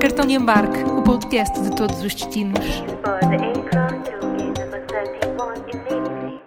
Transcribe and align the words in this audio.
Cartão 0.00 0.24
de 0.26 0.32
embarque, 0.32 0.82
o 0.84 1.02
podcast 1.02 1.60
de 1.60 1.76
todos 1.76 2.02
os 2.02 2.14
destinos. 2.14 2.64
For 3.04 3.20
the 3.20 3.36
aircraft 3.36 4.06
to 4.06 4.26
gate 4.38 4.58
number 4.58 4.86
31 4.86 5.52
immediately. 5.68 6.40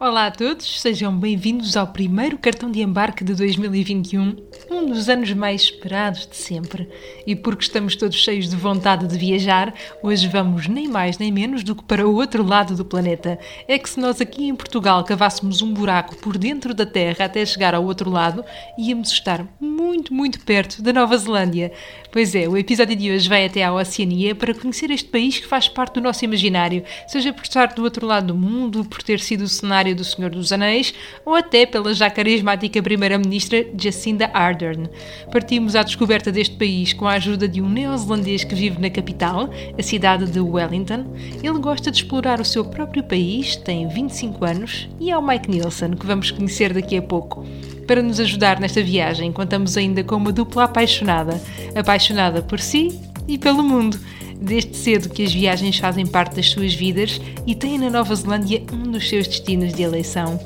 Olá 0.00 0.28
a 0.28 0.30
todos, 0.30 0.80
sejam 0.80 1.14
bem-vindos 1.14 1.76
ao 1.76 1.88
primeiro 1.88 2.38
cartão 2.38 2.70
de 2.70 2.80
embarque 2.80 3.22
de 3.22 3.34
2021, 3.34 4.36
um 4.70 4.86
dos 4.86 5.08
anos 5.08 5.32
mais 5.32 5.62
esperados 5.62 6.26
de 6.26 6.36
sempre. 6.36 6.88
E 7.26 7.34
porque 7.34 7.64
estamos 7.64 7.96
todos 7.96 8.16
cheios 8.16 8.48
de 8.48 8.56
vontade 8.56 9.06
de 9.06 9.18
viajar, 9.18 9.74
hoje 10.02 10.28
vamos 10.28 10.68
nem 10.68 10.88
mais 10.88 11.18
nem 11.18 11.32
menos 11.32 11.64
do 11.64 11.74
que 11.74 11.82
para 11.82 12.06
o 12.06 12.14
outro 12.14 12.44
lado 12.44 12.76
do 12.76 12.84
planeta. 12.84 13.38
É 13.66 13.78
que 13.78 13.90
se 13.90 13.98
nós 13.98 14.20
aqui 14.20 14.46
em 14.46 14.54
Portugal 14.54 15.02
cavássemos 15.04 15.60
um 15.60 15.74
buraco 15.74 16.16
por 16.16 16.38
dentro 16.38 16.72
da 16.72 16.86
Terra 16.86 17.24
até 17.24 17.44
chegar 17.44 17.74
ao 17.74 17.84
outro 17.84 18.08
lado, 18.08 18.44
íamos 18.78 19.10
estar 19.10 19.44
muito, 19.60 20.14
muito 20.14 20.40
perto 20.40 20.80
da 20.80 20.92
Nova 20.92 21.18
Zelândia. 21.18 21.72
Pois 22.12 22.34
é, 22.34 22.48
o 22.48 22.56
episódio 22.56 22.96
de 22.96 23.08
hoje 23.08 23.28
vai 23.28 23.46
até 23.46 23.62
à 23.62 23.72
Oceania 23.72 24.34
para 24.34 24.52
conhecer 24.52 24.90
este 24.90 25.08
país 25.08 25.38
que 25.38 25.46
faz 25.46 25.68
parte 25.68 25.94
do 25.94 26.00
nosso 26.00 26.24
imaginário, 26.24 26.82
seja 27.06 27.32
por 27.32 27.44
estar 27.44 27.66
do 27.68 27.84
outro 27.84 28.04
lado 28.04 28.26
do 28.28 28.34
mundo, 28.34 28.84
por 28.84 29.00
ter 29.00 29.20
sido 29.20 29.42
o 29.42 29.48
cenário 29.48 29.94
do 29.94 30.02
Senhor 30.02 30.28
dos 30.28 30.50
Anéis 30.50 30.92
ou 31.24 31.36
até 31.36 31.64
pela 31.64 31.94
já 31.94 32.10
carismática 32.10 32.82
Primeira-Ministra 32.82 33.64
Jacinda 33.78 34.28
Ardern. 34.34 34.88
Partimos 35.30 35.76
à 35.76 35.84
descoberta 35.84 36.32
deste 36.32 36.56
país 36.56 36.92
com 36.92 37.06
a 37.06 37.12
ajuda 37.12 37.46
de 37.46 37.62
um 37.62 37.68
neozelandês 37.68 38.42
que 38.42 38.56
vive 38.56 38.80
na 38.80 38.90
capital, 38.90 39.48
a 39.78 39.82
cidade 39.82 40.28
de 40.28 40.40
Wellington. 40.40 41.14
Ele 41.40 41.58
gosta 41.60 41.92
de 41.92 41.98
explorar 41.98 42.40
o 42.40 42.44
seu 42.44 42.64
próprio 42.64 43.04
país, 43.04 43.54
tem 43.54 43.86
25 43.86 44.44
anos 44.44 44.88
e 44.98 45.12
é 45.12 45.16
o 45.16 45.24
Mike 45.24 45.48
Nielsen, 45.48 45.92
que 45.92 46.06
vamos 46.06 46.32
conhecer 46.32 46.72
daqui 46.72 46.96
a 46.96 47.02
pouco. 47.02 47.46
Para 47.90 48.04
nos 48.04 48.20
ajudar 48.20 48.60
nesta 48.60 48.80
viagem, 48.80 49.32
contamos 49.32 49.76
ainda 49.76 50.04
com 50.04 50.14
uma 50.14 50.30
dupla 50.30 50.62
apaixonada, 50.62 51.42
apaixonada 51.74 52.40
por 52.40 52.60
si 52.60 52.96
e 53.26 53.36
pelo 53.36 53.64
mundo. 53.64 53.98
Desde 54.40 54.76
cedo 54.76 55.08
que 55.08 55.24
as 55.24 55.32
viagens 55.32 55.76
fazem 55.76 56.06
parte 56.06 56.36
das 56.36 56.50
suas 56.50 56.72
vidas 56.72 57.20
e 57.44 57.52
têm 57.52 57.78
na 57.78 57.90
Nova 57.90 58.14
Zelândia 58.14 58.62
um 58.72 58.92
dos 58.92 59.08
seus 59.08 59.26
destinos 59.26 59.74
de 59.74 59.82
eleição. 59.82 60.38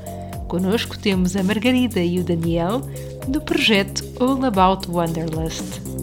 Conosco 0.48 0.98
temos 0.98 1.37
a 1.37 1.42
Margarida 1.42 2.00
e 2.00 2.19
o 2.19 2.25
Daniel 2.25 2.81
do 3.28 3.42
projeto 3.42 4.03
All 4.19 4.42
About 4.42 4.91
Wanderlust. 4.91 5.94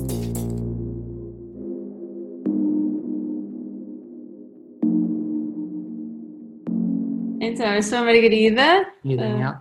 Então, 7.72 7.76
eu 7.78 7.84
sou 7.84 7.98
a 8.00 8.04
Margarida, 8.04 8.86
E 9.06 9.14
o 9.14 9.18
Daniel? 9.18 9.54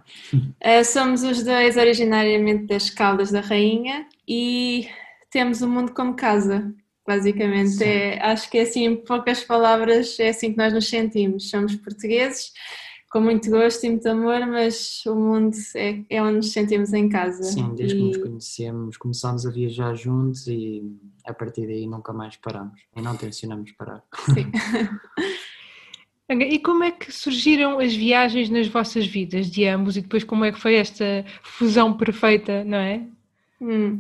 eh, 0.61 0.83
somos 0.83 1.23
os 1.23 1.45
dois 1.45 1.77
originariamente 1.77 2.67
das 2.67 2.91
Caldas 2.91 3.31
da 3.31 3.41
Rainha 3.41 4.05
e 4.27 4.89
temos 5.31 5.63
o 5.63 5.69
mundo 5.69 5.93
como 5.95 6.17
casa, 6.17 6.75
basicamente. 7.07 7.85
É, 7.85 8.21
acho 8.21 8.51
que 8.51 8.59
é 8.59 8.63
assim, 8.63 8.85
em 8.85 8.97
poucas 8.97 9.45
palavras, 9.45 10.19
é 10.19 10.31
assim 10.31 10.51
que 10.51 10.59
nós 10.59 10.73
nos 10.73 10.89
sentimos. 10.89 11.49
Somos 11.51 11.77
portugueses, 11.77 12.51
com 13.13 13.21
muito 13.21 13.49
gosto 13.49 13.85
e 13.87 13.91
muito 13.91 14.09
amor, 14.09 14.45
mas 14.45 15.07
o 15.07 15.15
mundo 15.15 15.57
é, 15.77 16.01
é 16.11 16.21
onde 16.21 16.39
nos 16.39 16.53
sentimos 16.53 16.93
em 16.93 17.09
casa. 17.09 17.45
Sim, 17.45 17.73
desde 17.77 17.95
que 17.95 18.03
E- 18.03 18.07
nos 18.07 18.17
conhecemos, 18.17 18.97
começámos 18.97 19.47
a 19.47 19.51
viajar 19.53 19.95
juntos 19.95 20.49
e 20.49 20.83
a 21.25 21.33
partir 21.33 21.65
daí 21.69 21.87
nunca 21.87 22.13
mais 22.13 22.37
paramos. 22.37 22.81
E 22.97 23.01
não 23.01 23.17
tencionamos 23.17 23.71
parar. 23.71 24.03
Sim. 24.35 24.51
E 26.33 26.59
como 26.61 26.85
é 26.85 26.93
que 26.93 27.11
surgiram 27.13 27.79
as 27.81 27.95
viagens 27.95 28.49
nas 28.49 28.69
vossas 28.69 29.07
vidas 29.07 29.51
de 29.51 29.67
ambos 29.67 29.97
e 29.97 30.01
depois 30.01 30.23
como 30.23 30.45
é 30.45 30.53
que 30.53 30.61
foi 30.61 30.77
esta 30.77 31.25
fusão 31.43 31.93
perfeita, 31.97 32.63
não 32.65 32.79
é? 32.79 33.03
Hum. 33.61 33.99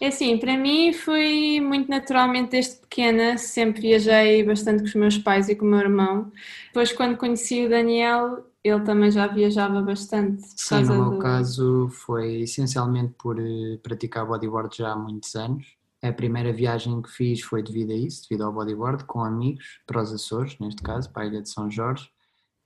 É 0.00 0.08
assim, 0.08 0.36
para 0.36 0.56
mim 0.58 0.92
foi 0.92 1.60
muito 1.60 1.88
naturalmente 1.88 2.50
desde 2.50 2.76
pequena, 2.80 3.38
sempre 3.38 3.80
viajei 3.82 4.42
bastante 4.42 4.80
com 4.80 4.86
os 4.88 4.94
meus 4.94 5.18
pais 5.18 5.48
e 5.48 5.54
com 5.54 5.64
o 5.64 5.68
meu 5.68 5.78
irmão. 5.78 6.32
Depois, 6.68 6.92
quando 6.92 7.16
conheci 7.16 7.64
o 7.64 7.68
Daniel, 7.68 8.44
ele 8.64 8.80
também 8.80 9.10
já 9.10 9.26
viajava 9.26 9.80
bastante. 9.80 10.42
Sim, 10.56 10.82
no 10.82 10.94
meu 10.94 11.12
do- 11.12 11.18
caso 11.18 11.88
foi 11.90 12.40
essencialmente 12.42 13.14
por 13.16 13.38
eh, 13.38 13.78
praticar 13.82 14.26
bodyboard 14.26 14.76
já 14.76 14.92
há 14.92 14.96
muitos 14.96 15.34
anos. 15.36 15.76
A 16.08 16.12
primeira 16.12 16.52
viagem 16.52 17.02
que 17.02 17.10
fiz 17.10 17.40
foi 17.40 17.62
devido 17.62 17.90
a 17.90 17.94
isso, 17.94 18.26
devido 18.28 18.44
ao 18.44 18.52
bodyboard, 18.52 19.04
com 19.04 19.20
amigos, 19.20 19.80
para 19.86 20.02
os 20.02 20.12
Açores, 20.12 20.58
neste 20.58 20.82
caso, 20.82 21.12
para 21.12 21.24
a 21.24 21.26
Ilha 21.26 21.42
de 21.42 21.50
São 21.50 21.70
Jorge. 21.70 22.08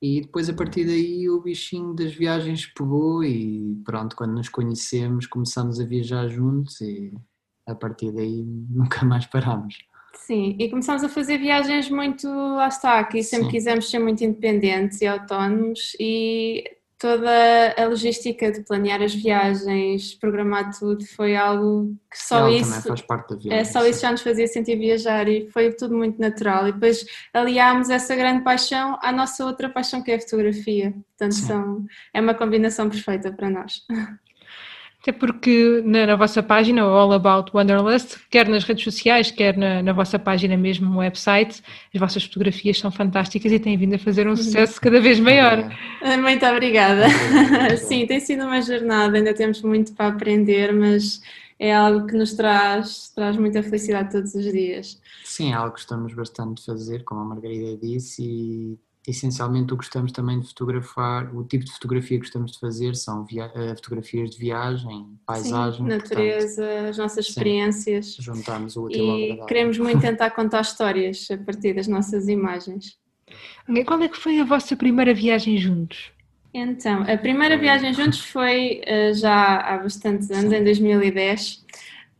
E 0.03 0.23
depois, 0.23 0.49
a 0.49 0.55
partir 0.55 0.87
daí, 0.87 1.29
o 1.29 1.43
bichinho 1.43 1.95
das 1.95 2.15
viagens 2.15 2.67
pegou 2.67 3.23
e 3.23 3.77
pronto, 3.85 4.17
quando 4.17 4.33
nos 4.33 4.49
conhecemos, 4.49 5.27
começamos 5.27 5.79
a 5.79 5.85
viajar 5.85 6.27
juntos 6.29 6.81
e 6.81 7.13
a 7.67 7.75
partir 7.75 8.11
daí 8.13 8.43
nunca 8.71 9.05
mais 9.05 9.27
parámos. 9.27 9.77
Sim, 10.15 10.57
e 10.59 10.69
começámos 10.69 11.05
a 11.05 11.09
fazer 11.09 11.39
viagens 11.39 11.91
muito, 11.91 12.27
lá 12.29 12.69
está, 12.69 12.99
aqui 12.99 13.23
sempre 13.23 13.47
Sim. 13.47 13.51
quisemos 13.53 13.91
ser 13.91 13.99
muito 13.99 14.25
independentes 14.25 15.01
e 15.01 15.07
autónomos 15.07 15.93
e 16.01 16.65
toda 17.01 17.75
a 17.79 17.87
logística 17.87 18.53
de 18.53 18.63
planear 18.63 19.01
as 19.01 19.15
viagens, 19.15 20.15
programar 20.15 20.71
tudo, 20.79 21.03
foi 21.07 21.35
algo 21.35 21.97
que 22.11 22.23
só 22.23 22.41
Ela 22.41 22.51
isso 22.51 22.83
faz 22.83 23.01
parte 23.01 23.31
da 23.31 23.37
viagem. 23.37 23.59
É, 23.59 23.65
só 23.65 23.87
isso 23.87 24.03
já 24.03 24.11
nos 24.11 24.21
fazia 24.21 24.47
sentir 24.47 24.77
viajar 24.77 25.27
e 25.27 25.49
foi 25.51 25.73
tudo 25.73 25.97
muito 25.97 26.21
natural. 26.21 26.69
E 26.69 26.73
depois 26.73 27.07
aliámos 27.33 27.89
essa 27.89 28.15
grande 28.15 28.45
paixão 28.45 28.99
à 29.01 29.11
nossa 29.11 29.47
outra 29.47 29.71
paixão 29.71 30.03
que 30.03 30.11
é 30.11 30.17
a 30.17 30.21
fotografia. 30.21 30.93
Portanto, 31.17 31.35
Sim. 31.35 31.47
são, 31.47 31.87
é 32.13 32.21
uma 32.21 32.35
combinação 32.35 32.91
perfeita 32.91 33.33
para 33.33 33.49
nós. 33.49 33.83
Até 35.01 35.13
porque 35.13 35.83
na, 35.85 36.07
na 36.07 36.17
vossa 36.17 36.43
página, 36.43 36.85
o 36.85 36.89
All 36.91 37.13
About 37.15 37.51
Wanderlust, 37.55 38.19
quer 38.29 38.47
nas 38.47 38.65
redes 38.65 38.85
sociais, 38.85 39.31
quer 39.31 39.57
na, 39.57 39.83
na 39.83 39.95
vossa 39.95 40.19
página 40.19 40.59
mesmo, 40.59 40.91
no 40.91 40.99
website, 40.99 41.63
as 41.95 41.99
vossas 41.99 42.25
fotografias 42.25 42.79
são 42.79 42.91
fantásticas 42.91 43.51
e 43.51 43.59
têm 43.59 43.79
vindo 43.79 43.95
a 43.95 43.99
fazer 43.99 44.29
um 44.29 44.37
sucesso 44.37 44.79
cada 44.79 45.01
vez 45.01 45.19
maior. 45.19 45.71
Muito 46.21 46.45
obrigada. 46.45 47.07
Sim, 47.79 48.07
tem 48.07 48.21
sido 48.21 48.45
uma 48.45 48.61
jornada, 48.61 49.17
ainda 49.17 49.33
temos 49.33 49.63
muito 49.63 49.95
para 49.95 50.09
aprender, 50.09 50.71
mas 50.75 51.23
é 51.59 51.75
algo 51.75 52.07
que 52.07 52.15
nos 52.15 52.35
traz, 52.35 53.11
traz 53.15 53.39
muita 53.39 53.63
felicidade 53.63 54.13
todos 54.13 54.35
os 54.35 54.53
dias. 54.53 55.01
Sim, 55.25 55.53
é 55.53 55.55
algo 55.55 55.75
que 55.75 55.81
gostamos 55.81 56.13
bastante 56.13 56.61
de 56.61 56.67
fazer, 56.67 57.05
como 57.05 57.23
a 57.23 57.25
Margarida 57.25 57.75
disse, 57.79 58.23
e 58.23 58.79
essencialmente 59.07 59.73
o 59.73 59.77
que 59.77 59.85
gostamos 59.85 60.13
também 60.13 60.39
de 60.41 60.47
fotografar, 60.49 61.35
o 61.35 61.45
tipo 61.45 61.65
de 61.65 61.73
fotografia 61.73 62.19
que 62.19 62.25
gostamos 62.25 62.53
de 62.53 62.59
fazer 62.59 62.95
são 62.95 63.25
via- 63.25 63.51
eh, 63.55 63.75
fotografias 63.77 64.31
de 64.31 64.39
viagem, 64.39 65.19
paisagem, 65.27 65.79
Sim, 65.83 65.89
natureza, 65.89 66.89
as 66.89 66.99
nossas 66.99 67.25
sim. 67.27 67.33
experiências. 67.33 68.17
portanto, 68.17 68.37
juntarmos 68.37 68.77
o 68.77 68.85
útil 68.85 69.11
ao 69.11 69.19
E 69.19 69.47
queremos 69.47 69.79
muito 69.79 70.01
tentar 70.01 70.31
contar 70.31 70.61
histórias 70.61 71.29
a 71.31 71.39
partir 71.39 71.75
das 71.75 71.87
nossas 71.89 72.29
imagens. 72.29 72.99
Ok, 73.69 73.85
Qual 73.85 74.03
é 74.03 74.09
que 74.09 74.17
foi 74.17 74.39
a 74.41 74.45
vossa 74.45 74.77
primeira 74.77 75.15
viagem 75.15 75.57
juntos? 75.57 76.13
Então, 76.53 77.03
a 77.03 77.17
primeira 77.17 77.57
viagem 77.57 77.95
juntos 77.95 78.21
foi 78.21 78.81
eh, 78.85 79.15
já 79.15 79.57
há 79.61 79.79
bastantes 79.79 80.31
anos, 80.33 80.53
em 80.53 80.65
2010, 80.65 81.65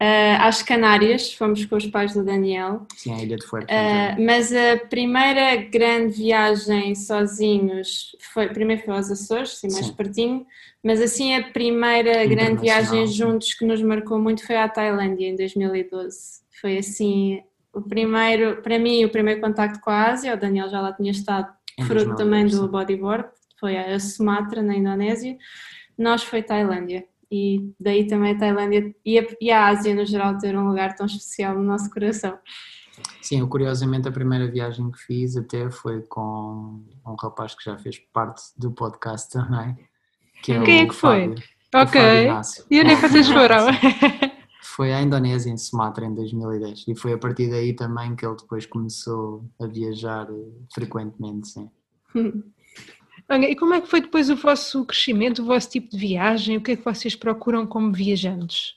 eh, 0.01 0.35
às 0.37 0.63
Canárias, 0.63 1.35
fomos 1.35 1.67
com 1.67 1.77
os 1.77 1.87
pais 1.87 2.15
do 2.15 2.25
Daniel. 2.25 2.87
Sim, 2.97 3.13
a 3.13 3.23
Ilha 3.23 3.37
de 3.37 3.47
Fuerte. 3.47 3.71
Eh, 3.71 4.17
mas 4.19 4.51
a 4.51 4.79
primeira 4.89 5.57
grande 5.57 6.15
viagem 6.15 6.95
sozinhos 6.95 8.17
foi, 8.33 8.49
primeiro 8.49 8.83
foi 8.83 8.95
aos 8.95 9.11
Açores, 9.11 9.53
assim 9.53 9.71
mais 9.71 9.87
Sim. 9.87 9.93
pertinho, 9.93 10.47
mas 10.83 11.03
assim 11.03 11.35
a 11.35 11.51
primeira 11.51 12.25
grande 12.25 12.63
viagem 12.63 13.07
juntos 13.07 13.53
que 13.53 13.67
nos 13.67 13.83
marcou 13.83 14.19
muito 14.19 14.47
foi 14.47 14.57
à 14.57 14.67
Tailândia 14.67 15.29
em 15.29 15.37
2012. 15.37 16.41
Foi 16.63 16.79
assim 16.79 17.43
o 17.71 17.83
primeiro, 17.83 18.63
para 18.63 18.79
mim, 18.79 19.05
o 19.05 19.11
primeiro 19.11 19.43
contacto 19.43 19.81
com 19.81 19.91
a 19.91 20.07
Ásia, 20.07 20.35
o 20.35 20.37
Daniel 20.39 20.71
já 20.71 20.81
lá 20.81 20.95
tinha 20.95 21.11
estado, 21.11 21.53
fruto 21.87 22.17
também 22.17 22.47
2010, 22.47 22.59
do 22.59 22.69
bodyboard, 22.69 23.29
foi 23.61 23.77
a 23.77 24.01
Sumatra, 24.01 24.63
na 24.63 24.75
Indonésia, 24.75 25.37
nós 25.97 26.23
foi 26.23 26.43
Tailândia. 26.43 27.05
E 27.31 27.73
daí 27.79 28.07
também 28.07 28.33
a 28.33 28.39
Tailândia 28.39 28.95
e 29.05 29.19
a, 29.19 29.27
e 29.41 29.51
a 29.51 29.69
Ásia 29.69 29.95
no 29.95 30.05
geral 30.05 30.37
ter 30.39 30.57
um 30.57 30.67
lugar 30.69 30.95
tão 30.95 31.07
especial 31.07 31.55
no 31.55 31.63
nosso 31.63 31.89
coração. 31.91 32.39
Sim, 33.23 33.41
eu 33.41 33.49
curiosamente 33.49 34.09
a 34.09 34.13
primeira 34.13 34.51
viagem 34.51 34.91
que 34.91 34.99
fiz 34.99 35.37
até 35.37 35.71
foi 35.71 36.03
com 36.03 36.85
um 37.07 37.15
rapaz 37.15 37.55
que 37.55 37.65
já 37.65 37.79
fez 37.79 37.99
parte 38.13 38.43
do 38.57 38.73
podcast 38.73 39.31
também. 39.31 39.77
Que 40.43 40.53
é 40.53 40.63
Quem 40.63 40.81
é 40.81 40.85
o 40.85 40.89
que 40.89 40.95
foi? 40.95 41.29
Fábio, 41.29 41.43
Fábio 41.71 41.91
Ok. 41.91 42.01
E 42.71 42.81
onde 42.81 42.91
é 42.91 42.97
que 42.97 43.09
vocês 43.09 43.29
foram? 43.29 43.67
Foi 44.63 44.93
à 44.93 45.03
Indonésia, 45.03 45.51
em 45.51 45.57
Sumatra, 45.57 46.05
em 46.05 46.15
2010. 46.15 46.87
E 46.89 46.95
foi 46.95 47.13
a 47.15 47.19
partir 47.19 47.51
daí 47.51 47.75
também 47.75 48.15
que 48.15 48.25
ele 48.25 48.37
depois 48.37 48.67
começou 48.67 49.45
a 49.61 49.67
viajar 49.67 50.29
eh, 50.31 50.51
frequentemente, 50.73 51.49
sim. 51.49 51.71
E 53.31 53.55
como 53.55 53.75
é 53.75 53.81
que 53.81 53.89
foi 53.89 54.01
depois 54.01 54.29
o 54.29 54.37
vosso 54.37 54.85
crescimento, 54.85 55.43
o 55.43 55.45
vosso 55.45 55.71
tipo 55.71 55.91
de 55.91 55.97
viagem? 55.97 56.57
O 56.57 56.61
que 56.61 56.73
é 56.73 56.77
que 56.77 56.85
vocês 56.85 57.15
procuram 57.15 57.67
como 57.67 57.93
viajantes? 57.93 58.75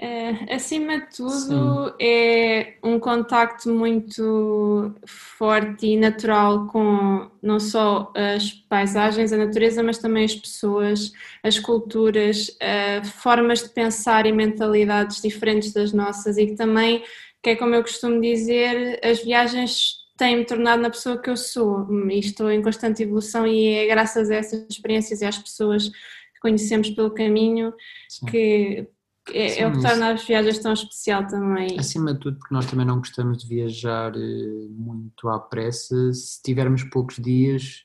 É, 0.00 0.54
acima 0.54 1.00
de 1.00 1.16
tudo, 1.16 1.88
Sim. 1.88 1.94
é 2.00 2.74
um 2.84 3.00
contacto 3.00 3.68
muito 3.68 4.94
forte 5.04 5.88
e 5.88 5.96
natural 5.96 6.68
com 6.68 7.28
não 7.42 7.58
só 7.58 8.12
as 8.14 8.52
paisagens, 8.52 9.32
a 9.32 9.36
natureza, 9.36 9.82
mas 9.82 9.98
também 9.98 10.24
as 10.24 10.36
pessoas, 10.36 11.10
as 11.42 11.58
culturas, 11.58 12.46
uh, 12.48 13.04
formas 13.04 13.64
de 13.64 13.70
pensar 13.70 14.24
e 14.24 14.30
mentalidades 14.30 15.20
diferentes 15.20 15.72
das 15.72 15.92
nossas 15.92 16.38
e 16.38 16.46
que 16.46 16.54
também, 16.54 17.02
que 17.42 17.50
é 17.50 17.56
como 17.56 17.74
eu 17.74 17.82
costumo 17.82 18.20
dizer, 18.20 19.00
as 19.04 19.24
viagens 19.24 20.07
têm-me 20.18 20.44
tornado 20.44 20.82
na 20.82 20.90
pessoa 20.90 21.16
que 21.16 21.30
eu 21.30 21.36
sou 21.36 21.86
e 22.10 22.18
estou 22.18 22.50
em 22.50 22.60
constante 22.60 23.02
evolução 23.02 23.46
e 23.46 23.68
é 23.68 23.86
graças 23.86 24.30
a 24.30 24.34
essas 24.34 24.66
experiências 24.68 25.22
e 25.22 25.24
às 25.24 25.38
pessoas 25.38 25.88
que 25.88 26.40
conhecemos 26.42 26.90
pelo 26.90 27.10
caminho 27.10 27.72
Sim. 28.08 28.26
que 28.26 28.88
é, 29.32 29.48
Sim, 29.48 29.60
é 29.60 29.66
o 29.66 29.72
que 29.72 29.82
torna 29.82 30.12
as 30.12 30.24
viagens 30.24 30.58
tão 30.58 30.72
especial 30.72 31.26
também. 31.26 31.78
Acima 31.78 32.14
de 32.14 32.20
tudo, 32.20 32.38
porque 32.38 32.54
nós 32.54 32.66
também 32.66 32.86
não 32.86 32.98
gostamos 32.98 33.38
de 33.38 33.48
viajar 33.48 34.14
eh, 34.16 34.68
muito 34.70 35.28
à 35.28 35.38
pressa. 35.38 36.12
Se 36.12 36.42
tivermos 36.42 36.82
poucos 36.84 37.16
dias, 37.16 37.84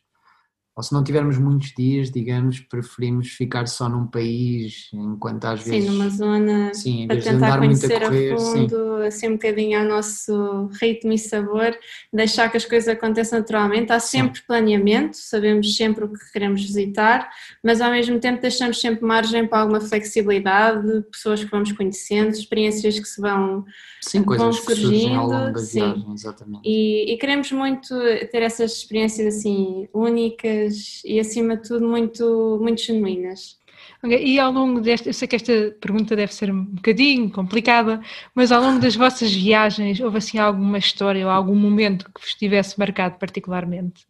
ou 0.76 0.82
se 0.82 0.92
não 0.92 1.04
tivermos 1.04 1.38
muitos 1.38 1.72
dias, 1.78 2.10
digamos, 2.10 2.60
preferimos 2.60 3.30
ficar 3.30 3.68
só 3.68 3.88
num 3.88 4.08
país, 4.08 4.90
enquanto 4.92 5.46
às 5.46 5.64
vezes. 5.64 5.86
Sim, 5.86 5.92
numa 5.92 6.10
zona 6.10 6.74
sim, 6.74 7.08
para 7.08 7.22
tentar 7.22 7.60
conhecer 7.60 8.04
a, 8.04 8.08
correr, 8.08 8.34
a 8.34 8.38
fundo, 8.38 8.98
sim. 9.02 9.06
assim 9.06 9.28
um 9.28 9.34
bocadinho 9.34 9.80
ao 9.80 9.86
nosso 9.86 10.70
ritmo 10.82 11.14
e 11.14 11.20
sabor, 11.20 11.78
deixar 12.12 12.50
que 12.50 12.58
as 12.58 12.66
coisas 12.66 12.90
aconteçam 12.90 13.38
naturalmente. 13.38 13.92
Há 13.92 14.00
sempre 14.00 14.40
sim. 14.40 14.46
planeamento, 14.48 15.16
sabemos 15.16 15.76
sempre 15.78 16.06
o 16.06 16.08
que 16.12 16.32
queremos 16.32 16.64
visitar, 16.64 17.30
mas 17.64 17.80
ao 17.80 17.92
mesmo 17.92 18.20
tempo 18.20 18.42
deixamos 18.42 18.82
sempre 18.82 19.06
margem 19.06 19.46
para 19.46 19.60
alguma 19.60 19.80
flexibilidade, 19.80 21.04
pessoas 21.12 21.44
que 21.44 21.52
vamos 21.52 21.72
conhecendo, 21.72 22.32
experiências 22.32 23.00
que 23.00 23.08
se 23.08 23.22
vão 23.22 23.64
Sim, 24.02 24.24
coisas 24.24 24.44
vão 24.44 24.54
surgindo, 24.54 24.90
que 24.90 24.92
surgem 24.92 25.16
ao 25.16 25.28
longo 25.28 25.54
da 25.54 25.62
viagem, 25.62 26.14
exatamente. 26.14 26.62
E, 26.66 27.14
e, 27.14 27.18
queremos 27.18 27.52
muito 27.52 27.96
ter 28.32 28.42
essas 28.42 28.72
experiências 28.74 29.36
assim 29.36 29.88
únicas 29.94 30.63
e 31.06 31.20
acima 31.20 31.58
de 31.58 31.68
tudo 31.68 31.88
muito, 31.88 32.60
muito 32.62 32.82
genuínas. 32.82 33.58
Okay, 34.04 34.26
e 34.26 34.40
ao 34.40 34.52
longo 34.52 34.82
desta, 34.82 35.10
eu 35.10 35.14
sei 35.14 35.28
que 35.28 35.36
esta 35.36 35.76
pergunta 35.80 36.16
deve 36.16 36.34
ser 36.34 36.52
um 36.52 36.66
bocadinho 36.66 37.30
complicada, 37.32 38.02
mas 38.36 38.52
ao 38.52 38.62
longo 38.62 38.80
das 38.80 38.96
vossas 38.96 39.34
viagens 39.34 40.00
houve 40.00 40.18
assim 40.18 40.38
alguma 40.38 40.78
história 40.78 41.26
ou 41.26 41.32
algum 41.32 41.56
momento 41.56 42.06
que 42.14 42.22
vos 42.22 42.36
tivesse 42.36 42.78
marcado 42.78 43.18
particularmente? 43.18 44.06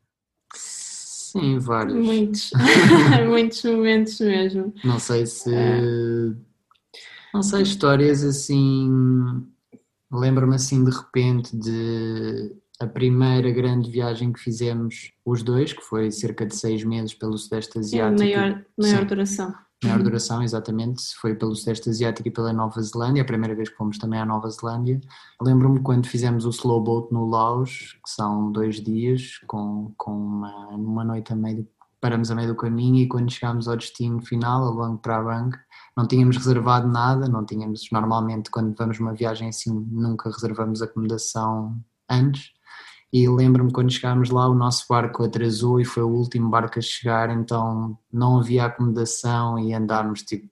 Sim, 0.53 1.59
vários. 1.59 1.95
Muitos, 1.95 2.51
muitos 3.27 3.63
momentos 3.63 4.19
mesmo. 4.19 4.73
Não 4.83 4.99
sei 4.99 5.25
se. 5.25 5.53
É. 5.53 5.81
Não 7.33 7.41
sei, 7.41 7.63
histórias 7.63 8.23
assim 8.23 9.43
Lembro-me 10.13 10.55
assim 10.55 10.83
de 10.83 10.91
repente 10.91 11.57
de 11.57 12.55
a 12.79 12.87
primeira 12.87 13.51
grande 13.51 13.89
viagem 13.89 14.33
que 14.33 14.39
fizemos 14.39 15.11
os 15.25 15.43
dois, 15.43 15.73
que 15.73 15.81
foi 15.81 16.11
cerca 16.11 16.45
de 16.45 16.55
seis 16.55 16.83
meses 16.83 17.13
pelo 17.13 17.37
Sudeste 17.37 17.77
Asiático. 17.77 18.19
Sim, 18.19 18.35
maior, 18.35 18.65
maior 18.77 18.99
Sim, 18.99 19.05
duração. 19.05 19.53
Maior 19.83 19.97
uhum. 19.97 20.03
duração, 20.03 20.41
exatamente. 20.41 21.03
Foi 21.19 21.35
pelo 21.35 21.55
Sudeste 21.55 21.89
Asiático 21.89 22.27
e 22.27 22.31
pela 22.31 22.53
Nova 22.53 22.81
Zelândia, 22.81 23.21
a 23.21 23.25
primeira 23.25 23.53
vez 23.53 23.69
que 23.69 23.75
fomos 23.75 23.97
também 23.97 24.19
à 24.19 24.25
Nova 24.25 24.49
Zelândia. 24.49 24.99
Lembro-me 25.41 25.81
quando 25.81 26.07
fizemos 26.07 26.45
o 26.45 26.49
slow 26.49 26.81
boat 26.81 27.13
no 27.13 27.25
Laos, 27.29 27.99
que 28.03 28.09
são 28.09 28.51
dois 28.51 28.81
dias, 28.81 29.39
com, 29.45 29.93
com 29.97 30.11
uma, 30.11 30.67
uma 30.69 31.03
noite 31.03 31.33
a 31.33 31.35
meio, 31.35 31.67
paramos 31.99 32.31
a 32.31 32.35
meio 32.35 32.47
do 32.47 32.55
caminho 32.55 33.03
e 33.03 33.07
quando 33.07 33.31
chegámos 33.31 33.67
ao 33.67 33.75
destino 33.75 34.21
final, 34.21 34.63
a 34.63 34.69
Luang 34.69 34.97
Prabang, 35.01 35.55
não 35.97 36.07
tínhamos 36.07 36.37
reservado 36.37 36.87
nada, 36.87 37.27
não 37.27 37.45
tínhamos, 37.45 37.87
normalmente 37.91 38.49
quando 38.49 38.73
vamos 38.75 38.99
uma 38.99 39.13
viagem 39.13 39.49
assim 39.49 39.71
nunca 39.91 40.29
reservamos 40.29 40.81
acomodação 40.81 41.77
antes 42.09 42.51
e 43.13 43.29
lembro-me 43.29 43.71
quando 43.71 43.91
chegámos 43.91 44.31
lá 44.31 44.47
o 44.49 44.55
nosso 44.55 44.85
barco 44.89 45.23
atrasou 45.23 45.79
e 45.79 45.85
foi 45.85 46.01
o 46.01 46.09
último 46.09 46.49
barco 46.49 46.79
a 46.79 46.81
chegar, 46.81 47.29
então 47.29 47.95
não 48.11 48.39
havia 48.39 48.65
acomodação 48.65 49.59
e 49.59 49.71
andámos 49.71 50.23
tipo 50.23 50.49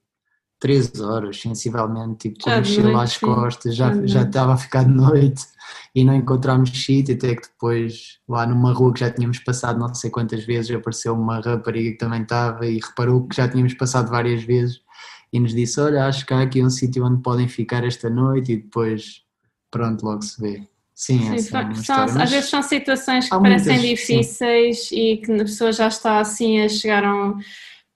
três 0.60 1.02
horas 1.02 1.42
sensivelmente, 1.42 2.30
tipo 2.30 2.44
com 2.44 2.52
a 2.52 2.58
mochila 2.58 3.02
às 3.02 3.18
costas, 3.18 3.76
já, 3.76 4.06
já 4.06 4.22
estava 4.22 4.54
a 4.54 4.58
ficar 4.58 4.84
de 4.84 4.94
noite 4.94 5.44
e 5.96 6.06
não 6.06 6.14
encontramos 6.14 6.70
sítio, 6.70 7.16
até 7.16 7.36
que 7.36 7.48
depois 7.48 8.20
lá 8.30 8.46
numa 8.46 8.72
rua 8.72 8.94
que 8.94 9.00
já 9.00 9.10
tínhamos 9.10 9.40
passado 9.40 9.80
não 9.80 9.92
sei 9.96 10.12
quantas 10.12 10.46
vezes 10.46 10.70
apareceu 10.70 11.16
uma 11.16 11.40
rapariga 11.42 11.92
que 11.92 11.98
também 11.98 12.22
estava 12.22 12.68
e 12.68 12.80
reparou 12.80 13.28
que 13.28 13.36
já 13.36 13.50
tínhamos 13.50 13.74
passado 13.74 14.12
várias 14.12 14.44
vezes 14.44 14.82
e 15.34 15.40
nos 15.40 15.54
disse: 15.54 15.80
Olha, 15.80 16.06
acho 16.06 16.26
que 16.26 16.34
há 16.34 16.42
aqui 16.42 16.64
um 16.64 16.70
sítio 16.70 17.06
onde 17.06 17.22
podem 17.22 17.48
ficar 17.48 17.84
esta 17.84 18.10
noite. 18.10 18.54
E 18.54 18.58
depois, 18.58 19.24
pronto, 19.72 20.04
logo 20.04 20.22
se 20.22 20.40
vê. 20.42 20.68
Sim, 21.02 21.18
sim 21.40 21.58
é 21.58 21.74
são, 21.74 22.04
às 22.04 22.30
vezes 22.30 22.48
são 22.48 22.62
situações 22.62 23.28
que 23.28 23.32
parecem 23.32 23.74
muitas, 23.74 23.90
difíceis 23.90 24.88
sim. 24.88 24.96
e 24.96 25.18
que 25.18 25.32
a 25.32 25.38
pessoa 25.38 25.72
já 25.72 25.88
está 25.88 26.20
assim 26.20 26.62
a 26.62 26.70
chegar 26.70 27.04
a 27.04 27.12
um, 27.12 27.40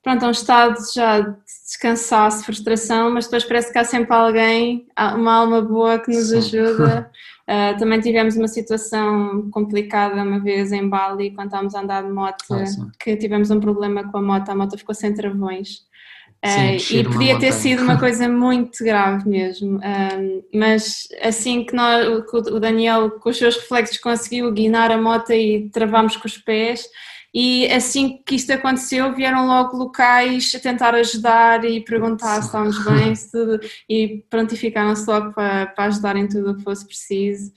pronto, 0.02 0.24
a 0.26 0.28
um 0.28 0.32
estado 0.32 0.76
já 0.92 1.20
de 1.20 1.36
descansaço, 1.68 2.44
frustração, 2.44 3.12
mas 3.12 3.26
depois 3.26 3.44
parece 3.44 3.72
que 3.72 3.78
há 3.78 3.84
sempre 3.84 4.12
alguém, 4.12 4.88
uma 5.14 5.36
alma 5.36 5.62
boa 5.62 6.00
que 6.00 6.12
nos 6.12 6.30
sim. 6.30 6.38
ajuda. 6.38 7.12
Uh, 7.48 7.78
também 7.78 8.00
tivemos 8.02 8.38
uma 8.38 8.48
situação 8.48 9.52
complicada 9.52 10.24
uma 10.24 10.40
vez 10.40 10.72
em 10.72 10.90
Bali, 10.90 11.30
quando 11.30 11.50
estávamos 11.50 11.76
a 11.76 11.82
andar 11.82 12.02
de 12.02 12.12
moto, 12.12 12.44
ah, 12.54 12.64
que 13.00 13.16
tivemos 13.18 13.52
um 13.52 13.60
problema 13.60 14.12
com 14.12 14.18
a 14.18 14.22
moto, 14.24 14.50
a 14.50 14.56
moto 14.56 14.80
ficou 14.80 14.96
sem 14.96 15.14
travões. 15.14 15.86
Sim, 16.46 16.76
uh, 16.76 17.00
e 17.00 17.04
podia 17.04 17.40
ter 17.40 17.52
sido 17.52 17.84
uma 17.84 17.98
coisa 18.00 18.28
muito 18.30 18.84
grave 18.84 19.28
mesmo, 19.28 19.78
uh, 19.78 20.46
mas 20.54 21.08
assim 21.22 21.64
que, 21.64 21.76
nós, 21.76 22.08
o 22.32 22.60
Daniel, 22.60 23.12
com 23.12 23.30
os 23.30 23.38
seus 23.38 23.56
reflexos, 23.56 23.98
conseguiu 23.98 24.52
guinar 24.52 24.92
a 24.92 24.98
moto 24.98 25.32
e 25.32 25.70
travámos 25.72 26.16
com 26.18 26.28
os 26.28 26.38
pés, 26.38 26.88
e 27.38 27.70
assim 27.70 28.22
que 28.26 28.36
isto 28.36 28.54
aconteceu, 28.54 29.14
vieram 29.14 29.46
logo 29.46 29.76
locais 29.76 30.54
a 30.56 30.60
tentar 30.60 30.96
ajudar 30.96 31.66
e 31.66 31.84
perguntar 31.84 32.36
Sim. 32.36 32.42
se 32.42 32.48
estávamos 32.48 32.86
bem, 32.86 33.14
se 33.14 33.30
tudo, 33.30 33.60
e 33.90 34.24
prontificaram-se 34.30 35.06
logo 35.06 35.34
para, 35.34 35.66
para 35.66 35.86
ajudar 35.86 36.16
em 36.16 36.30
tudo 36.30 36.52
o 36.52 36.56
que 36.56 36.64
fosse 36.64 36.86
preciso. 36.88 37.52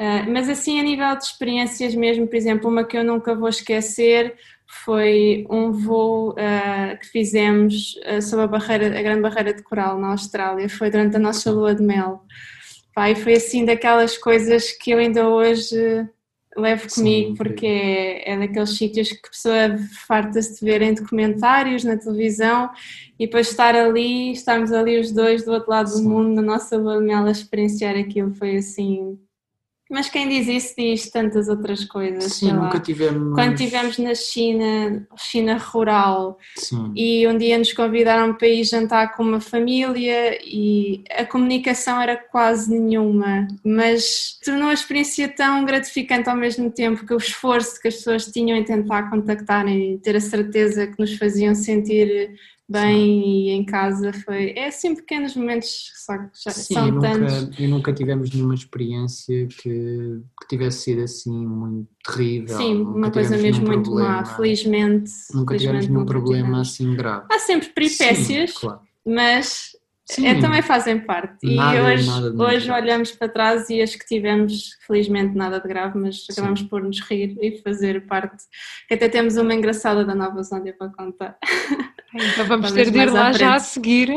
Uh, 0.00 0.30
mas 0.32 0.48
assim, 0.48 0.80
a 0.80 0.82
nível 0.82 1.14
de 1.14 1.24
experiências 1.24 1.94
mesmo, 1.94 2.26
por 2.26 2.36
exemplo, 2.36 2.70
uma 2.70 2.84
que 2.84 2.96
eu 2.96 3.04
nunca 3.04 3.34
vou 3.34 3.50
esquecer 3.50 4.34
foi 4.68 5.46
um 5.50 5.72
voo 5.72 6.32
uh, 6.32 6.98
que 7.00 7.06
fizemos 7.06 7.94
uh, 8.06 8.20
sobre 8.20 8.44
a, 8.44 8.48
barreira, 8.48 8.86
a 8.98 9.02
Grande 9.02 9.22
Barreira 9.22 9.54
de 9.54 9.62
Coral 9.62 9.98
na 9.98 10.08
Austrália, 10.08 10.68
foi 10.68 10.90
durante 10.90 11.16
a 11.16 11.18
nossa 11.18 11.50
lua 11.50 11.74
de 11.74 11.82
mel. 11.82 12.22
Pai, 12.94 13.14
foi 13.14 13.34
assim 13.34 13.64
daquelas 13.64 14.18
coisas 14.18 14.72
que 14.72 14.90
eu 14.90 14.98
ainda 14.98 15.26
hoje 15.26 16.06
levo 16.56 16.92
comigo, 16.92 17.28
Sim, 17.30 17.34
porque 17.34 17.66
é, 17.66 18.32
é, 18.32 18.38
daqueles 18.38 18.76
sítios 18.76 19.08
que 19.10 19.26
a 19.26 19.30
pessoa 19.30 19.78
farta-se 20.06 20.58
de 20.58 20.70
ver 20.70 20.82
em 20.82 20.94
documentários, 20.94 21.84
na 21.84 21.96
televisão, 21.96 22.70
e 23.18 23.26
depois 23.26 23.48
estar 23.48 23.74
ali, 23.74 24.32
estarmos 24.32 24.72
ali 24.72 24.98
os 24.98 25.12
dois 25.12 25.44
do 25.44 25.52
outro 25.52 25.70
lado 25.70 25.88
Sim. 25.88 26.02
do 26.02 26.08
mundo, 26.10 26.34
na 26.34 26.42
nossa 26.42 26.76
lua 26.76 26.98
de 26.98 27.06
mel, 27.06 27.24
a 27.24 27.30
experienciar 27.30 27.96
aquilo, 27.96 28.34
foi 28.34 28.56
assim 28.56 29.18
mas 29.90 30.10
quem 30.10 30.28
diz 30.28 30.46
isso 30.46 30.74
diz 30.76 31.10
tantas 31.10 31.48
outras 31.48 31.84
coisas. 31.84 32.34
Sim, 32.34 32.52
nunca 32.52 32.78
tivemos. 32.78 33.34
Quando 33.34 33.54
estivemos 33.54 33.98
na 33.98 34.14
China, 34.14 35.06
China 35.16 35.56
rural, 35.56 36.38
Sim. 36.56 36.92
e 36.94 37.26
um 37.26 37.38
dia 37.38 37.56
nos 37.56 37.72
convidaram 37.72 38.34
para 38.34 38.48
ir 38.48 38.64
jantar 38.64 39.16
com 39.16 39.22
uma 39.22 39.40
família 39.40 40.38
e 40.44 41.02
a 41.10 41.24
comunicação 41.24 42.00
era 42.00 42.16
quase 42.16 42.70
nenhuma, 42.70 43.48
mas 43.64 44.38
tornou 44.44 44.68
a 44.68 44.74
experiência 44.74 45.28
tão 45.28 45.64
gratificante 45.64 46.28
ao 46.28 46.36
mesmo 46.36 46.70
tempo 46.70 47.06
que 47.06 47.14
o 47.14 47.18
esforço 47.18 47.80
que 47.80 47.88
as 47.88 47.94
pessoas 47.96 48.26
tinham 48.26 48.58
em 48.58 48.64
tentar 48.64 49.08
contactar 49.08 49.66
e 49.68 49.98
ter 49.98 50.16
a 50.16 50.20
certeza 50.20 50.86
que 50.86 50.98
nos 50.98 51.16
faziam 51.16 51.54
sentir 51.54 52.36
bem 52.68 52.94
Sim. 52.94 53.22
e 53.22 53.50
em 53.50 53.64
casa 53.64 54.12
foi. 54.12 54.52
É 54.56 54.66
assim 54.66 54.94
pequenos 54.94 55.34
momentos 55.34 55.90
só 56.04 56.18
que 56.18 56.28
já 56.44 56.50
Sim, 56.50 56.74
são 56.74 56.88
e 56.88 56.90
nunca, 56.90 57.10
tantos. 57.10 57.58
E 57.58 57.66
nunca 57.66 57.92
tivemos 57.92 58.30
nenhuma 58.32 58.54
experiência 58.54 59.46
que, 59.46 60.20
que 60.40 60.48
tivesse 60.48 60.82
sido 60.82 61.02
assim 61.02 61.46
muito 61.46 61.88
terrível. 62.04 62.56
Sim, 62.56 62.74
nunca 62.74 62.98
uma 62.98 63.10
coisa 63.10 63.36
mesmo 63.36 63.66
muito 63.66 63.94
má, 63.94 64.24
felizmente. 64.24 65.10
Nunca 65.32 65.54
felizmente, 65.54 65.58
tivemos 65.58 65.88
nenhum 65.88 66.06
problema 66.06 66.44
tivemos. 66.44 66.68
assim 66.68 66.96
grave. 66.96 67.26
Há 67.30 67.38
sempre 67.38 67.68
peripécias, 67.68 68.50
Sim, 68.50 68.60
claro. 68.60 68.80
mas 69.06 69.70
é, 70.22 70.40
também 70.40 70.62
fazem 70.62 71.00
parte. 71.00 71.54
Nada, 71.54 71.76
e 71.76 71.80
hoje, 71.82 72.10
hoje 72.10 72.70
olhamos 72.70 73.12
para 73.12 73.28
trás 73.28 73.68
e 73.68 73.82
acho 73.82 73.98
que 73.98 74.06
tivemos, 74.06 74.70
felizmente, 74.86 75.36
nada 75.36 75.60
de 75.60 75.68
grave, 75.68 75.98
mas 75.98 76.24
Sim. 76.24 76.32
acabamos 76.32 76.62
por 76.62 76.82
nos 76.82 77.00
rir 77.00 77.36
e 77.42 77.60
fazer 77.62 78.06
parte. 78.06 78.44
Até 78.90 79.08
temos 79.08 79.36
uma 79.36 79.54
engraçada 79.54 80.04
da 80.04 80.14
Nova 80.14 80.42
Zelândia 80.42 80.74
para 80.78 80.88
contar. 80.88 81.38
Então 82.14 82.46
vamos 82.46 82.72
ter 82.72 82.90
de 82.90 82.98
ir 82.98 83.10
lá 83.10 83.32
já 83.32 83.54
a 83.54 83.60
seguir. 83.60 84.08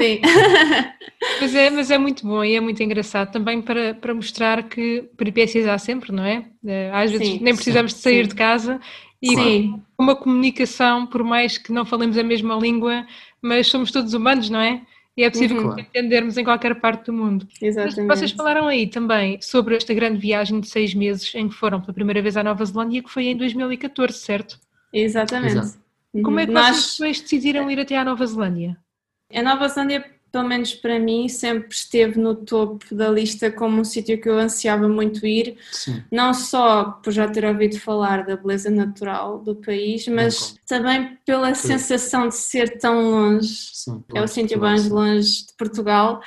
Sim. 0.00 0.20
mas, 1.40 1.54
é, 1.54 1.70
mas 1.70 1.90
é 1.90 1.96
muito 1.98 2.26
bom 2.26 2.44
e 2.44 2.54
é 2.54 2.60
muito 2.60 2.82
engraçado 2.82 3.32
também 3.32 3.62
para, 3.62 3.94
para 3.94 4.14
mostrar 4.14 4.62
que 4.64 5.08
peripécias 5.16 5.66
há 5.66 5.78
sempre, 5.78 6.12
não 6.12 6.24
é? 6.24 6.44
Eh, 6.66 6.90
às 6.92 7.10
vezes 7.10 7.26
sim, 7.26 7.38
nem 7.40 7.54
precisamos 7.54 7.92
sim, 7.92 7.96
de 7.96 8.02
sair 8.02 8.24
sim. 8.24 8.28
de 8.28 8.34
casa 8.34 8.80
e 9.20 9.34
sim. 9.34 9.82
uma 9.98 10.14
comunicação, 10.14 11.06
por 11.06 11.24
mais 11.24 11.56
que 11.56 11.72
não 11.72 11.84
falemos 11.84 12.18
a 12.18 12.22
mesma 12.22 12.54
língua, 12.54 13.06
mas 13.40 13.66
somos 13.66 13.90
todos 13.90 14.12
humanos, 14.14 14.50
não 14.50 14.60
é? 14.60 14.82
E 15.16 15.24
é 15.24 15.30
possível 15.30 15.56
Uhum. 15.60 15.78
entendermos 15.80 16.38
em 16.38 16.44
qualquer 16.44 16.76
parte 16.76 17.06
do 17.06 17.12
mundo. 17.12 17.48
Mas 17.60 17.76
Exatamente. 17.76 18.06
vocês 18.06 18.30
falaram 18.30 18.68
aí 18.68 18.86
também 18.86 19.40
sobre 19.42 19.74
esta 19.74 19.92
grande 19.92 20.18
viagem 20.20 20.60
de 20.60 20.68
seis 20.68 20.94
meses 20.94 21.34
em 21.34 21.48
que 21.48 21.54
foram 21.56 21.80
pela 21.80 21.92
primeira 21.92 22.22
vez 22.22 22.36
à 22.36 22.44
Nova 22.44 22.64
Zelândia, 22.64 23.02
que 23.02 23.10
foi 23.10 23.26
em 23.26 23.36
2014, 23.36 24.16
certo? 24.18 24.60
Exatamente. 24.92 25.58
Exato. 25.58 25.87
Como 26.24 26.40
é 26.40 26.46
que 26.46 26.52
vocês 26.52 26.66
Nós- 26.76 26.92
depois 26.98 27.20
decidiram 27.20 27.70
ir 27.70 27.80
até 27.80 27.96
à 27.96 28.04
Nova 28.04 28.26
Zelândia? 28.26 28.76
A 29.34 29.42
Nova 29.42 29.68
Zelândia, 29.68 30.04
pelo 30.32 30.48
menos 30.48 30.74
para 30.74 30.98
mim, 30.98 31.28
sempre 31.28 31.68
esteve 31.74 32.18
no 32.18 32.34
topo 32.34 32.94
da 32.94 33.10
lista 33.10 33.50
como 33.52 33.80
um 33.80 33.84
sítio 33.84 34.20
que 34.20 34.28
eu 34.28 34.38
ansiava 34.38 34.88
muito 34.88 35.26
ir, 35.26 35.56
Sim. 35.70 36.02
não 36.10 36.32
só 36.32 36.84
por 37.02 37.12
já 37.12 37.28
ter 37.28 37.44
ouvido 37.44 37.78
falar 37.78 38.24
da 38.24 38.36
beleza 38.36 38.70
natural 38.70 39.38
do 39.40 39.54
país, 39.56 40.08
mas 40.08 40.56
também 40.66 41.18
pela 41.26 41.54
sensação 41.54 42.28
de 42.28 42.36
ser 42.36 42.78
tão 42.78 43.10
longe. 43.10 43.70
Sim. 43.74 44.02
É 44.14 44.22
o 44.22 44.26
sítio 44.28 44.58
mais 44.58 44.82
sim. 44.82 44.90
longe 44.90 45.46
de 45.46 45.52
Portugal 45.58 46.22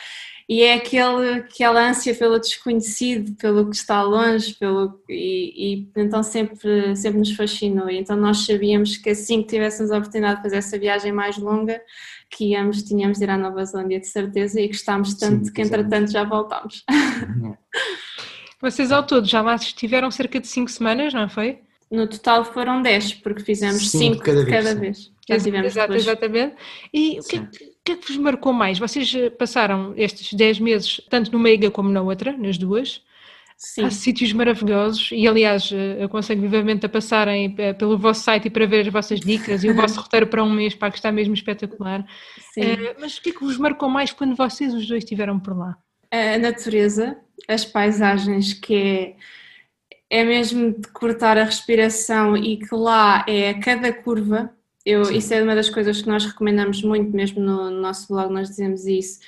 e 0.52 0.64
é 0.64 0.74
aquele, 0.74 1.36
aquela 1.36 1.80
ânsia 1.80 2.14
pelo 2.14 2.38
desconhecido, 2.38 3.38
pelo 3.38 3.70
que 3.70 3.76
está 3.78 4.04
longe, 4.04 4.54
pelo, 4.56 5.02
e, 5.08 5.76
e 5.76 5.92
então 5.96 6.22
sempre, 6.22 6.94
sempre 6.94 7.20
nos 7.20 7.32
fascinou. 7.32 7.90
E 7.90 7.98
então 7.98 8.18
nós 8.18 8.46
sabíamos 8.46 8.98
que 8.98 9.12
assim 9.12 9.44
que 9.44 9.48
tivéssemos 9.48 9.94
a 9.94 9.98
oportunidade 9.98 10.36
de 10.36 10.44
fazer 10.44 10.58
essa 10.58 10.78
viagem 10.78 11.14
mais 11.14 11.38
longa, 11.38 11.82
que 12.30 12.48
íamos, 12.52 12.84
tínhamos 12.84 13.18
de 13.18 13.24
ir 13.24 13.30
à 13.30 13.38
Nova 13.38 13.64
Zelândia 13.64 14.02
de 14.02 14.08
certeza 14.08 14.60
e 14.60 14.68
gostámos 14.68 15.14
tanto 15.14 15.46
Sim, 15.46 15.54
que 15.54 15.62
entretanto 15.62 16.12
já 16.12 16.26
voltámos. 16.26 16.84
Vocês 18.60 18.92
ao 18.92 19.04
todo 19.04 19.26
já 19.26 19.42
lá 19.42 19.56
estiveram 19.56 20.12
cerca 20.12 20.38
de 20.38 20.48
cinco 20.48 20.70
semanas, 20.70 21.14
não 21.14 21.30
foi? 21.30 21.60
No 21.90 22.08
total 22.08 22.44
foram 22.44 22.82
10, 22.82 23.14
porque 23.16 23.42
fizemos 23.42 23.90
Cinco 23.90 24.16
5 24.16 24.24
cada 24.26 24.44
de 24.44 24.52
vez, 24.52 24.58
cada 24.58 24.74
sim. 24.74 24.80
vez. 24.82 25.12
Já 25.30 25.40
tivemos 25.40 25.68
Exato, 25.68 25.94
depois. 25.94 26.08
exatamente. 26.08 26.56
E 26.94 27.20
o 27.20 27.24
que, 27.24 27.38
é. 27.38 27.71
Que- 27.84 27.92
o 27.94 27.96
que 27.98 28.00
é 28.00 28.04
que 28.04 28.08
vos 28.08 28.18
marcou 28.18 28.54
mais? 28.54 28.78
Vocês 28.80 29.14
eh, 29.16 29.30
passaram 29.30 29.94
estes 29.98 30.34
10 30.34 30.60
meses, 30.60 31.02
tanto 31.10 31.32
numa 31.32 31.50
ilha 31.50 31.70
como 31.72 31.90
na 31.90 32.02
outra, 32.02 32.32
nas 32.38 32.58
duas. 32.58 33.02
Sim. 33.58 33.84
Há 33.86 33.92
sítios 33.92 34.34
maravilhosos 34.34 35.10
e, 35.12 35.28
aliás, 35.28 35.72
eh, 35.72 36.04
aconselho 36.04 36.42
vivamente 36.42 36.84
a 36.86 36.90
passarem 36.90 37.54
eh, 37.60 37.74
pelo 37.74 37.96
vosso 37.98 38.24
site 38.24 38.48
e 38.48 38.50
para 38.50 38.66
ver 38.66 38.82
as 38.88 38.92
vossas 38.92 39.20
dicas 39.20 39.64
e 39.64 39.70
o 39.70 39.76
vosso 39.76 40.00
roteiro 40.02 40.26
para 40.26 40.44
um 40.44 40.50
mês, 40.50 40.74
para 40.74 40.90
que 40.90 40.98
está 40.98 41.12
mesmo 41.12 41.34
espetacular. 41.36 42.04
sim. 42.54 42.62
Mas 43.00 43.18
o 43.18 43.22
que 43.22 43.30
é 43.30 43.34
que 43.34 43.44
vos 43.44 43.58
marcou 43.60 43.88
mais 43.88 44.12
quando 44.12 44.36
vocês 44.36 44.74
os 44.74 44.88
dois 44.88 45.04
estiveram 45.04 45.40
por 45.40 45.56
lá? 45.58 45.78
a 46.14 46.38
natureza, 46.40 47.18
as 47.48 47.64
paisagens, 47.64 48.54
que 48.54 48.76
é, 50.10 50.20
é 50.20 50.24
mesmo 50.26 50.72
de 50.74 50.88
cortar 50.90 51.38
a 51.38 51.44
respiração 51.46 52.36
e 52.36 52.58
que 52.58 52.74
lá 52.76 53.24
é 53.28 53.52
a 53.52 53.60
cada 53.60 53.94
curva. 53.94 54.52
Eu, 54.86 55.06
Sim. 55.06 55.18
isso 55.18 55.34
é 55.34 55.44
uma 55.44 55.56
das 55.56 55.70
coisas 55.70 56.02
que 56.02 56.08
nós 56.08 56.26
recomendamos 56.26 56.82
muito, 56.84 57.16
mesmo 57.16 57.40
no, 57.40 57.70
no 57.70 57.82
nosso 57.82 58.08
blog, 58.08 58.32
nós 58.32 58.50
dizemos 58.50 58.86
isso. 58.86 59.20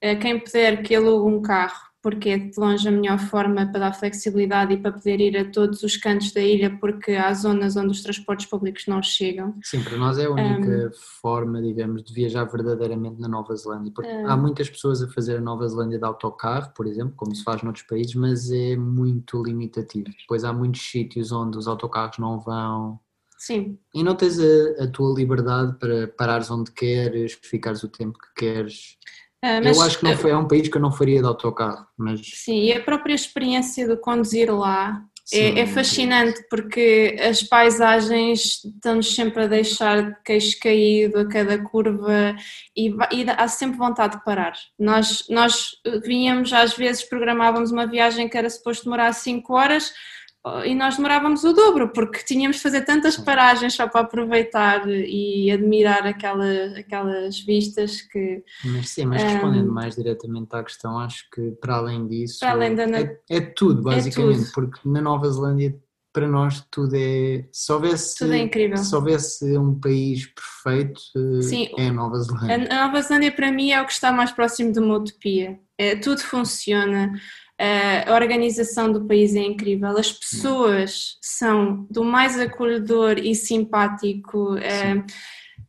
Eh, 0.00 0.16
Quem 0.16 0.38
puder 0.38 0.82
que 0.82 0.94
alugue 0.94 1.34
um 1.34 1.40
carro, 1.40 1.88
porque 2.02 2.28
é 2.28 2.38
de 2.38 2.58
longe 2.58 2.86
a 2.86 2.92
melhor 2.92 3.18
forma 3.18 3.66
para 3.66 3.80
dar 3.80 3.92
flexibilidade 3.92 4.72
e 4.72 4.76
para 4.76 4.92
poder 4.92 5.20
ir 5.20 5.36
a 5.36 5.50
todos 5.50 5.82
os 5.82 5.96
cantos 5.96 6.32
da 6.32 6.40
ilha, 6.40 6.78
porque 6.78 7.12
há 7.12 7.32
zonas 7.34 7.76
onde 7.76 7.88
os 7.88 8.02
transportes 8.02 8.46
públicos 8.46 8.84
não 8.86 9.02
chegam. 9.02 9.54
Sim, 9.64 9.82
para 9.82 9.96
nós 9.96 10.18
é 10.18 10.26
a 10.26 10.30
única 10.30 10.90
forma, 11.20 11.60
digamos, 11.60 12.04
de 12.04 12.12
viajar 12.12 12.44
verdadeiramente 12.44 13.20
na 13.20 13.28
Nova 13.28 13.54
Zelândia, 13.56 13.92
porque 13.92 14.10
há 14.10 14.36
muitas 14.36 14.70
pessoas 14.70 15.02
a 15.02 15.08
fazer 15.08 15.38
a 15.38 15.40
Nova 15.40 15.66
Zelândia 15.66 15.98
de 15.98 16.04
autocarro, 16.04 16.72
por 16.74 16.86
exemplo, 16.86 17.14
como 17.16 17.34
se 17.34 17.42
faz 17.42 17.62
noutros 17.62 17.84
países, 17.84 18.14
mas 18.14 18.50
é 18.50 18.76
muito 18.76 19.42
limitativo. 19.42 20.08
Depois 20.20 20.44
há 20.44 20.52
muitos 20.52 20.82
sítios 20.82 21.32
onde 21.32 21.58
os 21.58 21.66
autocarros 21.66 22.18
não 22.18 22.38
vão 22.38 23.00
Sim, 23.38 23.78
e 23.94 24.02
não 24.02 24.16
tens 24.16 24.38
a, 24.38 24.84
a 24.84 24.86
tua 24.88 25.14
liberdade 25.14 25.78
para 25.78 26.08
parares 26.08 26.50
onde 26.50 26.72
queres, 26.72 27.38
ficares 27.42 27.82
o 27.82 27.88
tempo 27.88 28.18
que 28.18 28.44
queres. 28.44 28.98
Ah, 29.40 29.60
mas, 29.62 29.76
Eu 29.76 29.82
acho 29.84 29.98
que 29.98 30.04
não 30.04 30.10
ah, 30.10 30.16
foi, 30.16 30.30
é 30.32 30.36
um 30.36 30.48
país 30.48 30.68
que 30.68 30.76
eu 30.76 30.80
não 30.80 30.90
faria 30.90 31.20
de 31.20 31.26
autocarro, 31.26 31.86
mas 31.96 32.20
Sim, 32.34 32.60
e 32.64 32.72
a 32.72 32.82
própria 32.82 33.14
experiência 33.14 33.86
de 33.86 33.96
conduzir 33.96 34.52
lá 34.52 35.00
Sim, 35.24 35.58
é, 35.58 35.60
é 35.60 35.66
fascinante 35.66 36.42
porque 36.48 37.14
as 37.20 37.42
paisagens 37.42 38.64
estão-nos 38.64 39.14
sempre 39.14 39.44
a 39.44 39.46
deixar 39.46 40.10
de 40.10 40.16
queixo 40.24 40.58
caído 40.58 41.20
a 41.20 41.28
cada 41.28 41.58
curva 41.62 42.34
e, 42.74 42.88
e 43.12 43.26
há 43.28 43.46
sempre 43.46 43.76
vontade 43.76 44.16
de 44.16 44.24
parar. 44.24 44.54
Nós, 44.78 45.26
nós 45.28 45.72
vínhamos, 46.02 46.50
às 46.52 46.74
vezes, 46.74 47.04
programávamos 47.04 47.70
uma 47.70 47.86
viagem 47.86 48.26
que 48.26 48.38
era 48.38 48.48
suposto 48.48 48.84
demorar 48.84 49.12
5 49.12 49.54
horas 49.54 49.92
e 50.64 50.74
nós 50.74 50.96
demorávamos 50.96 51.44
o 51.44 51.52
dobro 51.52 51.88
porque 51.92 52.24
tínhamos 52.24 52.56
de 52.56 52.62
fazer 52.62 52.82
tantas 52.82 53.16
paragens 53.16 53.74
só 53.74 53.88
para 53.88 54.02
aproveitar 54.02 54.88
e 54.88 55.50
admirar 55.50 56.06
aquela, 56.06 56.46
aquelas 56.78 57.40
vistas 57.40 58.02
que 58.02 58.42
Mas 58.64 58.90
sim, 58.90 59.04
mas 59.04 59.22
respondendo 59.22 59.70
mais 59.72 59.96
diretamente 59.96 60.54
à 60.54 60.62
questão, 60.62 60.98
acho 60.98 61.28
que 61.30 61.50
para 61.60 61.76
além 61.76 62.06
disso 62.06 62.40
Para 62.40 62.52
além 62.52 62.74
da 62.74 62.84
é, 62.84 63.18
é 63.28 63.40
tudo, 63.40 63.82
basicamente, 63.82 64.44
tudo. 64.44 64.52
porque 64.54 64.80
na 64.88 65.00
Nova 65.00 65.28
Zelândia 65.30 65.76
para 66.12 66.26
nós 66.26 66.66
tudo 66.70 66.94
é. 66.96 67.44
Se 67.52 67.70
houvesse, 67.72 68.18
tudo 68.18 68.32
é 68.32 68.38
incrível. 68.38 68.76
se 68.76 68.94
houvesse 68.94 69.58
um 69.58 69.78
país 69.78 70.26
perfeito, 70.26 71.00
eh, 71.16 71.42
Sim. 71.42 71.68
é 71.76 71.86
a 71.88 71.92
Nova 71.92 72.18
Zelândia. 72.18 72.68
A 72.70 72.86
Nova 72.86 73.02
Zelândia 73.02 73.30
para 73.32 73.52
mim 73.52 73.70
é 73.70 73.80
o 73.80 73.86
que 73.86 73.92
está 73.92 74.10
mais 74.10 74.32
próximo 74.32 74.72
de 74.72 74.80
uma 74.80 74.96
utopia. 74.96 75.60
É, 75.76 75.94
tudo 75.94 76.20
funciona, 76.20 77.12
a 78.06 78.14
organização 78.14 78.92
do 78.92 79.04
país 79.04 79.34
é 79.34 79.42
incrível, 79.42 79.96
as 79.98 80.12
pessoas 80.12 81.18
são 81.20 81.86
do 81.90 82.04
mais 82.04 82.38
acolhedor 82.38 83.18
e 83.18 83.34
simpático. 83.34 84.56
eh, 84.58 85.04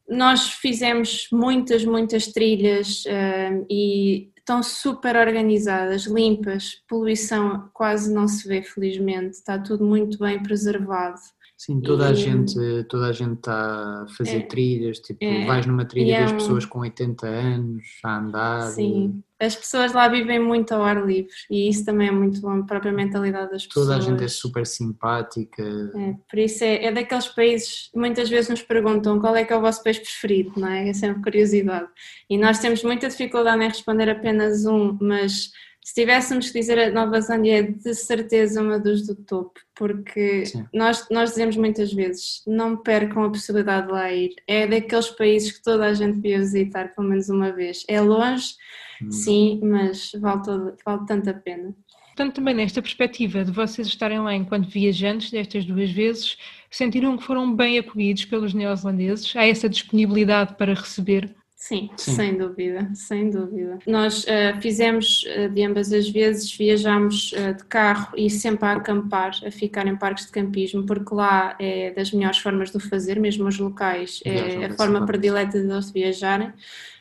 nós 0.08 0.50
fizemos 0.53 1.27
muitas, 1.31 1.84
muitas 1.84 2.27
trilhas 2.27 3.03
eh, 3.08 3.63
e 3.69 4.31
estão 4.38 4.63
super 4.63 5.15
organizadas, 5.15 6.05
limpas, 6.05 6.81
poluição 6.88 7.69
quase 7.72 8.12
não 8.12 8.27
se 8.27 8.48
vê, 8.48 8.63
felizmente, 8.63 9.36
está 9.36 9.60
tudo 9.60 9.86
muito 9.86 10.17
bem 10.17 10.41
preservado. 10.41 11.19
Sim, 11.62 11.82
toda 11.82 12.08
a 12.08 12.12
E- 12.13 12.16
gente 12.16 12.56
toda 12.88 13.08
a 13.08 13.12
gente 13.12 13.34
está 13.34 14.04
a 14.04 14.08
fazer 14.18 14.38
É. 14.38 14.42
trilhas, 14.44 14.98
tipo, 15.00 15.22
É. 15.22 15.46
vais 15.46 15.66
numa 15.66 15.82
E 15.84 15.86
trilha 15.86 16.12
e 16.12 16.13
é 16.13 16.25
um- 16.25 16.36
pessoas 16.38 16.63
com 16.63 16.80
80 16.80 17.28
anos 17.28 17.84
a 18.01 18.18
andar. 18.18 18.62
Sim, 18.70 19.22
as 19.38 19.58
pessoas 19.58 19.92
lá 19.92 20.08
vivem 20.08 20.39
muito 20.39 20.72
ao 20.74 20.82
ar 20.82 21.06
livre 21.06 21.30
e 21.51 21.68
isso 21.68 21.84
também 21.84 22.08
é 22.08 22.12
muito 22.12 22.39
bom 22.39 22.66
para 22.66 22.89
a 22.89 22.94
mentalidade 22.94 23.51
das 23.51 23.68
pessoas. 23.68 23.88
Toda 23.88 23.98
a 23.98 24.00
gente 24.00 24.24
é 24.24 24.28
super 24.30 24.66
simpática. 24.66 25.62
É, 25.98 26.16
por 26.30 26.39
isso 26.39 26.63
é, 26.63 26.86
é 26.86 26.92
daqueles 26.94 27.28
países, 27.28 27.89
muitas 27.94 28.30
vezes 28.30 28.50
nos 28.50 28.62
perguntam 28.62 29.20
qual 29.20 29.36
é 29.36 29.44
que 29.44 29.51
é 29.51 29.58
o 29.58 29.62
vosso 29.62 29.84
país 29.84 30.00
preferido, 30.00 30.54
não 30.56 30.70
é? 30.70 30.88
É 30.88 30.94
sempre 30.94 31.22
curiosidade. 31.22 31.89
E 32.30 32.38
nós 32.38 32.60
temos 32.60 32.82
muita 32.86 33.10
dificuldade 33.10 33.62
em 33.62 33.68
responder 33.68 34.10
apenas 34.10 34.66
um, 34.66 34.98
mas 35.01 35.51
se 35.83 35.93
tivéssemos 35.93 36.50
que 36.50 36.59
dizer 36.59 36.77
a 36.77 36.91
Nova 36.91 37.19
Zelândia 37.21 37.59
é 37.59 37.62
de 37.63 37.93
certeza 37.95 38.62
uma 38.62 38.77
dos 38.79 39.07
do 39.07 39.15
topo, 39.15 39.59
porque 39.75 40.45
Sim. 40.45 40.65
nós, 40.74 41.07
nós 41.09 41.29
dizemos 41.31 41.55
muitas 41.55 41.91
vezes, 41.91 42.43
não 42.45 42.77
percam 42.77 43.24
a 43.24 43.29
possibilidade 43.29 43.88
de 43.88 43.93
lá 43.93 44.12
ir. 44.12 44.36
É 44.48 44.67
daqueles 44.67 45.09
países 45.09 45.51
que 45.51 45.63
toda 45.63 45.86
a 45.86 45.93
gente 45.93 46.15
devia 46.15 46.39
visitar 46.39 46.93
pelo 46.93 47.07
menos 47.07 47.29
uma 47.29 47.51
vez. 47.51 47.86
É 47.88 48.00
longe, 48.01 48.53
Hum. 49.01 49.12
sim, 49.12 49.62
mas 49.63 50.12
vale, 50.19 50.43
todo, 50.43 50.75
vale 50.86 51.05
tanto 51.07 51.29
a 51.29 51.33
pena. 51.33 51.74
Portanto, 52.07 52.36
também 52.36 52.53
nesta 52.53 52.81
perspectiva 52.81 53.45
de 53.45 53.51
vocês 53.51 53.88
estarem 53.88 54.19
lá 54.19 54.36
enquanto 54.36 54.67
viajantes 54.69 55.31
destas 55.31 55.63
duas 55.63 55.89
vezes, 55.89 56.38
sentiram 56.69 57.17
que 57.17 57.24
foram 57.24 57.55
bem 57.55 57.79
acolhidos 57.79 58.25
pelos 58.25 58.53
neozelandeses? 58.53 59.33
Há 59.38 59.48
essa 59.48 59.69
disponibilidade 59.69 60.55
para 60.55 60.74
receber? 60.74 61.33
Sim, 61.60 61.89
Sim. 61.98 62.13
sem 62.13 62.38
dúvida, 62.38 62.89
sem 62.96 63.30
dúvida. 63.30 63.80
Nós 63.86 64.25
eh, 64.30 64.58
fizemos 64.62 65.25
eh, 65.28 65.50
de 65.50 65.66
ambas 65.66 65.92
as 65.92 66.10
vezes, 66.10 66.56
viajámos 66.56 67.34
eh, 67.36 67.51
de 67.51 67.66
carro 67.66 68.13
e 68.16 68.30
sempre 68.30 68.66
a 68.66 68.72
acampar, 68.72 69.32
a 69.46 69.51
ficar 69.51 69.86
em 69.86 69.98
parques 69.98 70.25
de 70.25 70.32
campismo, 70.32 70.86
porque 70.86 71.13
lá 71.13 71.58
é 71.60 71.92
das 71.92 72.13
melhores 72.13 72.38
formas 72.38 72.72
de 72.72 72.78
o 72.78 72.80
fazer, 72.80 73.20
mesmo 73.20 73.46
os 73.46 73.60
locais, 73.60 74.22
é 74.24 74.68
a 74.68 74.74
forma 74.74 75.06
predileta 75.06 75.62
de 75.62 75.70
eles 75.70 75.92
viajarem. 75.92 76.54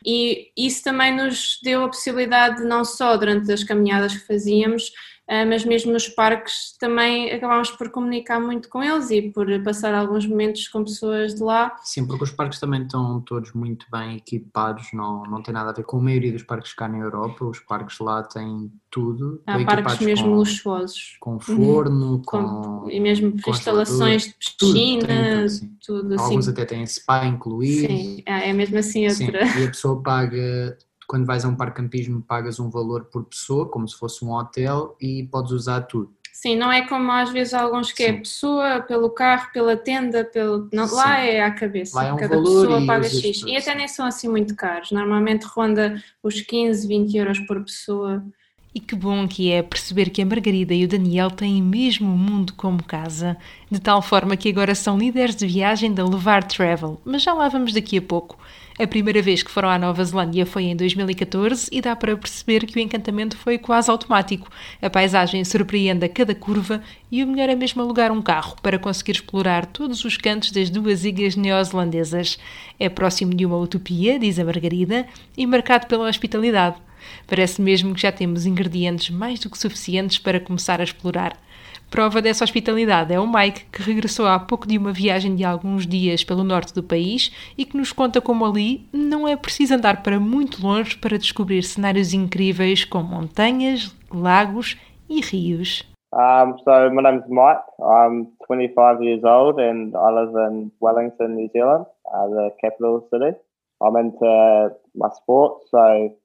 E 0.05 0.51
isso 0.57 0.83
também 0.83 1.15
nos 1.15 1.61
deu 1.63 1.85
a 1.85 1.87
possibilidade, 1.87 2.61
não 2.61 2.83
só 2.83 3.15
durante 3.15 3.49
as 3.53 3.63
caminhadas 3.63 4.13
que 4.17 4.27
fazíamos, 4.27 4.91
mas 5.47 5.63
mesmo 5.63 5.91
nos 5.91 6.07
parques 6.07 6.75
também 6.79 7.31
acabámos 7.31 7.69
por 7.71 7.89
comunicar 7.89 8.39
muito 8.39 8.67
com 8.67 8.83
eles 8.83 9.09
e 9.11 9.21
por 9.31 9.47
passar 9.63 9.93
alguns 9.93 10.25
momentos 10.25 10.67
com 10.67 10.83
pessoas 10.83 11.35
de 11.35 11.43
lá. 11.43 11.75
Sim, 11.83 12.05
porque 12.07 12.23
os 12.23 12.31
parques 12.31 12.59
também 12.59 12.81
estão 12.83 13.21
todos 13.21 13.53
muito 13.53 13.85
bem 13.91 14.17
equipados, 14.17 14.87
não, 14.93 15.23
não 15.23 15.41
tem 15.43 15.53
nada 15.53 15.69
a 15.69 15.73
ver 15.73 15.83
com 15.83 15.97
a 15.97 16.01
maioria 16.01 16.31
dos 16.31 16.43
parques 16.43 16.73
cá 16.73 16.87
na 16.87 16.97
Europa. 16.97 17.45
Os 17.45 17.59
parques 17.59 17.99
lá 17.99 18.23
têm 18.23 18.71
tudo. 18.89 19.41
Há 19.45 19.63
parques 19.63 19.99
mesmo 19.99 20.29
com, 20.29 20.35
luxuosos. 20.35 21.17
com 21.19 21.39
forno, 21.39 22.21
Com- 22.25 22.61
com. 22.83 22.89
e 22.89 22.99
mesmo 22.99 23.39
com 23.41 23.51
instalações 23.51 24.23
de 24.23 24.33
piscina, 24.57 25.07
tudo, 25.37 25.49
sim. 25.49 25.77
tudo 25.85 26.13
assim. 26.15 26.23
Alguns 26.23 26.47
até 26.47 26.65
têm 26.65 26.85
spa 26.85 27.25
incluído. 27.25 27.87
Sim, 27.87 28.23
é 28.25 28.49
é 28.49 28.53
mesmo 28.53 28.77
assim 28.77 29.07
Sim, 29.09 29.25
outra. 29.25 29.45
E 29.45 29.65
a 29.65 29.67
pessoa 29.67 30.01
paga, 30.01 30.77
quando 31.09 31.25
vais 31.25 31.43
a 31.43 31.49
um 31.49 31.55
parque 31.55 31.81
campismo, 31.81 32.21
pagas 32.21 32.59
um 32.59 32.69
valor 32.69 33.05
por 33.05 33.25
pessoa, 33.25 33.67
como 33.67 33.87
se 33.87 33.97
fosse 33.97 34.23
um 34.23 34.31
hotel, 34.31 34.95
e 35.01 35.23
podes 35.23 35.51
usar 35.51 35.81
tudo. 35.81 36.13
Sim, 36.31 36.55
não 36.55 36.71
é 36.71 36.87
como 36.87 37.11
às 37.11 37.31
vezes 37.31 37.55
alguns 37.55 37.91
que 37.91 38.03
é 38.03 38.13
Sim. 38.13 38.19
pessoa, 38.19 38.81
pelo 38.81 39.09
carro, 39.09 39.51
pela 39.51 39.75
tenda, 39.75 40.23
pelo. 40.23 40.69
Não, 40.71 40.85
lá 40.93 41.19
é 41.19 41.41
à 41.41 41.51
cabeça. 41.51 41.97
Lá 41.97 42.09
é 42.09 42.13
um 42.13 42.15
Cada 42.15 42.35
valor 42.35 42.61
pessoa 42.61 42.79
e 42.79 42.85
paga 42.85 43.09
X. 43.09 43.39
tudo, 43.39 43.49
E 43.49 43.57
até 43.57 43.73
nem 43.73 43.87
são 43.87 44.05
assim 44.05 44.29
muito 44.29 44.55
caros. 44.55 44.91
Normalmente 44.91 45.47
ronda 45.47 46.01
os 46.21 46.39
15, 46.39 46.87
20 46.87 47.17
euros 47.17 47.39
por 47.39 47.61
pessoa. 47.65 48.23
E 48.73 48.79
que 48.79 48.95
bom 48.95 49.27
que 49.27 49.51
é 49.51 49.63
perceber 49.63 50.11
que 50.11 50.21
a 50.21 50.25
Margarida 50.25 50.75
e 50.75 50.85
o 50.85 50.87
Daniel 50.87 51.31
têm 51.31 51.61
mesmo 51.61 52.13
o 52.13 52.17
mundo 52.17 52.53
como 52.53 52.83
casa, 52.83 53.35
de 53.69 53.81
tal 53.81 53.99
forma 53.99 54.37
que 54.37 54.47
agora 54.47 54.75
são 54.75 54.95
líderes 54.95 55.35
de 55.35 55.47
viagem 55.47 55.91
da 55.91 56.07
Levar 56.07 56.43
Travel, 56.43 57.01
mas 57.03 57.23
já 57.23 57.33
lá 57.33 57.49
vamos 57.49 57.73
daqui 57.73 57.97
a 57.97 58.01
pouco. 58.01 58.37
A 58.81 58.87
primeira 58.87 59.21
vez 59.21 59.43
que 59.43 59.51
foram 59.51 59.67
à 59.67 59.77
Nova 59.77 60.01
Zelândia 60.05 60.45
foi 60.45 60.63
em 60.63 60.73
2014 60.73 61.67
e 61.69 61.81
dá 61.81 61.97
para 61.97 62.15
perceber 62.15 62.65
que 62.65 62.77
o 62.77 62.79
encantamento 62.79 63.35
foi 63.35 63.57
quase 63.57 63.91
automático. 63.91 64.47
A 64.81 64.89
paisagem 64.89 65.43
surpreende 65.43 66.05
a 66.05 66.07
cada 66.07 66.33
curva 66.33 66.81
e 67.11 67.21
o 67.21 67.27
melhor 67.27 67.49
é 67.49 67.55
mesmo 67.55 67.81
alugar 67.81 68.09
um 68.09 68.21
carro 68.21 68.55
para 68.61 68.79
conseguir 68.79 69.11
explorar 69.11 69.65
todos 69.65 70.05
os 70.05 70.15
cantos 70.15 70.51
das 70.51 70.69
duas 70.69 71.03
ilhas 71.03 71.35
neozelandesas. 71.35 72.39
É 72.79 72.87
próximo 72.87 73.35
de 73.35 73.45
uma 73.45 73.57
utopia, 73.57 74.17
diz 74.17 74.39
a 74.39 74.45
Margarida, 74.45 75.05
e 75.35 75.45
marcado 75.45 75.85
pela 75.85 76.07
hospitalidade. 76.07 76.77
Parece 77.27 77.61
mesmo 77.61 77.93
que 77.93 78.01
já 78.01 78.13
temos 78.13 78.45
ingredientes 78.45 79.09
mais 79.09 79.41
do 79.41 79.49
que 79.49 79.57
suficientes 79.57 80.19
para 80.19 80.39
começar 80.39 80.79
a 80.79 80.85
explorar. 80.85 81.37
Prova 81.89 82.21
dessa 82.21 82.43
hospitalidade 82.43 83.11
é 83.11 83.19
o 83.19 83.27
Mike, 83.27 83.65
que 83.71 83.81
regressou 83.81 84.27
há 84.27 84.39
pouco 84.39 84.67
de 84.67 84.77
uma 84.77 84.93
viagem 84.93 85.35
de 85.35 85.43
alguns 85.43 85.87
dias 85.87 86.23
pelo 86.23 86.43
norte 86.43 86.73
do 86.73 86.83
país 86.83 87.31
e 87.57 87.65
que 87.65 87.75
nos 87.75 87.91
conta 87.91 88.21
como 88.21 88.45
ali 88.45 88.87
não 88.93 89.27
é 89.27 89.35
preciso 89.35 89.73
andar 89.73 90.03
para 90.03 90.19
muito 90.19 90.61
longe 90.65 90.95
para 90.97 91.17
descobrir 91.17 91.63
cenários 91.63 92.13
incríveis 92.13 92.85
com 92.85 93.01
montanhas, 93.01 93.95
lagos 94.13 94.77
e 95.09 95.19
rios. 95.19 95.83
Um, 96.13 96.57
so 96.63 96.89
my 96.91 97.01
name's 97.01 97.27
Mike. 97.27 97.61
I'm 97.79 98.27
25 98.47 99.03
years 99.03 99.23
old 99.23 99.59
and 99.59 99.95
I 99.95 100.11
live 100.11 100.35
in 100.47 100.71
Wellington, 100.79 101.35
New 101.35 101.49
Zealand, 101.51 101.85
uh, 102.05 102.27
the 102.27 102.51
capital 102.61 103.07
city. 103.11 103.35
I'm 103.81 103.95
into 103.95 104.75
my 104.95 105.09
sport, 105.09 105.63
so 105.69 106.15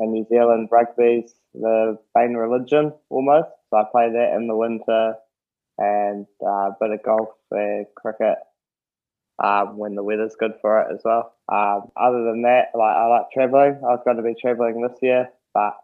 in 0.00 0.12
New 0.12 0.26
Zealand, 0.28 0.68
rugby's 0.70 1.34
the 1.54 1.98
main 2.16 2.34
religion 2.34 2.92
almost. 3.10 3.50
So 3.72 3.78
I 3.78 3.84
play 3.90 4.10
that 4.12 4.34
in 4.36 4.48
the 4.48 4.56
winter 4.56 5.14
and 5.78 6.26
uh, 6.44 6.68
a 6.68 6.76
bit 6.78 6.90
of 6.90 7.02
golf 7.02 7.30
and 7.50 7.86
cricket 7.96 8.36
um, 9.42 9.78
when 9.78 9.94
the 9.94 10.02
weather's 10.02 10.36
good 10.38 10.52
for 10.60 10.82
it 10.82 10.94
as 10.94 11.00
well. 11.02 11.34
Um, 11.50 11.90
other 11.96 12.22
than 12.24 12.42
that, 12.42 12.66
like 12.74 12.96
I 12.96 13.06
like 13.06 13.30
traveling. 13.32 13.80
I 13.82 13.94
was 13.94 14.02
going 14.04 14.18
to 14.18 14.22
be 14.22 14.34
traveling 14.38 14.82
this 14.82 14.98
year, 15.00 15.30
but 15.54 15.74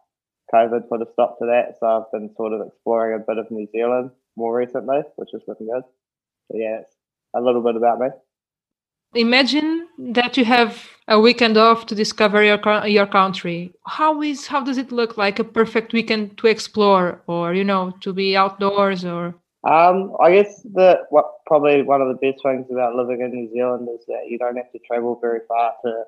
COVID 0.53 0.91
put 0.91 1.01
a 1.01 1.07
stop 1.15 1.39
to 1.39 1.47
that. 1.47 1.79
So 1.81 1.87
I've 1.87 2.13
been 2.13 2.35
sort 2.37 2.53
of 2.53 2.67
exploring 2.67 3.15
a 3.21 3.25
bit 3.25 3.39
of 3.39 3.51
New 3.51 3.67
Zealand 3.73 4.11
more 4.37 4.55
recently, 4.55 5.01
which 5.17 5.31
has 5.33 5.43
been 5.45 5.67
good. 5.67 5.85
So 6.53 6.59
yeah, 6.59 6.81
it's 6.81 6.95
a 7.35 7.41
little 7.41 7.63
bit 7.63 7.77
about 7.77 8.01
me. 8.01 8.09
Imagine 9.15 9.89
that 10.15 10.37
you 10.37 10.45
have 10.45 10.87
a 11.09 11.19
weekend 11.21 11.57
off 11.57 11.87
to 11.87 11.95
discover 11.95 12.43
your 12.43 12.61
your 12.87 13.07
country. 13.07 13.73
How 13.87 14.23
is 14.23 14.47
how 14.47 14.63
does 14.63 14.79
it 14.79 14.93
look 14.93 15.17
like 15.17 15.39
a 15.39 15.45
perfect 15.45 15.93
weekend 15.93 16.37
to 16.39 16.47
explore, 16.47 17.23
or 17.27 17.55
you 17.55 17.65
know, 17.65 17.93
to 18.01 18.13
be 18.13 18.37
outdoors, 18.37 19.05
or 19.05 19.35
Um, 19.65 20.15
I 20.21 20.33
guess 20.33 20.63
the 20.63 21.07
what 21.11 21.27
probably 21.47 21.83
one 21.83 22.01
of 22.01 22.09
the 22.09 22.15
best 22.15 22.43
things 22.43 22.67
about 22.71 22.95
living 22.95 23.21
in 23.21 23.31
New 23.33 23.51
Zealand 23.53 23.89
is 23.93 24.05
that 24.07 24.29
you 24.29 24.39
don't 24.39 24.57
have 24.57 24.71
to 24.73 24.79
travel 24.87 25.19
very 25.21 25.41
far 25.49 25.73
to 25.85 26.05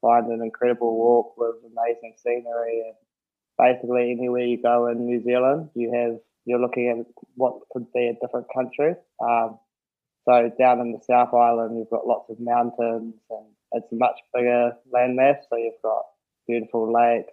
find 0.00 0.26
an 0.32 0.42
incredible 0.42 0.96
walk 0.96 1.36
with 1.38 1.56
amazing 1.64 2.14
scenery 2.22 2.82
and 2.86 2.96
basically 3.58 4.10
anywhere 4.10 4.42
you 4.42 4.60
go 4.60 4.86
in 4.88 5.06
New 5.06 5.22
Zealand 5.22 5.70
you 5.74 5.92
have 5.92 6.18
you're 6.44 6.60
looking 6.60 6.88
at 6.88 7.06
what 7.36 7.54
could 7.72 7.86
be 7.92 8.08
a 8.08 8.14
different 8.14 8.46
country. 8.54 8.94
Um, 9.20 9.58
so 10.28 10.52
down 10.58 10.80
in 10.80 10.92
the 10.92 11.00
South 11.00 11.32
Island 11.32 11.78
you've 11.78 11.90
got 11.90 12.06
lots 12.06 12.28
of 12.28 12.38
mountains 12.38 13.14
and 13.30 13.46
it's 13.72 13.90
a 13.92 13.96
much 13.96 14.18
bigger 14.34 14.72
landmass 14.94 15.38
so 15.48 15.56
you've 15.56 15.82
got 15.82 16.02
beautiful 16.46 16.92
lakes, 16.92 17.32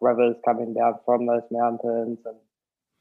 rivers 0.00 0.36
coming 0.44 0.74
down 0.74 0.94
from 1.04 1.26
those 1.26 1.42
mountains 1.50 2.18
and 2.24 2.36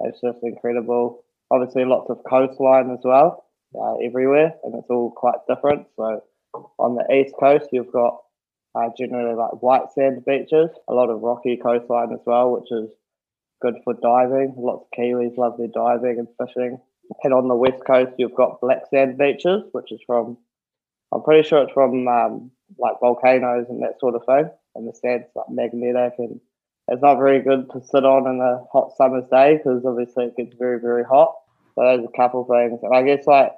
it's 0.02 0.22
just 0.22 0.38
incredible. 0.44 1.24
Obviously 1.52 1.86
lots 1.86 2.10
of 2.10 2.20
coastline 2.30 2.92
as 2.92 3.00
well 3.04 3.46
uh, 3.80 3.96
everywhere 3.98 4.54
and 4.64 4.74
it's 4.76 4.90
all 4.90 5.12
quite 5.12 5.40
different. 5.48 5.88
So 5.96 6.24
on 6.80 6.96
the 6.96 7.14
east 7.14 7.36
coast 7.40 7.70
you've 7.72 7.92
got 7.92 8.18
uh, 8.74 8.90
generally 8.98 9.36
like 9.36 9.62
white 9.62 9.92
sand 9.94 10.24
beaches 10.26 10.70
a 10.88 10.94
lot 10.94 11.10
of 11.10 11.22
rocky 11.22 11.58
coastline 11.58 12.12
as 12.12 12.20
well 12.26 12.52
which 12.52 12.72
is 12.72 12.90
good 13.62 13.76
for 13.84 13.94
diving. 13.94 14.56
Lots 14.58 14.86
of 14.86 15.00
kiwis 15.00 15.38
love 15.38 15.58
their 15.58 15.68
diving 15.68 16.18
and 16.20 16.28
fishing 16.40 16.80
and 17.24 17.34
on 17.34 17.48
the 17.48 17.56
west 17.56 17.84
coast 17.86 18.12
you've 18.18 18.36
got 18.36 18.62
black 18.62 18.84
sand 18.90 19.18
beaches 19.18 19.64
which 19.72 19.92
is 19.92 20.02
from 20.06 20.38
i'm 21.14 21.22
pretty 21.24 21.48
sure 21.48 21.64
it's 21.64 21.74
from 21.74 22.08
um, 22.08 22.52
like 22.78 23.00
volcanoes 23.00 23.66
and 23.70 23.82
that 23.82 24.00
sort 24.00 24.16
of 24.16 24.26
thing 24.26 24.50
and 24.76 24.88
the 24.88 24.94
sand's 24.94 25.28
like 25.36 25.50
magnetic 25.50 26.14
and 26.20 26.40
it's 26.88 27.02
not 27.02 27.18
very 27.18 27.42
good 27.42 27.70
to 27.72 27.82
sit 27.84 28.06
on 28.06 28.28
in 28.28 28.40
a 28.40 28.64
hot 28.72 28.96
summer's 28.96 29.28
day 29.28 29.58
because 29.58 29.86
obviously 29.86 30.26
it 30.26 30.38
gets 30.38 30.56
very 30.58 30.80
very 30.80 31.04
hot. 31.04 31.34
So 31.76 31.84
there's 31.84 32.06
a 32.06 32.18
couple 32.18 32.46
things, 32.46 32.80
and 32.82 32.96
I 32.96 33.04
guess 33.04 33.28
like 33.28 33.52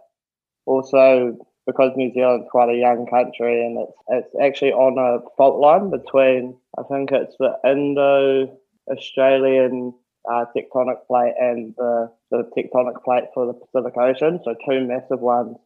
also 0.66 1.38
because 1.66 1.92
New 1.96 2.12
Zealand's 2.12 2.48
quite 2.50 2.70
a 2.70 2.78
young 2.78 3.06
country 3.06 3.66
and 3.66 3.78
it's 3.80 3.94
it's 4.08 4.36
actually 4.42 4.74
on 4.74 4.98
a 4.98 5.24
fault 5.38 5.60
line 5.60 5.92
between 5.92 6.58
I 6.78 6.84
think 6.84 7.12
it's 7.12 7.36
the 7.38 7.56
Indo 7.64 8.58
Australian 8.90 9.94
uh, 10.30 10.46
tectonic 10.56 11.08
plate 11.08 11.34
and 11.40 11.74
the, 11.78 12.12
the 12.32 12.50
tectonic 12.56 13.04
plate 13.04 13.26
for 13.34 13.48
the 13.48 13.54
Pacific 13.54 13.98
Ocean. 13.98 14.40
So 14.44 14.56
two 14.68 14.86
massive 14.86 15.20
ones. 15.20 15.58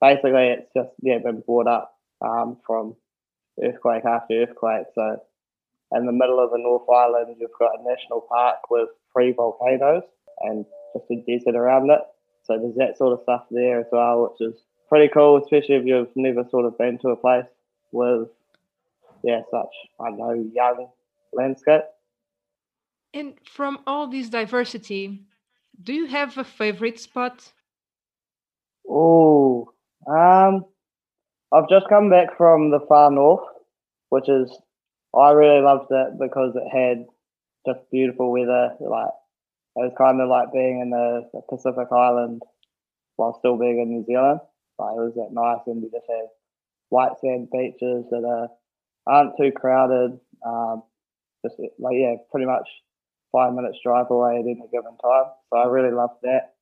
Basically, 0.00 0.48
it's 0.48 0.70
just 0.74 0.90
yeah 1.02 1.18
been 1.18 1.42
brought 1.46 1.68
up 1.68 1.94
um, 2.20 2.56
from 2.66 2.96
earthquake 3.62 4.04
after 4.04 4.42
earthquake. 4.42 4.86
So 4.94 5.22
in 5.92 6.06
the 6.06 6.12
middle 6.12 6.42
of 6.42 6.50
the 6.50 6.58
North 6.58 6.88
Island, 6.88 7.36
you've 7.38 7.50
got 7.58 7.78
a 7.78 7.88
national 7.88 8.22
park 8.22 8.70
with 8.70 8.88
three 9.12 9.32
volcanoes 9.32 10.02
and 10.40 10.64
just 10.94 11.10
a 11.10 11.16
desert 11.26 11.56
around 11.56 11.90
it. 11.90 12.00
So 12.44 12.58
there's 12.58 12.74
that 12.76 12.98
sort 12.98 13.12
of 13.12 13.20
stuff 13.22 13.44
there 13.50 13.80
as 13.80 13.86
well, 13.92 14.34
which 14.38 14.48
is 14.48 14.60
pretty 14.88 15.08
cool, 15.08 15.36
especially 15.36 15.76
if 15.76 15.86
you've 15.86 16.08
never 16.16 16.44
sort 16.50 16.64
of 16.64 16.76
been 16.78 16.98
to 16.98 17.08
a 17.10 17.16
place 17.16 17.46
with, 17.92 18.28
yeah, 19.22 19.42
such, 19.50 19.74
I 20.00 20.10
know, 20.10 20.32
young 20.52 20.88
landscape. 21.32 21.82
And 23.14 23.34
from 23.44 23.78
all 23.86 24.08
this 24.08 24.28
diversity, 24.28 25.24
do 25.82 25.92
you 25.92 26.06
have 26.06 26.38
a 26.38 26.44
favorite 26.44 26.98
spot? 27.00 27.52
Oh, 28.88 29.72
um, 30.06 30.64
I've 31.52 31.68
just 31.68 31.88
come 31.88 32.10
back 32.10 32.36
from 32.36 32.70
the 32.70 32.80
far 32.88 33.10
north, 33.10 33.46
which 34.08 34.28
is 34.28 34.50
I 35.14 35.30
really 35.32 35.60
loved 35.60 35.90
it 35.90 36.18
because 36.18 36.56
it 36.56 36.68
had 36.72 37.06
just 37.66 37.90
beautiful 37.90 38.32
weather. 38.32 38.74
Like 38.80 39.12
it 39.76 39.80
was 39.80 39.94
kind 39.98 40.20
of 40.20 40.28
like 40.28 40.52
being 40.52 40.80
in 40.80 40.90
the, 40.90 41.28
the 41.32 41.42
Pacific 41.48 41.88
Island 41.92 42.42
while 43.16 43.36
still 43.38 43.58
being 43.58 43.80
in 43.80 43.90
New 43.90 44.04
Zealand. 44.04 44.40
Like 44.78 44.96
it 44.96 45.00
was 45.00 45.14
that 45.16 45.32
nice, 45.32 45.60
and 45.66 45.82
you 45.82 45.90
just 45.90 46.06
have 46.08 46.28
white 46.88 47.12
sand 47.20 47.48
beaches 47.52 48.06
that 48.10 48.24
are 48.24 48.48
aren't 49.06 49.36
too 49.36 49.52
crowded. 49.52 50.18
Um, 50.44 50.82
just 51.44 51.58
like 51.78 51.96
yeah, 51.96 52.14
pretty 52.30 52.46
much 52.46 52.68
five 53.32 53.54
minutes 53.54 53.78
drive 53.82 54.10
away 54.10 54.36
at 54.36 54.44
any 54.44 54.62
given 54.70 54.96
time. 55.02 55.24
So 55.50 55.58
I 55.58 55.66
really 55.66 55.90
love 55.94 56.10
that. 56.22 56.54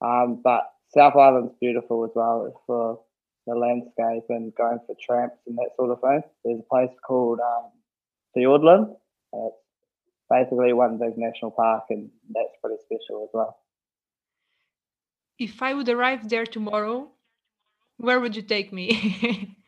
Um, 0.00 0.40
but 0.44 0.62
South 0.94 1.16
Island's 1.16 1.54
beautiful 1.60 2.04
as 2.04 2.10
well 2.14 2.62
for 2.66 3.00
the 3.46 3.54
landscape 3.54 4.24
and 4.28 4.54
going 4.54 4.78
for 4.86 4.94
tramps 5.00 5.38
and 5.46 5.56
that 5.56 5.70
sort 5.76 5.90
of 5.90 6.00
thing. 6.00 6.22
There's 6.44 6.60
a 6.60 6.68
place 6.74 6.94
called 7.06 7.40
um, 7.40 7.70
Fiordland. 8.36 8.94
and 9.32 9.46
It's 9.48 9.56
basically 10.30 10.72
one 10.72 10.98
big 10.98 11.16
national 11.16 11.50
park, 11.50 11.84
and 11.90 12.10
that's 12.30 12.54
pretty 12.62 12.80
special 12.84 13.24
as 13.24 13.30
well. 13.32 13.58
If 15.38 15.62
I 15.62 15.74
would 15.74 15.88
arrive 15.88 16.28
there 16.28 16.46
tomorrow, 16.46 17.10
where 17.96 18.20
would 18.20 18.36
you 18.36 18.42
take 18.42 18.72
me? 18.72 19.56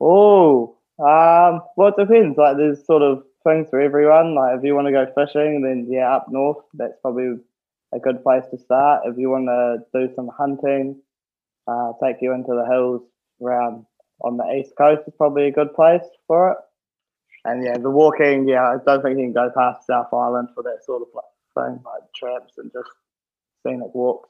Oh, 0.00 0.78
um, 0.98 1.60
well, 1.76 1.88
it 1.88 1.94
depends. 1.98 2.38
Like, 2.38 2.56
there's 2.56 2.84
sort 2.86 3.02
of 3.02 3.22
things 3.44 3.68
for 3.70 3.80
everyone. 3.80 4.34
Like, 4.34 4.58
if 4.58 4.64
you 4.64 4.74
want 4.74 4.86
to 4.86 4.92
go 4.92 5.06
fishing, 5.14 5.62
then 5.62 5.86
yeah, 5.88 6.14
up 6.14 6.26
north, 6.30 6.64
that's 6.74 6.98
probably 7.02 7.38
a 7.92 7.98
good 7.98 8.22
place 8.22 8.44
to 8.50 8.58
start. 8.58 9.02
If 9.06 9.18
you 9.18 9.30
want 9.30 9.46
to 9.46 9.84
do 9.98 10.12
some 10.14 10.28
hunting, 10.36 11.00
uh, 11.66 11.92
take 12.02 12.16
you 12.20 12.32
into 12.32 12.52
the 12.52 12.66
hills 12.66 13.02
around 13.42 13.86
on 14.22 14.36
the 14.36 14.44
east 14.52 14.72
coast 14.76 15.02
is 15.06 15.14
probably 15.16 15.46
a 15.46 15.50
good 15.50 15.74
place 15.74 16.04
for 16.26 16.52
it. 16.52 16.58
And 17.44 17.64
yeah, 17.64 17.78
the 17.78 17.90
walking, 17.90 18.46
yeah, 18.46 18.64
I 18.68 18.76
don't 18.84 19.02
think 19.02 19.18
you 19.18 19.24
can 19.24 19.32
go 19.32 19.50
past 19.56 19.86
South 19.86 20.12
Island 20.12 20.48
for 20.54 20.62
that 20.62 20.84
sort 20.84 21.02
of 21.02 21.08
thing, 21.54 21.82
like 21.84 22.02
tramps 22.14 22.58
and 22.58 22.70
just 22.70 22.90
scenic 23.62 23.94
walks. 23.94 24.28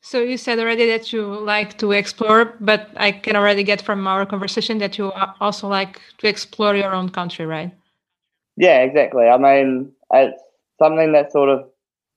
so 0.00 0.20
you 0.20 0.36
said 0.36 0.58
already 0.58 0.86
that 0.86 1.12
you 1.12 1.24
like 1.24 1.78
to 1.78 1.92
explore, 1.92 2.56
but 2.60 2.90
I 2.96 3.12
can 3.12 3.36
already 3.36 3.62
get 3.62 3.80
from 3.80 4.06
our 4.06 4.26
conversation 4.26 4.78
that 4.78 4.98
you 4.98 5.12
also 5.40 5.68
like 5.68 6.00
to 6.18 6.28
explore 6.28 6.74
your 6.74 6.92
own 6.92 7.10
country, 7.10 7.46
right? 7.46 7.72
Yeah, 8.56 8.80
exactly. 8.80 9.26
I 9.26 9.36
mean, 9.38 9.92
it's 10.12 10.42
something 10.78 11.12
that 11.12 11.32
sort 11.32 11.48
of 11.48 11.68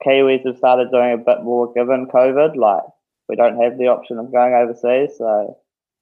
Kiwis 0.05 0.45
have 0.45 0.57
started 0.57 0.91
doing 0.91 1.13
a 1.13 1.17
bit 1.17 1.43
more 1.43 1.73
given 1.73 2.07
COVID. 2.07 2.55
Like 2.55 2.83
we 3.27 3.35
don't 3.35 3.61
have 3.61 3.77
the 3.77 3.87
option 3.87 4.17
of 4.17 4.31
going 4.31 4.53
overseas, 4.53 5.17
so 5.17 5.57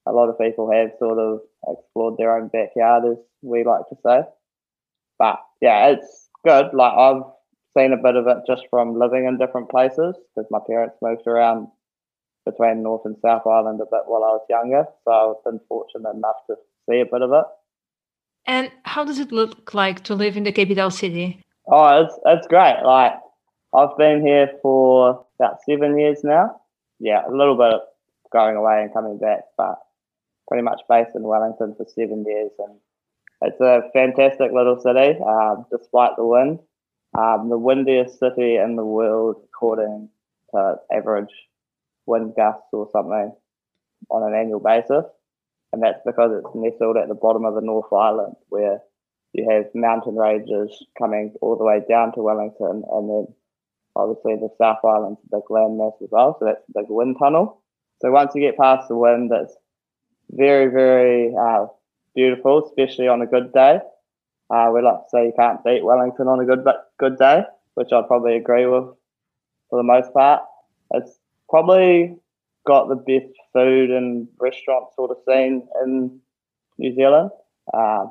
a 0.05 0.11
lot 0.11 0.29
of 0.29 0.37
people 0.39 0.71
have 0.71 0.91
sort 0.99 1.17
of 1.19 1.41
explored 1.67 2.17
their 2.17 2.37
own 2.37 2.49
backyard, 2.49 3.03
as 3.05 3.17
we 3.41 3.63
like 3.63 3.87
to 3.89 3.95
say. 4.05 4.21
But 5.17 5.39
yeah, 5.61 5.87
it's 5.89 6.29
good. 6.45 6.73
Like 6.73 6.93
I've 6.93 7.23
seen 7.75 7.93
a 7.93 7.97
bit 7.97 8.15
of 8.15 8.27
it 8.27 8.37
just 8.47 8.67
from 8.69 8.99
living 8.99 9.25
in 9.25 9.37
different 9.37 9.69
places 9.69 10.15
because 10.35 10.49
my 10.51 10.59
parents 10.67 10.97
moved 11.01 11.25
around 11.27 11.67
between 12.45 12.83
North 12.83 13.01
and 13.05 13.17
South 13.21 13.45
Island 13.45 13.81
a 13.81 13.85
bit 13.85 14.03
while 14.05 14.23
I 14.23 14.37
was 14.37 14.45
younger, 14.49 14.85
so 15.03 15.11
I've 15.11 15.51
been 15.51 15.59
fortunate 15.67 16.11
enough 16.15 16.37
to 16.47 16.55
see 16.89 17.01
a 17.01 17.05
bit 17.05 17.21
of 17.21 17.31
it. 17.33 17.45
And 18.47 18.71
how 18.83 19.03
does 19.03 19.19
it 19.19 19.31
look 19.31 19.73
like 19.73 20.03
to 20.05 20.15
live 20.15 20.37
in 20.37 20.43
the 20.43 20.53
capital 20.53 20.89
city? 20.89 21.43
Oh, 21.69 22.07
it's 22.25 22.47
great. 22.47 22.77
Like 22.83 23.13
I've 23.75 23.97
been 23.97 24.25
here 24.25 24.49
for 24.61 25.25
about 25.39 25.57
seven 25.69 25.99
years 25.99 26.23
now. 26.23 26.61
Yeah, 26.99 27.21
a 27.27 27.31
little 27.31 27.57
bit 27.57 27.81
going 28.31 28.55
away 28.55 28.81
and 28.81 28.93
coming 28.93 29.17
back, 29.17 29.41
but 29.57 29.75
pretty 30.47 30.63
much 30.63 30.81
based 30.89 31.11
in 31.15 31.23
Wellington 31.23 31.75
for 31.75 31.85
seven 31.93 32.23
years, 32.25 32.51
and 32.57 32.77
it's 33.41 33.59
a 33.59 33.81
fantastic 33.93 34.51
little 34.51 34.79
city, 34.79 35.19
um, 35.23 35.65
despite 35.69 36.15
the 36.17 36.25
wind. 36.25 36.59
Um, 37.17 37.49
the 37.49 37.57
windiest 37.57 38.19
city 38.19 38.55
in 38.55 38.75
the 38.75 38.85
world, 38.85 39.41
according 39.45 40.09
to 40.51 40.75
average 40.91 41.33
wind 42.05 42.33
gusts 42.35 42.67
or 42.71 42.89
something 42.91 43.33
on 44.09 44.23
an 44.23 44.37
annual 44.37 44.59
basis. 44.59 45.05
And 45.73 45.83
that's 45.83 46.01
because 46.05 46.31
it's 46.33 46.55
nestled 46.55 46.97
at 46.97 47.07
the 47.07 47.15
bottom 47.15 47.45
of 47.45 47.55
the 47.55 47.61
North 47.61 47.91
Island, 47.91 48.35
where 48.49 48.79
you 49.33 49.49
have 49.49 49.65
mountain 49.75 50.15
ranges 50.15 50.85
coming 50.97 51.33
all 51.41 51.57
the 51.57 51.63
way 51.63 51.81
down 51.87 52.13
to 52.13 52.21
Wellington, 52.21 52.83
and 52.89 53.09
then 53.09 53.27
obviously 53.95 54.35
the 54.35 54.49
South 54.57 54.83
Island's 54.83 55.19
a 55.25 55.37
big 55.37 55.45
landmass 55.49 56.01
as 56.01 56.09
well, 56.11 56.37
so 56.39 56.45
that's 56.45 56.63
a 56.69 56.81
big 56.81 56.89
wind 56.89 57.17
tunnel. 57.19 57.61
So 58.01 58.11
once 58.11 58.33
you 58.33 58.41
get 58.41 58.57
past 58.57 58.87
the 58.87 58.95
wind, 58.95 59.31
it's 59.33 59.55
very, 60.29 60.67
very 60.67 61.35
uh, 61.35 61.67
beautiful, 62.15 62.65
especially 62.65 63.07
on 63.07 63.21
a 63.21 63.27
good 63.27 63.51
day. 63.53 63.79
Uh, 64.49 64.71
we 64.73 64.81
like 64.81 65.03
to 65.03 65.09
say 65.11 65.25
you 65.25 65.33
can't 65.37 65.63
beat 65.63 65.83
Wellington 65.83 66.27
on 66.27 66.39
a 66.39 66.45
good 66.45 66.65
good 66.97 67.17
day, 67.17 67.43
which 67.73 67.91
I'd 67.91 68.07
probably 68.07 68.37
agree 68.37 68.65
with 68.65 68.85
for 69.69 69.77
the 69.77 69.83
most 69.83 70.13
part. 70.13 70.41
It's 70.93 71.19
probably 71.49 72.15
got 72.67 72.89
the 72.89 72.95
best 72.95 73.33
food 73.53 73.89
and 73.89 74.27
restaurant 74.39 74.85
sort 74.95 75.11
of 75.11 75.17
scene 75.25 75.67
in 75.83 76.19
New 76.77 76.93
Zealand. 76.93 77.31
Uh, 77.73 78.07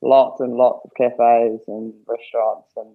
lots 0.00 0.40
and 0.40 0.54
lots 0.54 0.80
of 0.84 0.90
cafes 0.96 1.60
and 1.68 1.92
restaurants, 2.06 2.70
and 2.76 2.90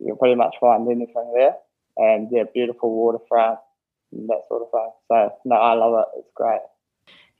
you'll 0.00 0.16
pretty 0.16 0.34
much 0.34 0.54
find 0.60 0.86
anything 0.88 1.32
there. 1.34 1.54
And 1.96 2.28
yeah, 2.30 2.44
beautiful 2.52 2.94
waterfront 2.94 3.58
and 4.12 4.28
that 4.28 4.42
sort 4.48 4.62
of 4.62 4.70
thing. 4.70 4.90
So 5.08 5.34
no, 5.46 5.56
I 5.56 5.72
love 5.72 5.94
it. 6.00 6.18
It's 6.18 6.30
great. 6.34 6.60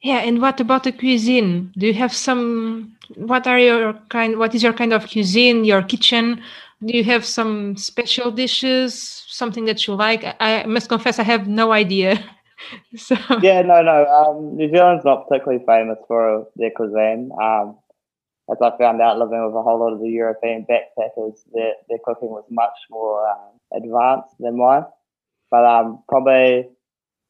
Yeah, 0.02 0.18
and 0.18 0.40
what 0.40 0.60
about 0.60 0.84
the 0.84 0.92
cuisine? 0.92 1.72
Do 1.76 1.86
you 1.86 1.94
have 1.94 2.12
some? 2.12 2.96
What 3.16 3.46
are 3.46 3.58
your 3.58 3.94
kind? 4.08 4.38
What 4.38 4.54
is 4.54 4.62
your 4.62 4.72
kind 4.72 4.92
of 4.92 5.08
cuisine? 5.10 5.64
Your 5.64 5.82
kitchen? 5.82 6.42
Do 6.84 6.96
you 6.96 7.04
have 7.04 7.24
some 7.24 7.76
special 7.76 8.30
dishes? 8.30 9.24
Something 9.28 9.64
that 9.66 9.86
you 9.86 9.94
like? 9.94 10.24
I, 10.40 10.62
I 10.62 10.66
must 10.66 10.88
confess, 10.88 11.18
I 11.18 11.22
have 11.22 11.46
no 11.46 11.72
idea. 11.72 12.22
so 12.96 13.16
yeah, 13.42 13.62
no, 13.62 13.82
no. 13.82 14.06
Um, 14.06 14.56
New 14.56 14.70
Zealand's 14.70 15.04
not 15.04 15.28
particularly 15.28 15.64
famous 15.66 15.98
for 16.06 16.48
their 16.56 16.70
cuisine. 16.70 17.30
Um, 17.40 17.78
as 18.50 18.58
I 18.62 18.76
found 18.78 19.00
out 19.00 19.18
living 19.18 19.44
with 19.44 19.54
a 19.54 19.62
whole 19.62 19.80
lot 19.80 19.92
of 19.92 20.00
the 20.00 20.08
European 20.08 20.66
backpackers, 20.70 21.40
their 21.52 21.74
their 21.88 21.98
cooking 22.04 22.28
was 22.28 22.44
much 22.50 22.78
more 22.90 23.28
um, 23.28 23.60
advanced 23.74 24.34
than 24.38 24.56
mine. 24.56 24.84
But 25.50 25.64
um, 25.64 26.02
probably 26.08 26.68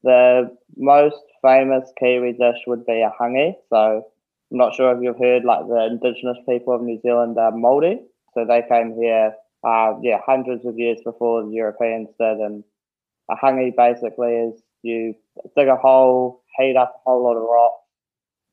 the 0.03 0.55
most 0.75 1.21
famous 1.41 1.91
Kiwi 1.99 2.33
dish 2.33 2.61
would 2.67 2.85
be 2.85 3.01
a 3.01 3.11
hangi. 3.19 3.55
So 3.69 4.05
I'm 4.51 4.57
not 4.57 4.75
sure 4.75 4.95
if 4.95 5.01
you've 5.01 5.19
heard 5.19 5.43
like 5.43 5.67
the 5.67 5.87
indigenous 5.87 6.37
people 6.47 6.73
of 6.73 6.81
New 6.81 6.99
Zealand 7.01 7.37
are 7.37 7.51
Māori. 7.51 7.97
So 8.33 8.45
they 8.45 8.63
came 8.69 8.95
here, 8.99 9.33
uh, 9.67 9.93
yeah, 10.01 10.19
hundreds 10.25 10.65
of 10.65 10.77
years 10.77 10.99
before 11.03 11.43
the 11.43 11.51
Europeans 11.51 12.09
did. 12.19 12.37
And 12.37 12.63
a 13.29 13.35
hangi 13.35 13.75
basically 13.75 14.33
is 14.33 14.61
you 14.83 15.15
dig 15.55 15.67
a 15.67 15.75
hole, 15.75 16.43
heat 16.57 16.75
up 16.77 16.95
a 16.95 17.09
whole 17.09 17.23
lot 17.23 17.37
of 17.37 17.43
rock, 17.43 17.73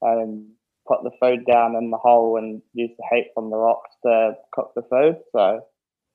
and 0.03 0.47
put 0.87 1.03
the 1.03 1.11
food 1.21 1.45
down 1.51 1.77
in 1.77 1.91
the 1.91 1.97
hole 1.97 2.37
and 2.37 2.63
use 2.75 2.91
the 2.99 3.05
heat 3.11 3.31
from 3.35 3.51
the 3.51 3.57
rocks 3.57 3.91
to 4.05 4.35
cook 4.53 4.73
the 4.75 4.83
food. 4.83 5.17
So 5.33 5.61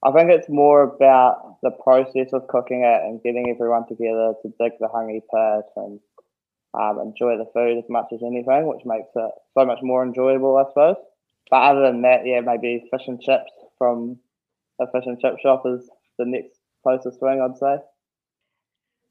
I 0.04 0.12
think 0.12 0.30
it's 0.30 0.50
more 0.50 0.84
about 0.84 1.58
the 1.62 1.72
process 1.72 2.32
of 2.34 2.48
cooking 2.48 2.84
it 2.84 3.02
and 3.04 3.22
getting 3.24 3.50
everyone 3.50 3.88
together 3.88 4.34
to 4.42 4.54
dig 4.60 4.74
the 4.80 4.88
hangi 4.88 5.22
pit 5.22 5.66
and 5.76 6.00
um, 6.74 7.00
enjoy 7.00 7.38
the 7.38 7.50
food 7.54 7.78
as 7.78 7.90
much 7.90 8.06
as 8.14 8.22
anything, 8.24 8.68
which 8.68 8.86
makes 8.86 9.10
it 9.16 9.32
so 9.58 9.66
much 9.66 9.80
more 9.82 10.04
enjoyable, 10.04 10.58
I 10.58 10.70
suppose. 10.70 10.98
But 11.50 11.64
other 11.64 11.82
than 11.82 12.04
that, 12.04 12.26
yeah, 12.26 12.42
maybe 12.42 12.88
fish 12.92 13.08
and 13.08 13.20
chips 13.20 13.52
from 13.78 14.20
a 14.80 14.86
fish 14.86 15.06
and 15.06 15.20
chip 15.20 15.40
shop 15.42 15.64
is 15.66 15.90
the 16.20 16.26
next 16.26 16.60
closest 16.84 17.20
thing, 17.20 17.42
I'd 17.42 17.58
say. 17.58 17.78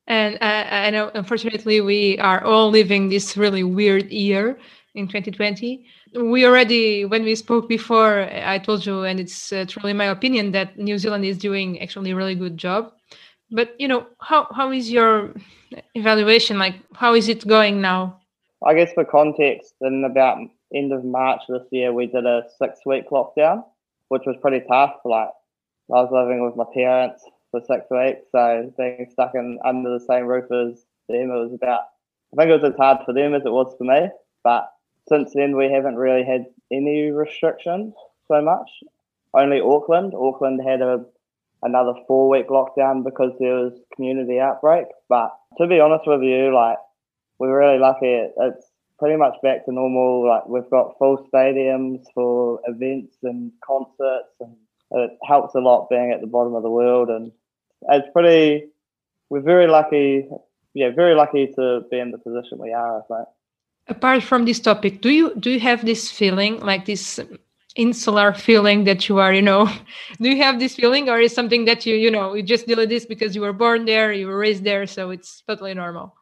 And 0.09 0.39
I, 0.41 0.87
I 0.87 0.91
know, 0.91 1.11
unfortunately, 1.15 1.83
we 1.83 2.19
are 2.19 2.43
all 2.43 2.71
living 2.71 3.11
this 3.11 3.37
really 3.37 3.63
weird 3.63 4.11
year 4.11 4.59
in 4.95 5.07
2020. 5.07 5.85
We 6.15 6.47
already, 6.47 7.05
when 7.05 7.25
we 7.25 7.35
spoke 7.35 7.69
before, 7.69 8.23
I 8.23 8.59
told 8.59 8.87
you, 8.87 9.05
and 9.05 9.21
it's 9.21 9.53
uh, 9.53 9.67
truly 9.69 9.93
my 9.93 10.07
opinion 10.07 10.53
that 10.53 10.79
New 10.79 10.97
Zealand 10.97 11.27
is 11.27 11.37
doing 11.37 11.79
actually 11.83 12.13
a 12.13 12.17
really 12.17 12.35
good 12.35 12.57
job. 12.57 12.93
But 13.51 13.75
you 13.79 13.87
know, 13.87 14.07
how 14.21 14.47
how 14.55 14.73
is 14.73 14.91
your 14.91 15.35
evaluation? 15.95 16.59
Like, 16.59 16.77
how 16.95 17.15
is 17.15 17.29
it 17.29 17.47
going 17.47 17.81
now? 17.81 18.19
I 18.65 18.75
guess 18.75 18.93
for 18.95 19.05
context, 19.05 19.75
in 19.83 20.05
about 20.05 20.39
end 20.75 20.93
of 20.93 21.05
March 21.05 21.43
this 21.49 21.67
year, 21.71 21.93
we 21.93 22.07
did 22.07 22.25
a 22.25 22.45
six 22.59 22.81
week 22.87 23.11
lockdown, 23.11 23.63
which 24.09 24.23
was 24.27 24.37
pretty 24.41 24.65
tough. 24.67 24.97
Like, 25.05 25.29
I 25.91 26.01
was 26.03 26.11
living 26.11 26.45
with 26.45 26.57
my 26.57 26.65
parents 26.75 27.23
for 27.51 27.61
six 27.61 27.85
weeks, 27.91 28.27
so 28.33 28.73
being 28.77 29.07
stuck 29.11 29.33
in 29.35 29.59
under 29.65 29.91
the 29.91 30.05
same 30.05 30.27
roof 30.27 30.45
as 30.45 30.85
them, 31.09 31.31
it 31.31 31.45
was 31.45 31.53
about. 31.55 31.81
I 32.33 32.37
think 32.37 32.51
it 32.51 32.63
was 32.63 32.73
as 32.73 32.77
hard 32.77 32.99
for 33.07 33.15
them 33.15 33.35
as 33.35 33.47
it 33.47 33.53
was 33.53 33.75
for 33.79 33.85
me. 33.85 34.09
But 34.45 34.71
since 35.09 35.33
then, 35.35 35.57
we 35.57 35.71
haven't 35.73 35.97
really 35.97 36.25
had 36.25 36.45
any 36.71 37.11
restrictions 37.11 37.95
so 38.27 38.43
much. 38.43 38.71
Only 39.35 39.61
Auckland. 39.61 40.13
Auckland 40.15 40.61
had 40.67 40.83
a 40.83 41.05
another 41.63 41.95
four 42.07 42.29
week 42.29 42.49
lockdown 42.49 43.03
because 43.05 43.33
there 43.41 43.55
was 43.55 43.81
community 43.95 44.39
outbreak. 44.39 44.87
But 45.09 45.35
to 45.59 45.67
be 45.67 45.81
honest 45.81 46.07
with 46.07 46.23
you, 46.23 46.55
like 46.55 46.79
we're 47.39 47.59
really 47.59 47.79
lucky. 47.79 48.29
It's 48.37 48.71
pretty 48.99 49.17
much 49.17 49.35
back 49.43 49.65
to 49.65 49.73
normal. 49.73 50.29
Like 50.29 50.47
we've 50.49 50.71
got 50.71 50.99
full 50.99 51.27
stadiums 51.33 52.05
for 52.15 52.61
events 52.67 53.17
and 53.23 53.53
concerts, 53.65 54.35
and 54.41 54.57
it 54.91 55.11
helps 55.27 55.55
a 55.55 55.61
lot 55.61 55.89
being 55.91 56.13
at 56.13 56.21
the 56.21 56.27
bottom 56.27 56.55
of 56.55 56.63
the 56.63 56.71
world. 56.71 57.09
And 57.09 57.33
it's 57.91 58.09
pretty. 58.13 58.67
We're 59.31 59.41
very 59.41 59.67
lucky. 59.67 60.29
Yeah, 60.75 60.91
very 60.95 61.15
lucky 61.15 61.49
to 61.57 61.83
be 61.91 61.99
in 61.99 62.11
the 62.11 62.19
position 62.19 62.59
we 62.59 62.73
are. 62.73 62.99
I 62.99 63.03
think. 63.09 63.29
Apart 63.89 64.23
from 64.23 64.45
this 64.45 64.61
topic, 64.61 65.01
do 65.01 65.11
you 65.11 65.35
do 65.37 65.51
you 65.51 65.61
have 65.61 65.85
this 65.85 66.11
feeling 66.11 66.61
like 66.61 66.85
this 66.85 67.21
insular 67.77 68.33
feeling 68.35 68.85
that 68.85 69.09
you 69.09 69.19
are 69.19 69.33
you 69.33 69.41
know 69.41 69.71
do 70.21 70.29
you 70.29 70.43
have 70.43 70.59
this 70.59 70.75
feeling 70.75 71.09
or 71.09 71.21
is 71.21 71.35
something 71.35 71.65
that 71.65 71.87
you 71.87 71.95
you 71.95 72.11
know 72.11 72.35
you 72.35 72.43
just 72.43 72.67
deal 72.67 72.77
with 72.77 72.89
this 72.89 73.07
because 73.07 73.35
you 73.35 73.41
were 73.41 73.53
born 73.53 73.85
there 73.85 74.13
you 74.13 74.27
were 74.27 74.37
raised 74.37 74.65
there 74.65 74.87
so 74.87 75.11
it's 75.11 75.43
totally 75.47 75.73
normal 75.75 76.13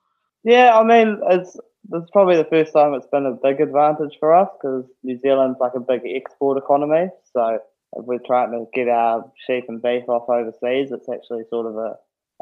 yeah 0.44 0.76
i 0.76 0.84
mean 0.84 1.18
it's 1.30 1.56
it's 1.92 2.10
probably 2.10 2.36
the 2.36 2.44
first 2.44 2.72
time 2.74 2.92
it's 2.94 3.06
been 3.06 3.26
a 3.26 3.32
big 3.32 3.60
advantage 3.60 4.14
for 4.20 4.34
us 4.34 4.48
because 4.60 4.84
new 5.02 5.18
zealand's 5.20 5.58
like 5.58 5.72
a 5.74 5.80
big 5.80 6.02
export 6.04 6.58
economy 6.58 7.08
so 7.32 7.58
we're 8.04 8.18
trying 8.26 8.52
to 8.52 8.66
get 8.74 8.88
our 8.88 9.24
sheep 9.46 9.64
and 9.68 9.82
beef 9.82 10.08
off 10.08 10.28
overseas 10.28 10.92
it's 10.92 11.08
actually 11.08 11.42
sort 11.50 11.66
of 11.66 11.76
a, 11.76 11.94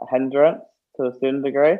a 0.03 0.07
hindrance 0.11 0.63
to 0.97 1.05
a 1.05 1.13
certain 1.13 1.43
degree 1.43 1.77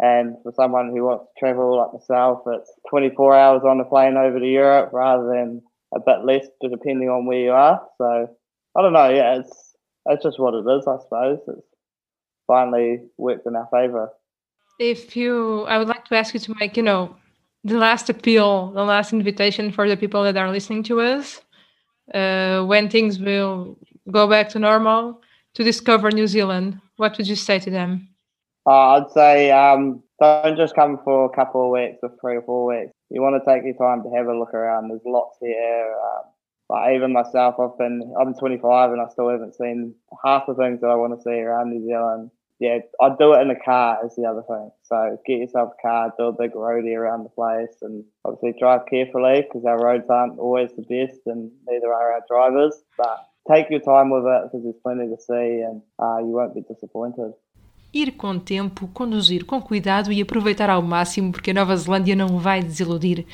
and 0.00 0.36
for 0.42 0.52
someone 0.52 0.90
who 0.90 1.04
wants 1.04 1.26
to 1.26 1.38
travel 1.38 1.76
like 1.76 1.92
myself, 1.92 2.40
it's 2.46 2.72
24 2.88 3.36
hours 3.36 3.62
on 3.64 3.80
a 3.80 3.84
plane 3.84 4.16
over 4.16 4.40
to 4.40 4.46
Europe 4.46 4.90
rather 4.94 5.28
than 5.28 5.60
a 5.94 6.00
bit 6.00 6.24
less 6.24 6.46
depending 6.62 7.10
on 7.10 7.26
where 7.26 7.38
you 7.38 7.50
are. 7.50 7.82
So 7.98 8.30
I 8.76 8.82
don't 8.82 8.94
know. 8.94 9.10
Yeah, 9.10 9.40
it's 9.40 9.74
it's 10.06 10.22
just 10.22 10.40
what 10.40 10.54
it 10.54 10.64
is. 10.66 10.86
I 10.86 10.96
suppose 11.02 11.40
it's 11.48 11.66
finally 12.46 13.02
worked 13.18 13.46
in 13.46 13.56
our 13.56 13.68
favour. 13.70 14.10
If 14.78 15.14
you, 15.16 15.64
I 15.64 15.76
would 15.76 15.88
like 15.88 16.06
to 16.06 16.16
ask 16.16 16.32
you 16.32 16.40
to 16.40 16.54
make, 16.58 16.78
you 16.78 16.82
know, 16.82 17.14
the 17.64 17.76
last 17.76 18.08
appeal, 18.08 18.72
the 18.72 18.82
last 18.82 19.12
invitation 19.12 19.70
for 19.70 19.86
the 19.86 19.98
people 19.98 20.22
that 20.22 20.38
are 20.38 20.50
listening 20.50 20.82
to 20.84 21.02
us, 21.02 21.42
uh, 22.14 22.64
when 22.64 22.88
things 22.88 23.18
will 23.18 23.78
go 24.10 24.26
back 24.26 24.48
to 24.50 24.58
normal, 24.58 25.20
to 25.54 25.64
discover 25.64 26.10
New 26.10 26.26
Zealand. 26.26 26.80
What 26.96 27.16
would 27.18 27.26
you 27.26 27.36
say 27.36 27.58
to 27.58 27.70
them? 27.70 28.08
Uh, 28.66 28.96
I'd 28.96 29.10
say 29.12 29.50
um, 29.50 30.02
don't 30.20 30.56
just 30.56 30.74
come 30.74 30.98
for 31.02 31.24
a 31.24 31.30
couple 31.30 31.64
of 31.64 31.70
weeks 31.70 31.98
or 32.02 32.10
three 32.20 32.36
or 32.36 32.42
four 32.42 32.66
weeks. 32.66 32.92
You 33.10 33.22
want 33.22 33.42
to 33.42 33.50
take 33.50 33.64
your 33.64 33.74
time 33.74 34.02
to 34.02 34.10
have 34.16 34.26
a 34.26 34.38
look 34.38 34.54
around. 34.54 34.88
There's 34.88 35.00
lots 35.04 35.38
here. 35.40 35.94
Um, 36.04 36.30
like 36.68 36.94
even 36.94 37.12
myself, 37.12 37.56
I've 37.58 37.76
been 37.78 38.14
I'm 38.20 38.34
25 38.34 38.92
and 38.92 39.00
I 39.00 39.08
still 39.08 39.28
haven't 39.28 39.56
seen 39.56 39.94
half 40.24 40.46
the 40.46 40.54
things 40.54 40.80
that 40.82 40.90
I 40.90 40.94
want 40.94 41.18
to 41.18 41.22
see 41.22 41.40
around 41.40 41.70
New 41.70 41.84
Zealand. 41.84 42.30
Yeah, 42.60 42.80
I'd 43.00 43.16
do 43.18 43.32
it 43.32 43.40
in 43.40 43.50
a 43.50 43.58
car 43.58 43.98
is 44.04 44.14
the 44.16 44.26
other 44.26 44.42
thing. 44.46 44.70
So 44.82 45.18
get 45.26 45.38
yourself 45.38 45.72
a 45.78 45.82
car, 45.82 46.12
do 46.18 46.24
a 46.26 46.32
big 46.32 46.52
roadie 46.52 46.94
around 46.94 47.24
the 47.24 47.30
place, 47.30 47.74
and 47.80 48.04
obviously 48.22 48.54
drive 48.60 48.82
carefully 48.88 49.40
because 49.40 49.64
our 49.64 49.82
roads 49.82 50.04
aren't 50.10 50.38
always 50.38 50.70
the 50.76 50.82
best, 50.82 51.20
and 51.24 51.50
neither 51.66 51.90
are 51.92 52.12
our 52.12 52.22
drivers. 52.28 52.74
But 52.98 53.26
take 53.50 53.70
your 53.70 53.80
time 53.80 54.10
with 54.10 54.26
it 54.26 54.42
because 54.44 54.62
there's 54.62 54.82
plenty 54.82 55.08
to 55.08 55.16
see, 55.16 55.64
and 55.64 55.80
uh, 55.98 56.18
you 56.18 56.32
won't 56.36 56.54
be 56.54 56.60
disappointed. 56.60 57.32
Ir 57.92 58.12
com 58.12 58.38
tempo, 58.38 58.88
conduzir 58.94 59.44
com 59.44 59.60
cuidado 59.60 60.12
e 60.12 60.22
aproveitar 60.22 60.70
ao 60.70 60.82
máximo, 60.82 61.32
porque 61.32 61.50
a 61.50 61.54
Nova 61.54 61.74
Zelândia 61.74 62.14
não 62.14 62.38
vai 62.38 62.62
desiludir. 62.62 63.26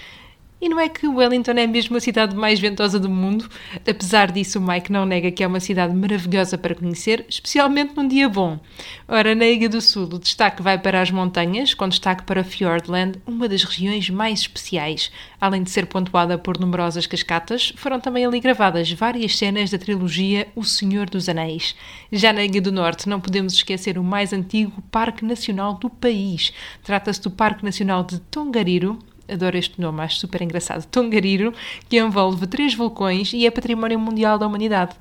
E 0.59 0.71
não 0.71 0.81
é 0.81 0.89
que 0.89 1.07
Wellington 1.07 1.53
é 1.53 1.67
mesmo 1.67 1.99
a 1.99 2.01
cidade 2.01 2.35
mais 2.35 2.59
ventosa 2.59 2.99
do 2.99 3.11
mundo? 3.11 3.47
Apesar 3.87 4.33
disso, 4.33 4.59
o 4.59 4.63
Mike 4.67 4.91
não 4.91 5.05
nega 5.05 5.31
que 5.31 5.45
é 5.45 5.47
uma 5.47 5.61
cidade 5.61 5.95
maravilhosa 5.95 6.57
para 6.57 6.75
conhecer, 6.75 7.27
especialmente 7.29 7.95
num 7.95 8.09
dia 8.09 8.27
bom. 8.27 8.59
Ora, 9.07 9.35
na 9.35 9.45
Ilha 9.45 9.69
do 9.69 9.83
Sul, 9.83 10.05
o 10.05 10.19
destaque 10.19 10.63
vai 10.63 10.79
para 10.79 11.03
as 11.03 11.11
montanhas, 11.11 11.75
com 11.75 11.87
destaque 11.87 12.23
para 12.23 12.43
Fjordland, 12.43 13.19
uma 13.27 13.47
das 13.51 13.65
regiões 13.65 14.09
mais 14.09 14.41
especiais. 14.41 15.13
Além 15.39 15.63
de 15.63 15.69
ser 15.69 15.85
pontuada 15.85 16.39
por 16.39 16.59
numerosas 16.59 17.07
cascatas, 17.07 17.75
foram 17.77 18.01
também 18.01 18.25
ali 18.25 18.41
gravadas 18.41 18.91
várias 18.93 19.37
cenas 19.37 19.71
da 19.71 19.77
trilogia 19.77 20.49
O 20.57 20.65
Senhor 20.65 21.11
dos 21.11 21.29
Anéis. 21.29 21.77
Já 22.11 22.33
na 22.33 22.43
Ilha 22.43 22.63
do 22.63 22.73
Norte, 22.73 23.11
não 23.11 23.21
podemos 23.21 23.53
esquecer 23.53 23.99
o 23.99 24.03
mais 24.03 24.33
antigo 24.33 24.83
Parque 24.91 25.23
Nacional 25.23 25.75
do 25.75 25.91
país. 25.91 26.51
Trata-se 26.83 27.21
do 27.21 27.31
Parque 27.31 27.63
Nacional 27.63 28.03
de 28.03 28.19
Tongariro, 28.21 28.99
adoro 29.29 29.57
este 29.57 29.81
nome, 29.81 30.03
acho 30.03 30.17
super 30.17 30.43
engraçado, 30.43 30.87
Tongariro, 30.87 31.53
que 31.89 31.99
envolve 31.99 32.47
três 32.47 32.75
vulcões 32.75 33.33
e 33.33 33.47
é 33.47 33.51
património 33.51 33.99
mundial 33.99 34.39
da 34.39 34.47
humanidade. 34.47 34.95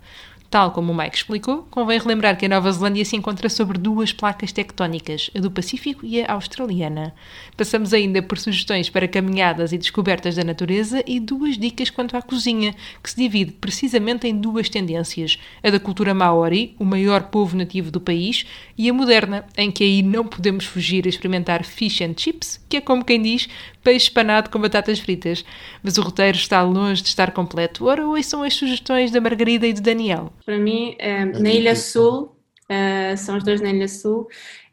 Tal 0.49 0.71
como 0.71 0.91
o 0.91 0.95
Mike 0.95 1.17
explicou, 1.17 1.67
convém 1.69 1.99
relembrar 1.99 2.37
que 2.37 2.45
a 2.45 2.49
Nova 2.49 2.71
Zelândia 2.71 3.03
se 3.03 3.15
encontra 3.15 3.49
sobre 3.49 3.77
duas 3.77 4.13
placas 4.13 4.51
tectónicas, 4.51 5.29
a 5.35 5.39
do 5.39 5.51
Pacífico 5.51 6.05
e 6.05 6.21
a 6.21 6.31
australiana. 6.31 7.13
Passamos 7.57 7.93
ainda 7.93 8.21
por 8.21 8.37
sugestões 8.37 8.89
para 8.89 9.07
caminhadas 9.07 9.73
e 9.73 9.77
descobertas 9.77 10.35
da 10.35 10.43
natureza 10.43 11.03
e 11.05 11.19
duas 11.19 11.57
dicas 11.57 11.89
quanto 11.89 12.15
à 12.15 12.21
cozinha, 12.21 12.75
que 13.03 13.09
se 13.09 13.17
divide 13.17 13.51
precisamente 13.53 14.27
em 14.27 14.39
duas 14.39 14.69
tendências: 14.69 15.37
a 15.63 15.69
da 15.69 15.79
cultura 15.79 16.13
maori, 16.13 16.75
o 16.79 16.85
maior 16.85 17.23
povo 17.23 17.57
nativo 17.57 17.91
do 17.91 17.99
país, 17.99 18.45
e 18.77 18.89
a 18.89 18.93
moderna, 18.93 19.45
em 19.57 19.71
que 19.71 19.83
aí 19.83 20.01
não 20.01 20.25
podemos 20.25 20.65
fugir 20.65 21.05
a 21.05 21.09
experimentar 21.09 21.65
fish 21.65 22.01
and 22.01 22.13
chips, 22.15 22.63
que 22.69 22.77
é 22.77 22.81
como 22.81 23.03
quem 23.03 23.21
diz 23.21 23.49
peixe 23.85 24.07
espanado 24.07 24.49
com 24.49 24.59
batatas 24.59 24.99
fritas. 24.99 25.45
Mas 25.83 25.97
o 25.99 26.01
roteiro 26.01 26.35
está 26.35 26.61
longe 26.63 27.03
de 27.03 27.09
estar 27.09 27.31
completo. 27.31 27.85
Ora, 27.85 28.01
são 28.23 28.41
as 28.41 28.55
sugestões 28.55 29.11
da 29.11 29.21
Margarida 29.21 29.67
e 29.67 29.73
do 29.73 29.81
Daniel. 29.81 30.33
Para 30.45 30.57
mim, 30.57 30.95
eh, 30.99 31.25
na 31.25 31.49
Ilha 31.51 31.75
Sul, 31.75 32.35
eh, 32.69 33.15
são 33.15 33.37
os 33.37 33.43
dois 33.43 33.61
na 33.61 33.69
Ilha 33.71 33.87
Sul, 33.87 34.27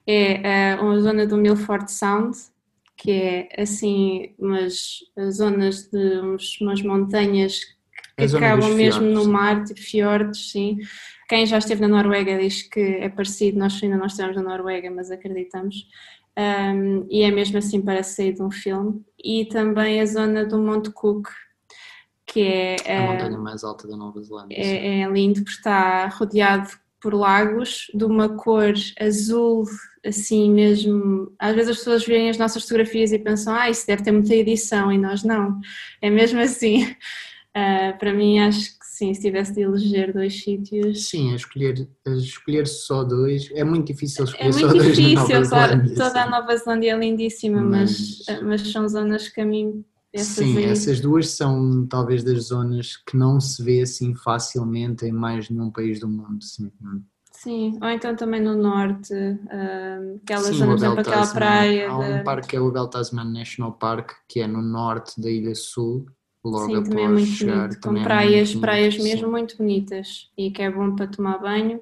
é 0.06 0.72
eh, 0.72 0.76
uma 0.80 1.00
zona 1.00 1.26
do 1.26 1.36
Milford 1.36 1.90
Sound, 1.90 2.36
que 2.96 3.10
é 3.10 3.48
assim 3.62 4.34
umas 4.38 4.98
zonas 5.30 5.88
de 5.90 6.20
uns- 6.20 6.60
umas 6.60 6.82
montanhas 6.82 7.60
que 8.16 8.24
É 8.24 8.24
a 8.24 8.36
acabam 8.36 8.74
mesmo 8.74 9.00
fiordes, 9.00 9.14
no 9.26 9.32
mar, 9.32 9.64
tipo 9.64 9.80
fiordes, 9.80 10.50
sim. 10.52 10.78
Quem 11.28 11.46
já 11.46 11.58
esteve 11.58 11.80
na 11.80 11.88
Noruega 11.88 12.38
diz 12.38 12.62
que 12.62 12.78
é 12.80 13.08
parecido, 13.08 13.58
nós 13.58 13.82
ainda 13.82 13.96
não 13.96 14.06
estivemos 14.06 14.36
na 14.36 14.42
Noruega, 14.42 14.90
mas 14.90 15.10
acreditamos. 15.10 15.86
Um, 16.38 17.06
e 17.10 17.22
é 17.22 17.30
mesmo 17.30 17.58
assim 17.58 17.80
para 17.80 18.02
sair 18.02 18.34
de 18.34 18.42
um 18.42 18.50
filme. 18.50 19.02
E 19.22 19.46
também 19.46 20.00
a 20.00 20.06
zona 20.06 20.44
do 20.44 20.58
Monte 20.58 20.90
Cook, 20.90 21.28
que 22.32 22.40
é, 22.40 22.76
A 22.86 22.92
eh, 22.92 23.06
montanha 23.12 23.38
mais 23.38 23.62
alta 23.64 23.86
da 23.86 23.96
Nova 23.96 24.20
Zelândia. 24.22 24.56
é, 24.56 25.00
é 25.02 25.10
lindo 25.10 25.40
porque 25.42 25.50
está 25.58 26.06
rodeado 26.08 26.68
por 27.00 27.14
lagos 27.14 27.88
de 27.92 28.04
uma 28.04 28.28
cor 28.28 28.72
azul, 29.00 29.64
assim 30.06 30.50
mesmo. 30.50 31.32
Às 31.38 31.54
vezes 31.54 31.70
as 31.72 31.78
pessoas 31.78 32.06
veem 32.06 32.30
as 32.30 32.38
nossas 32.38 32.62
fotografias 32.62 33.12
e 33.12 33.18
pensam, 33.18 33.54
ah, 33.54 33.68
isso 33.68 33.86
deve 33.86 34.02
ter 34.04 34.12
muita 34.12 34.34
edição, 34.34 34.90
e 34.92 34.96
nós 34.98 35.24
não. 35.24 35.60
É 36.00 36.08
mesmo 36.08 36.40
assim. 36.40 36.94
Ah, 37.54 37.92
para 37.98 38.12
mim, 38.14 38.38
acho 38.38 38.78
que 38.78 38.86
sim, 38.86 39.12
se 39.12 39.20
tivesse 39.20 39.52
de 39.52 39.62
eleger 39.62 40.12
dois 40.12 40.42
sítios. 40.42 41.08
Sim, 41.08 41.32
a 41.32 41.36
escolher, 41.36 41.88
escolher 42.06 42.66
só 42.68 43.02
dois 43.02 43.50
é 43.52 43.64
muito 43.64 43.86
difícil 43.92 44.24
escolher 44.24 44.48
É 44.48 44.52
só 44.52 44.66
muito 44.68 44.78
dois 44.84 44.98
na 44.98 45.08
Nova 45.08 45.26
difícil, 45.26 45.50
claro. 45.50 45.94
Toda 45.96 46.22
a. 46.22 46.30
Nova 46.30 46.56
Zelândia 46.56 46.92
é 46.92 46.96
lindíssima, 46.96 47.60
mas, 47.60 48.22
Mas- 48.28 48.42
mas 48.42 48.60
são 48.72 48.88
zonas 48.88 49.28
que 49.28 49.40
a 49.40 49.44
mim. 49.44 49.84
Essas 50.12 50.36
Sim, 50.36 50.58
aí, 50.58 50.64
essas 50.64 51.00
duas 51.00 51.28
são 51.30 51.86
talvez 51.86 52.22
das 52.22 52.44
zonas 52.44 52.96
que 52.96 53.16
não 53.16 53.40
se 53.40 53.62
vê 53.62 53.80
assim 53.80 54.14
facilmente 54.14 55.06
em 55.06 55.12
mais 55.12 55.48
nenhum 55.48 55.70
país 55.70 56.00
do 56.00 56.08
mundo. 56.08 56.42
Sim, 56.44 56.70
Sim, 57.32 57.78
ou 57.82 57.88
então 57.88 58.14
também 58.14 58.40
no 58.40 58.54
norte, 58.54 59.12
ah, 59.50 59.98
aquela 60.22 60.42
Sim, 60.42 60.52
zona, 60.52 60.66
por 60.66 60.74
exemplo, 60.76 61.00
aquela 61.00 61.26
praia. 61.26 61.88
Há 61.90 61.98
um 61.98 62.22
parque 62.24 62.48
que 62.48 62.56
é 62.56 62.60
o 62.60 62.68
Abel 62.68 62.88
Tasman 62.88 63.32
National 63.32 63.72
Park, 63.72 64.12
que 64.28 64.40
é 64.40 64.46
no 64.46 64.62
norte 64.62 65.20
da 65.20 65.30
Ilha 65.30 65.54
Sul, 65.54 66.06
logo 66.44 66.66
Sim, 66.66 66.72
após 66.74 66.88
também 66.88 67.04
é 67.04 67.08
muito 67.08 67.32
chegar. 67.32 67.68
bonito, 67.68 67.80
com 67.80 67.96
é 67.96 68.02
praias, 68.04 68.48
muito 68.50 68.60
praias 68.60 68.96
bonito, 68.96 69.08
mesmo 69.14 69.30
muito 69.30 69.56
bonitas 69.56 70.30
e 70.36 70.50
que 70.50 70.62
é 70.62 70.70
bom 70.70 70.94
para 70.94 71.06
tomar 71.08 71.38
banho. 71.38 71.80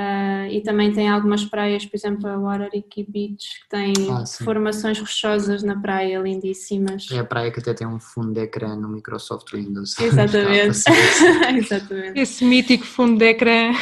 Ah, 0.00 0.46
e 0.48 0.60
também 0.60 0.92
tem 0.92 1.08
algumas 1.08 1.44
praias, 1.44 1.84
por 1.84 1.96
exemplo, 1.96 2.28
a 2.28 2.38
Warariki 2.38 3.04
Beach, 3.08 3.62
que 3.62 3.68
tem 3.68 3.92
Ah, 4.12 4.24
sim. 4.24 4.44
formações 4.44 4.96
rochosas 5.00 5.64
na 5.64 5.74
praia 5.74 6.20
lindíssimas. 6.20 7.08
É 7.10 7.18
a 7.18 7.24
praia 7.24 7.50
que 7.50 7.58
até 7.58 7.74
tem 7.74 7.84
um 7.84 7.98
fundo 7.98 8.32
de 8.32 8.38
ecrã 8.40 8.76
no 8.76 8.88
Microsoft 8.88 9.52
Windows. 9.52 9.98
Exatamente. 9.98 10.78
Exatamente. 11.58 12.20
Esse 12.20 12.44
mítico 12.44 12.84
fundo 12.86 13.18
de 13.18 13.24
ecrã. 13.24 13.72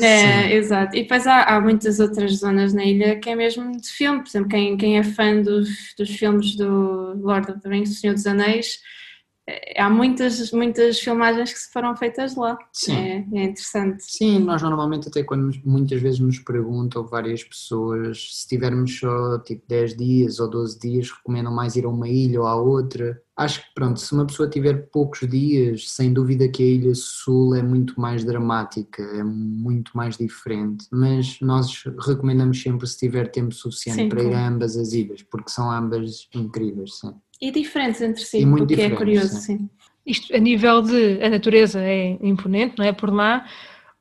É, 0.00 0.56
exato. 0.56 0.96
E 0.96 1.02
depois 1.02 1.24
há, 1.24 1.44
há 1.44 1.60
muitas 1.60 2.00
outras 2.00 2.38
zonas 2.38 2.72
na 2.74 2.84
ilha 2.84 3.20
que 3.20 3.30
é 3.30 3.36
mesmo 3.36 3.70
de 3.80 3.88
filme. 3.90 4.22
Por 4.22 4.28
exemplo, 4.28 4.48
quem, 4.48 4.76
quem 4.76 4.98
é 4.98 5.04
fã 5.04 5.40
dos, 5.40 5.68
dos 5.96 6.10
filmes 6.10 6.56
do 6.56 7.14
Lord 7.22 7.48
of 7.48 7.60
the 7.60 7.68
Rings, 7.68 8.00
Senhor 8.00 8.14
dos 8.14 8.26
Anéis, 8.26 8.80
há 9.76 9.88
muitas, 9.88 10.50
muitas 10.52 10.98
filmagens 11.00 11.52
que 11.52 11.58
se 11.58 11.72
foram 11.72 11.96
feitas 11.96 12.36
lá. 12.36 12.58
Sim. 12.72 12.94
É, 12.94 13.26
é 13.32 13.44
interessante. 13.44 14.04
Sim, 14.04 14.40
nós 14.40 14.62
normalmente 14.62 15.08
até 15.08 15.22
quando 15.22 15.50
muitas 15.64 16.00
vezes 16.00 16.20
nos 16.20 16.38
perguntam 16.38 17.06
várias 17.06 17.42
pessoas 17.42 18.28
se 18.32 18.48
tivermos 18.48 18.98
só 18.98 19.38
tipo 19.38 19.62
10 19.68 19.96
dias 19.96 20.40
ou 20.40 20.48
12 20.48 20.78
dias, 20.78 21.10
recomendam 21.10 21.52
mais 21.52 21.76
ir 21.76 21.84
a 21.84 21.88
uma 21.88 22.08
ilha 22.08 22.40
ou 22.40 22.46
à 22.46 22.54
outra. 22.54 23.20
Acho 23.36 23.62
que 23.62 23.74
pronto, 23.74 23.98
se 23.98 24.12
uma 24.12 24.26
pessoa 24.26 24.50
tiver 24.50 24.90
poucos 24.90 25.26
dias, 25.26 25.90
sem 25.90 26.12
dúvida 26.12 26.46
que 26.46 26.62
a 26.62 26.66
Ilha 26.66 26.94
Sul 26.94 27.54
é 27.54 27.62
muito 27.62 27.98
mais 27.98 28.22
dramática, 28.22 29.02
é 29.02 29.24
muito 29.24 29.92
mais 29.96 30.18
diferente, 30.18 30.86
mas 30.92 31.38
nós 31.40 31.84
recomendamos 32.06 32.60
sempre 32.60 32.86
se 32.86 32.98
tiver 32.98 33.30
tempo 33.30 33.54
suficiente 33.54 34.02
Sim, 34.02 34.08
para 34.10 34.22
ir 34.22 34.34
a 34.34 34.46
ambas 34.46 34.76
as 34.76 34.92
ilhas, 34.92 35.22
porque 35.22 35.50
são 35.50 35.70
ambas 35.70 36.28
incríveis, 36.34 36.98
sim. 36.98 37.14
E 37.40 37.50
diferentes 37.50 38.02
entre 38.02 38.22
si, 38.22 38.44
muito 38.44 38.64
o 38.64 38.66
que 38.66 38.80
é 38.80 38.90
curioso, 38.90 39.40
sim. 39.40 39.58
sim. 39.58 39.70
Isto, 40.06 40.34
a 40.34 40.38
nível 40.38 40.82
de. 40.82 41.22
A 41.22 41.30
natureza 41.30 41.80
é 41.80 42.18
imponente, 42.22 42.74
não 42.78 42.84
é? 42.84 42.92
Por 42.92 43.12
lá. 43.12 43.46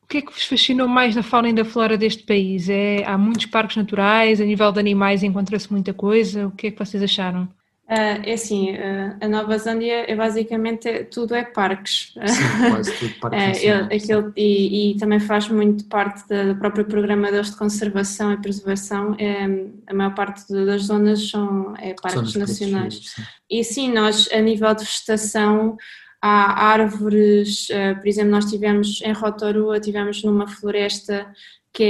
O 0.03 0.07
que 0.07 0.17
é 0.17 0.21
que 0.21 0.31
vos 0.31 0.43
fascinou 0.43 0.87
mais 0.87 1.15
na 1.15 1.21
fauna 1.21 1.49
e 1.49 1.53
da 1.53 1.63
flora 1.63 1.95
deste 1.95 2.23
país? 2.23 2.67
É, 2.67 3.03
há 3.05 3.15
muitos 3.15 3.45
parques 3.45 3.77
naturais, 3.77 4.41
a 4.41 4.45
nível 4.45 4.71
de 4.71 4.79
animais 4.79 5.21
encontra-se 5.21 5.71
muita 5.71 5.93
coisa. 5.93 6.47
O 6.47 6.51
que 6.51 6.67
é 6.67 6.71
que 6.71 6.79
vocês 6.79 7.03
acharam? 7.03 7.47
Ah, 7.91 8.19
é 8.23 8.33
assim, 8.33 8.75
ah, 8.77 9.17
a 9.19 9.27
Nova 9.27 9.57
Zelândia 9.57 10.05
é 10.11 10.15
basicamente 10.15 11.05
tudo 11.05 11.33
é 11.33 11.43
parques. 11.43 12.13
Sim, 12.13 12.43
quase 12.69 12.93
tudo 12.99 13.13
ele- 13.65 13.99
sim. 13.99 14.13
aquele- 14.13 14.31
e, 14.37 14.91
e 14.91 14.97
também 14.99 15.19
faz 15.19 15.47
muito 15.49 15.85
parte 15.85 16.27
da- 16.29 16.43
do 16.43 16.55
próprio 16.55 16.85
programa 16.85 17.31
deles 17.31 17.49
de 17.49 17.57
conservação 17.57 18.31
e 18.31 18.37
preservação. 18.37 19.15
É, 19.17 19.45
a 19.87 19.93
maior 19.93 20.13
parte 20.13 20.45
de- 20.47 20.65
das 20.65 20.83
zonas 20.83 21.29
são 21.29 21.73
é, 21.77 21.95
parques 21.99 22.35
nacionais. 22.35 23.01
sim. 23.15 23.23
E 23.49 23.63
sim, 23.63 23.91
nós, 23.91 24.29
a 24.31 24.39
nível 24.39 24.71
de 24.75 24.83
vegetação, 24.85 25.75
há 26.21 26.65
árvores, 26.67 27.67
eh, 27.71 27.95
por 27.95 28.07
exemplo, 28.07 28.29
nós 28.31 28.45
tivemos 28.45 29.01
em 29.01 29.13
Rotorua, 29.13 29.79
tivemos 29.79 30.23
numa 30.23 30.47
floresta 30.47 31.25
que 31.73 31.83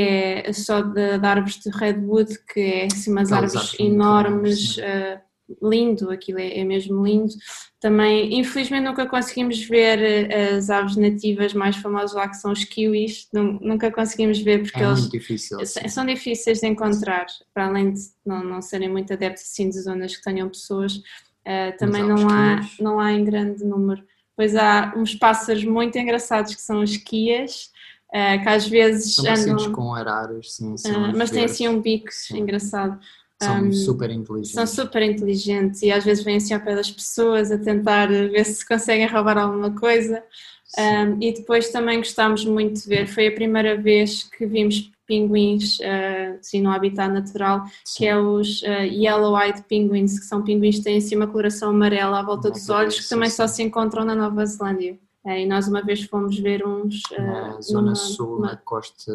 é 0.45 0.53
só 0.53 0.81
de, 0.81 1.17
de 1.17 1.25
árvores 1.25 1.59
de 1.59 1.69
redwood, 1.71 2.37
que 2.53 2.59
é 2.59 2.85
assim 2.85 3.11
umas 3.11 3.31
Aquelas 3.31 3.55
árvores 3.55 3.79
enormes, 3.79 4.77
eh, 4.77 5.19
lindo, 5.61 6.11
aquilo 6.11 6.39
é, 6.39 6.59
é 6.59 6.63
mesmo 6.63 7.05
lindo. 7.05 7.33
Também, 7.79 8.37
infelizmente, 8.39 8.83
nunca 8.83 9.05
conseguimos 9.07 9.59
ver 9.63 9.99
eh, 10.31 10.55
as 10.55 10.69
aves 10.69 10.95
nativas 10.97 11.53
mais 11.53 11.75
famosas 11.77 12.13
lá, 12.13 12.27
que 12.27 12.35
são 12.37 12.51
os 12.51 12.63
kiwis, 12.65 13.27
Nu- 13.33 13.57
nunca 13.61 13.89
conseguimos 13.91 14.39
ver 14.39 14.63
porque 14.63 14.81
É 14.83 14.85
eles 14.85 15.09
difícil. 15.09 15.57
são 15.65 16.05
difíceis 16.05 16.59
de 16.59 16.67
encontrar, 16.67 17.25
para 17.53 17.67
além 17.67 17.91
de 17.93 18.01
não, 18.25 18.43
não 18.43 18.61
serem 18.61 18.89
muito 18.89 19.13
adeptos 19.13 19.43
assim, 19.43 19.69
de 19.69 19.79
zonas 19.81 20.15
que 20.15 20.23
tenham 20.23 20.49
pessoas, 20.49 21.01
eh, 21.45 21.71
também 21.73 22.03
não 22.03 22.29
há, 22.29 22.59
não 22.79 22.99
há 22.99 23.11
em 23.13 23.23
grande 23.23 23.63
número. 23.63 24.03
Pois 24.35 24.55
há 24.55 24.93
uns 24.95 25.15
pássaros 25.15 25.63
muito 25.63 25.97
engraçados 25.97 26.53
que 26.55 26.61
são 26.61 26.81
os 26.81 26.95
quias, 26.97 27.71
eh, 28.13 28.37
que 28.39 28.49
às 28.49 28.67
vezes 28.67 29.15
São 29.15 29.25
andam, 29.25 29.71
com 29.71 29.93
araras, 29.93 30.53
sim. 30.53 30.75
são 30.77 31.13
mas 31.13 31.29
têm 31.31 31.45
assim 31.45 31.67
um 31.67 31.81
bico 31.81 32.07
Sim. 32.11 32.39
engraçado. 32.39 32.99
São 33.41 33.63
Um, 33.63 33.71
super 33.71 34.09
inteligentes. 34.11 34.51
São 34.51 34.67
super 34.67 35.01
inteligentes 35.01 35.81
e 35.81 35.91
às 35.91 36.03
vezes 36.03 36.23
vêm 36.23 36.37
assim 36.37 36.53
ao 36.53 36.59
pé 36.59 36.75
das 36.75 36.91
pessoas 36.91 37.51
a 37.51 37.57
tentar 37.57 38.07
ver 38.07 38.45
se 38.45 38.67
conseguem 38.67 39.07
roubar 39.07 39.37
alguma 39.37 39.71
coisa. 39.71 40.21
Sim. 40.65 40.81
Um, 40.81 41.17
e 41.23 41.33
depois 41.33 41.69
também 41.69 41.97
gostámos 41.97 42.45
muito 42.45 42.81
de 42.81 42.87
ver, 42.87 43.07
foi 43.07 43.27
a 43.27 43.31
primeira 43.31 43.75
vez 43.75 44.23
que 44.23 44.45
vimos 44.45 44.91
pinguins 45.07 45.79
uh, 45.79 46.37
assim, 46.39 46.61
no 46.61 46.69
habitat 46.69 47.11
natural, 47.11 47.63
que 47.97 48.05
é 48.05 48.15
os 48.15 48.61
uh, 48.61 48.83
yellow-eyed 48.83 49.63
penguins, 49.67 50.19
que 50.19 50.25
são 50.25 50.43
pinguins 50.43 50.77
que 50.77 50.83
têm 50.83 50.97
assim 50.97 51.15
uma 51.15 51.25
coloração 51.25 51.71
amarela 51.71 52.19
à 52.19 52.23
volta 52.23 52.51
dos 52.51 52.69
olhos, 52.69 52.99
que 52.99 53.09
também 53.09 53.29
só 53.29 53.47
sim. 53.47 53.55
se 53.55 53.63
encontram 53.63 54.05
na 54.05 54.13
Nova 54.13 54.45
Zelândia. 54.45 54.99
Uh, 55.25 55.31
e 55.31 55.45
nós 55.45 55.67
uma 55.67 55.81
vez 55.81 56.03
fomos 56.05 56.39
ver 56.39 56.65
uns 56.65 57.01
na 57.11 57.57
uh, 57.57 57.61
zona 57.61 57.81
numa- 57.81 57.95
sul, 57.95 58.39
na 58.39 58.55
costa 58.55 59.11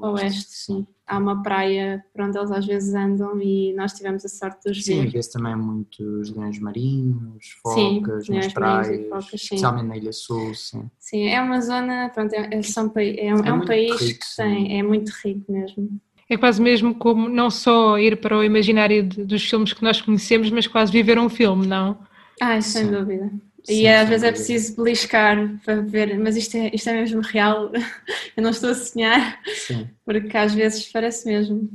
oeste, 0.00 0.46
sim. 0.50 0.86
Há 1.06 1.18
uma 1.18 1.42
praia 1.42 2.04
por 2.12 2.22
onde 2.22 2.38
eles 2.38 2.52
às 2.52 2.64
vezes 2.66 2.94
andam 2.94 3.40
e 3.40 3.72
nós 3.74 3.92
tivemos 3.94 4.24
a 4.24 4.28
sorte 4.28 4.62
de 4.64 4.70
os 4.70 4.84
Sim, 4.84 5.02
ver. 5.02 5.10
vê-se 5.10 5.32
também 5.32 5.56
muitos 5.56 6.30
leões 6.30 6.58
marinhos, 6.60 7.44
Sim, 7.66 8.00
focas 8.02 8.28
leões 8.28 8.44
nas 8.44 8.46
e 8.46 8.54
praias, 8.54 9.08
focas, 9.08 9.28
sim. 9.30 9.36
especialmente 9.36 9.86
na 9.88 9.96
Ilha 9.96 10.12
Sul, 10.12 10.54
sim. 10.54 10.88
Sim, 11.00 11.26
é 11.28 11.40
uma 11.40 11.60
zona, 11.60 12.10
pronto, 12.10 12.32
é, 12.34 12.50
é, 12.54 13.26
é 13.26 13.34
um, 13.34 13.44
É 13.44 13.48
é 13.48 13.52
um 13.52 13.64
país 13.64 14.00
rico, 14.00 14.20
que 14.20 14.36
tem, 14.36 14.78
é 14.78 14.82
muito 14.82 15.10
rico 15.24 15.50
mesmo. 15.50 16.00
É 16.30 16.36
quase 16.36 16.60
mesmo 16.60 16.94
como 16.94 17.28
não 17.28 17.50
só 17.50 17.98
ir 17.98 18.20
para 18.20 18.36
o 18.38 18.44
imaginário 18.44 19.02
de- 19.02 19.24
dos 19.24 19.42
filmes 19.48 19.72
que 19.72 19.82
nós 19.82 20.00
conhecemos, 20.00 20.50
mas 20.50 20.66
quase 20.66 20.92
viver 20.92 21.18
um 21.18 21.28
filme, 21.30 21.66
não? 21.66 21.98
Ai, 22.40 22.60
sem 22.60 22.84
Sim. 22.84 22.92
dúvida. 22.92 23.32
Sim, 23.68 23.82
e 23.82 23.86
às 23.88 24.08
vezes 24.08 24.24
é 24.24 24.32
preciso 24.32 24.76
beliscar 24.76 25.36
para 25.62 25.82
ver, 25.82 26.18
mas 26.18 26.36
isto 26.36 26.56
é, 26.56 26.70
isto 26.72 26.88
é 26.88 26.94
mesmo 26.94 27.20
real, 27.20 27.70
eu 28.34 28.42
não 28.42 28.50
estou 28.50 28.70
a 28.70 28.74
sonhar, 28.74 29.38
Sim. 29.44 29.86
porque 30.06 30.34
às 30.36 30.54
vezes 30.54 30.90
parece 30.90 31.26
mesmo. 31.26 31.68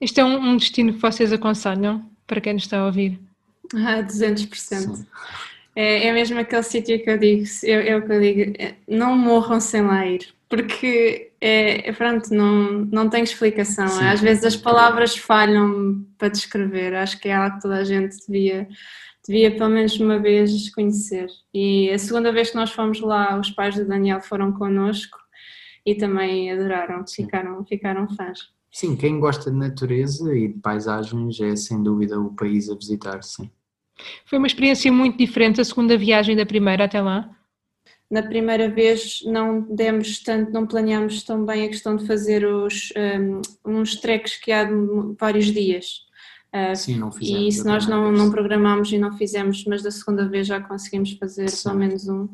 Este 0.00 0.20
é 0.20 0.24
um, 0.24 0.38
um 0.38 0.56
destino 0.56 0.94
que 0.94 1.00
vocês 1.00 1.30
aconselham 1.30 2.02
para 2.26 2.40
quem 2.40 2.54
nos 2.54 2.62
está 2.62 2.78
a 2.78 2.86
ouvir. 2.86 3.20
Ah, 3.74 4.02
200%. 4.02 4.54
Sim. 4.54 5.06
É, 5.76 6.06
é 6.06 6.12
mesmo 6.12 6.40
aquele 6.40 6.62
sítio 6.62 7.02
que 7.04 7.10
eu 7.10 7.18
digo, 7.18 7.44
eu, 7.62 7.80
eu 7.82 8.02
que 8.06 8.12
eu 8.12 8.20
digo, 8.20 8.54
é, 8.58 8.74
não 8.88 9.16
morram 9.16 9.60
sem 9.60 9.82
lá 9.82 10.06
ir, 10.06 10.28
porque 10.48 11.30
é, 11.42 11.90
é, 11.90 11.92
pronto, 11.92 12.32
não, 12.32 12.86
não 12.90 13.10
tem 13.10 13.22
explicação. 13.22 13.86
Sim, 13.86 14.04
Às 14.04 14.20
vezes 14.20 14.44
as 14.44 14.56
palavras 14.56 15.14
falham 15.14 16.02
para 16.16 16.28
descrever, 16.28 16.94
acho 16.94 17.20
que 17.20 17.28
é 17.28 17.34
algo 17.34 17.56
que 17.56 17.62
toda 17.62 17.76
a 17.76 17.84
gente 17.84 18.16
devia, 18.26 18.66
devia 19.28 19.54
pelo 19.54 19.68
menos 19.68 20.00
uma 20.00 20.18
vez 20.18 20.70
conhecer. 20.70 21.28
E 21.52 21.90
a 21.90 21.98
segunda 21.98 22.32
vez 22.32 22.50
que 22.50 22.56
nós 22.56 22.70
fomos 22.70 23.00
lá, 23.00 23.38
os 23.38 23.50
pais 23.50 23.76
do 23.76 23.86
Daniel 23.86 24.22
foram 24.22 24.52
connosco 24.52 25.18
e 25.84 25.94
também 25.94 26.50
adoraram, 26.50 27.04
ficaram, 27.06 27.64
ficaram 27.66 28.08
fãs. 28.16 28.50
Sim, 28.72 28.96
quem 28.96 29.20
gosta 29.20 29.50
de 29.50 29.56
natureza 29.56 30.34
e 30.34 30.48
de 30.48 30.58
paisagens 30.60 31.40
é 31.40 31.54
sem 31.56 31.82
dúvida 31.82 32.18
o 32.18 32.34
país 32.34 32.68
a 32.70 32.74
visitar, 32.74 33.22
sim. 33.22 33.50
Foi 34.24 34.38
uma 34.38 34.46
experiência 34.46 34.90
muito 34.92 35.18
diferente 35.18 35.60
a 35.60 35.64
segunda 35.64 35.96
viagem 35.96 36.36
da 36.36 36.46
primeira 36.46 36.84
até 36.84 37.00
lá. 37.00 37.30
Na 38.10 38.22
primeira 38.22 38.70
vez 38.70 39.22
não 39.26 39.60
demos 39.60 40.22
tanto, 40.22 40.50
não 40.52 40.66
planeámos 40.66 41.22
tão 41.22 41.44
bem 41.44 41.64
a 41.64 41.68
questão 41.68 41.96
de 41.96 42.06
fazer 42.06 42.46
os, 42.46 42.90
um, 42.96 43.42
uns 43.78 43.96
treques 43.96 44.36
que 44.36 44.52
há 44.52 44.64
de 44.64 44.74
vários 45.18 45.46
dias. 45.46 46.07
Uh, 46.54 46.74
Sim, 46.74 46.98
não 46.98 47.12
fizemos. 47.12 47.42
e 47.42 47.48
isso 47.48 47.66
nós 47.66 47.86
não, 47.86 48.10
não 48.10 48.30
programámos 48.30 48.90
e 48.90 48.98
não 48.98 49.16
fizemos, 49.16 49.64
mas 49.66 49.82
da 49.82 49.90
segunda 49.90 50.26
vez 50.26 50.46
já 50.46 50.60
conseguimos 50.60 51.12
fazer 51.12 51.48
Sim. 51.50 51.68
pelo 51.68 51.78
menos 51.78 52.08
um. 52.08 52.28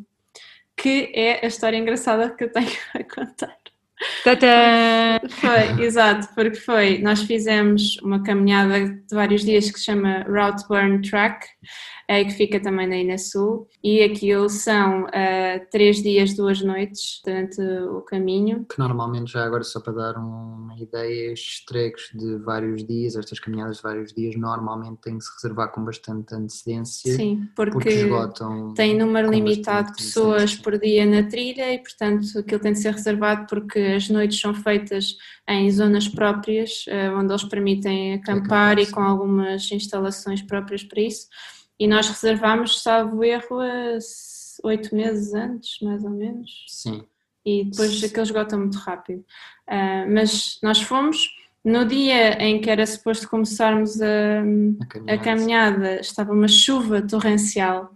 Que 0.77 1.11
é 1.15 1.45
a 1.45 1.49
história 1.49 1.77
engraçada 1.77 2.31
que 2.31 2.45
eu 2.45 2.53
tenho 2.53 2.71
a 2.95 3.05
contar. 3.05 3.57
Tata! 4.23 4.47
Foi, 5.29 5.85
exato, 5.85 6.29
porque 6.35 6.57
foi. 6.57 6.99
Nós 6.99 7.23
fizemos 7.23 7.97
uma 8.03 8.23
caminhada 8.23 8.89
de 8.89 9.15
vários 9.15 9.45
dias 9.45 9.71
que 9.71 9.79
se 9.79 9.87
chama 9.87 10.25
Route 10.29 10.67
Burn 10.69 11.01
Track, 11.01 11.47
que 12.07 12.31
fica 12.33 12.61
também 12.61 12.87
na 12.87 12.97
Ilha 12.97 13.19
Sul, 13.19 13.67
e 13.83 14.03
aquilo 14.03 14.49
são 14.49 15.07
eh, 15.13 15.59
três 15.71 16.03
dias, 16.03 16.35
duas 16.35 16.61
noites 16.63 17.21
durante 17.25 17.61
o 17.61 18.01
caminho. 18.03 18.67
Que 18.71 18.79
normalmente, 18.79 19.33
já 19.33 19.45
agora 19.45 19.63
só 19.65 19.81
para 19.81 19.93
dar 19.93 20.17
uma 20.19 20.77
ideia, 20.79 21.33
estes 21.33 21.65
trekks 21.65 22.11
de 22.15 22.37
vários 22.39 22.85
dias, 22.87 23.17
estas 23.17 23.39
caminhadas 23.39 23.77
de 23.79 23.83
vários 23.83 24.13
dias, 24.13 24.37
normalmente 24.37 25.01
têm 25.03 25.19
que 25.19 25.25
se 25.25 25.31
reservar 25.35 25.73
com 25.73 25.85
bastante 25.85 26.35
antecedência, 26.35 27.15
Sim, 27.15 27.49
porque 27.57 27.73
porque 27.73 27.89
esgotam. 27.89 28.75
tem 28.75 28.97
número 28.97 29.31
limitado 29.31 29.89
de 29.89 29.97
pessoas 29.97 30.55
por 30.55 30.79
dia 30.79 31.05
na 31.07 31.23
trilha 31.29 31.73
e, 31.73 31.79
portanto, 31.79 32.39
aquilo 32.39 32.61
tem 32.61 32.73
de 32.73 32.79
ser 32.81 32.93
reservado 32.93 33.47
porque 33.49 33.79
as 33.79 34.09
noites 34.09 34.39
são 34.39 34.55
feitas 34.55 35.17
em 35.49 35.71
zonas 35.71 36.09
próprias, 36.09 36.85
eh, 36.89 37.11
onde 37.11 37.33
eles 37.33 37.45
permitem 37.45 38.15
acampar 38.15 38.35
Acampar, 38.35 38.79
e 38.79 38.87
com 38.87 39.01
algumas 39.01 39.71
instalações 39.71 40.43
próprias 40.43 40.83
para 40.83 41.01
isso. 41.01 41.27
E 41.79 41.87
nós 41.87 42.09
reservámos, 42.09 42.83
salvo 42.83 43.25
erro, 43.25 43.59
oito 44.63 44.95
meses 44.95 45.35
antes, 45.35 45.81
mais 45.83 46.05
ou 46.05 46.11
menos 46.11 46.65
Sim, 46.69 47.05
e 47.45 47.65
depois 47.65 48.03
aquilo 48.03 48.23
esgota 48.23 48.57
muito 48.57 48.79
rápido. 48.79 49.25
Ah, 49.67 50.07
mas 50.09 50.59
nós 50.63 50.81
fomos, 50.81 51.29
no 51.65 51.85
dia 51.85 52.43
em 52.43 52.61
que 52.61 52.71
era 52.71 52.87
suposto 52.87 53.29
começarmos 53.29 54.01
a, 54.01 54.07
a 54.07 54.41
a 54.41 54.87
caminhada. 54.87 55.25
caminhada, 55.25 56.01
estava 56.01 56.33
uma 56.33 56.49
chuva 56.49 57.03
torrencial. 57.03 57.91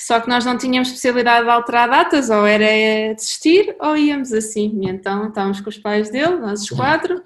Só 0.00 0.20
que 0.20 0.28
nós 0.28 0.44
não 0.44 0.58
tínhamos 0.58 0.90
possibilidade 0.90 1.44
de 1.44 1.50
alterar 1.50 1.88
datas, 1.88 2.28
ou 2.28 2.44
era 2.44 3.14
desistir 3.14 3.76
ou 3.78 3.96
íamos 3.96 4.32
assim. 4.32 4.80
E 4.82 4.88
então 4.88 5.28
estávamos 5.28 5.60
com 5.60 5.68
os 5.68 5.78
pais 5.78 6.10
dele, 6.10 6.38
nós 6.38 6.62
os 6.62 6.70
quatro, 6.70 7.22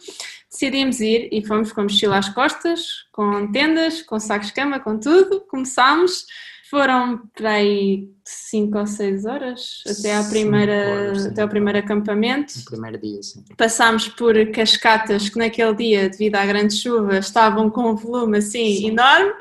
decidimos 0.57 1.01
ir 1.01 1.29
e 1.31 1.45
fomos 1.45 1.73
com 1.73 1.83
a 1.83 1.85
mochila 1.85 2.19
às 2.19 2.29
costas, 2.31 2.81
com 3.13 3.51
tendas, 3.53 4.03
com 4.03 4.19
sacos 4.19 4.49
de 4.49 4.55
cama, 4.55 4.81
com 4.81 4.99
tudo. 4.99 5.43
Começámos, 5.43 6.27
foram 6.71 7.23
para 7.37 7.51
aí 7.51 8.09
5 8.25 8.79
ou 8.79 8.87
6 8.87 9.27
horas 9.27 9.83
até, 9.87 10.17
à 10.17 10.25
primeira, 10.25 10.89
horas, 10.89 11.27
até 11.27 11.43
ao 11.43 11.49
primeiro 11.49 11.79
acampamento. 11.79 12.55
No 12.59 12.65
primeiro 12.65 12.99
dia, 12.99 13.23
sim. 13.23 13.45
Passámos 13.57 14.09
por 14.09 14.35
cascatas 14.51 15.29
que 15.29 15.39
naquele 15.39 15.75
dia, 15.75 16.09
devido 16.09 16.37
à 16.37 16.47
grande 16.47 16.75
chuva, 16.75 17.19
estavam 17.19 17.71
com 17.71 17.91
um 17.91 17.95
volume 17.95 18.39
assim 18.39 18.77
Sim. 18.77 18.89
enorme. 18.89 19.33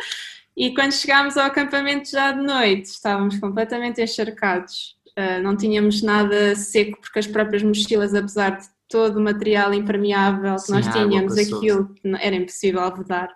E 0.56 0.73
quando 0.73 0.93
chegámos 0.93 1.36
ao 1.36 1.47
acampamento 1.47 2.10
já 2.10 2.32
de 2.32 2.41
noite, 2.41 2.86
estávamos 2.86 3.38
completamente 3.39 4.01
encharcados. 4.01 4.95
Ah, 5.15 5.39
não 5.39 5.56
tínhamos 5.56 6.01
nada 6.01 6.56
seco, 6.56 6.99
porque 6.99 7.19
as 7.19 7.28
próprias 7.28 7.63
mochilas, 7.63 8.13
apesar 8.13 8.58
de 8.58 8.74
todo 8.89 9.17
o 9.17 9.21
material 9.21 9.74
impermeável 9.74 10.56
que 10.56 10.62
Sim, 10.62 10.74
nós 10.74 10.88
tínhamos, 10.88 11.38
aquilo 11.38 11.89
não- 12.04 12.19
era 12.19 12.36
impossível 12.36 12.95
vedar. 12.95 13.30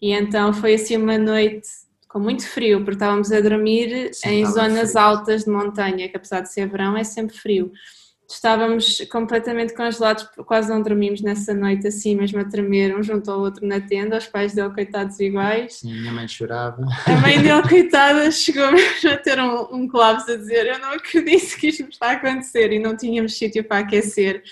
E 0.00 0.12
então 0.12 0.52
foi 0.52 0.74
assim 0.74 0.96
uma 0.96 1.18
noite 1.18 1.68
com 2.08 2.18
muito 2.18 2.46
frio, 2.48 2.78
porque 2.78 2.92
estávamos 2.92 3.30
a 3.32 3.40
dormir 3.40 4.14
Sim, 4.14 4.28
em 4.28 4.46
zonas 4.46 4.92
frio. 4.92 5.02
altas 5.02 5.44
de 5.44 5.50
montanha, 5.50 6.08
que 6.08 6.16
apesar 6.16 6.40
de 6.40 6.52
ser 6.52 6.66
verão 6.68 6.96
é 6.96 7.04
sempre 7.04 7.36
frio. 7.36 7.70
Estávamos 8.30 9.00
completamente 9.10 9.74
congelados, 9.74 10.28
quase 10.44 10.68
não 10.68 10.82
dormimos 10.82 11.22
nessa 11.22 11.54
noite 11.54 11.86
assim, 11.88 12.14
mesmo 12.14 12.38
a 12.40 12.44
tremer 12.44 12.94
um 12.96 13.02
junto 13.02 13.30
ao 13.30 13.40
outro 13.40 13.66
na 13.66 13.80
tenda, 13.80 14.18
os 14.18 14.26
pais 14.26 14.54
dele 14.54 14.68
coitados 14.70 15.18
iguais. 15.18 15.76
Sim, 15.76 15.94
minha 15.94 16.12
mãe 16.12 16.28
chorava. 16.28 16.86
A 17.06 17.16
mãe 17.20 17.40
dele, 17.42 17.62
coitada, 17.62 18.30
chegou 18.30 18.70
mesmo 18.70 19.10
a 19.10 19.16
ter 19.16 19.40
um, 19.40 19.74
um 19.74 19.88
colapso 19.88 20.30
a 20.30 20.36
dizer: 20.36 20.66
Eu 20.66 20.78
não 20.78 20.92
acredito 20.92 21.56
que 21.56 21.68
isto 21.68 21.84
me 21.84 21.88
está 21.88 22.10
a 22.10 22.12
acontecer 22.12 22.72
e 22.72 22.78
não 22.78 22.96
tínhamos 22.96 23.36
sítio 23.36 23.64
para 23.64 23.78
aquecer. 23.78 24.42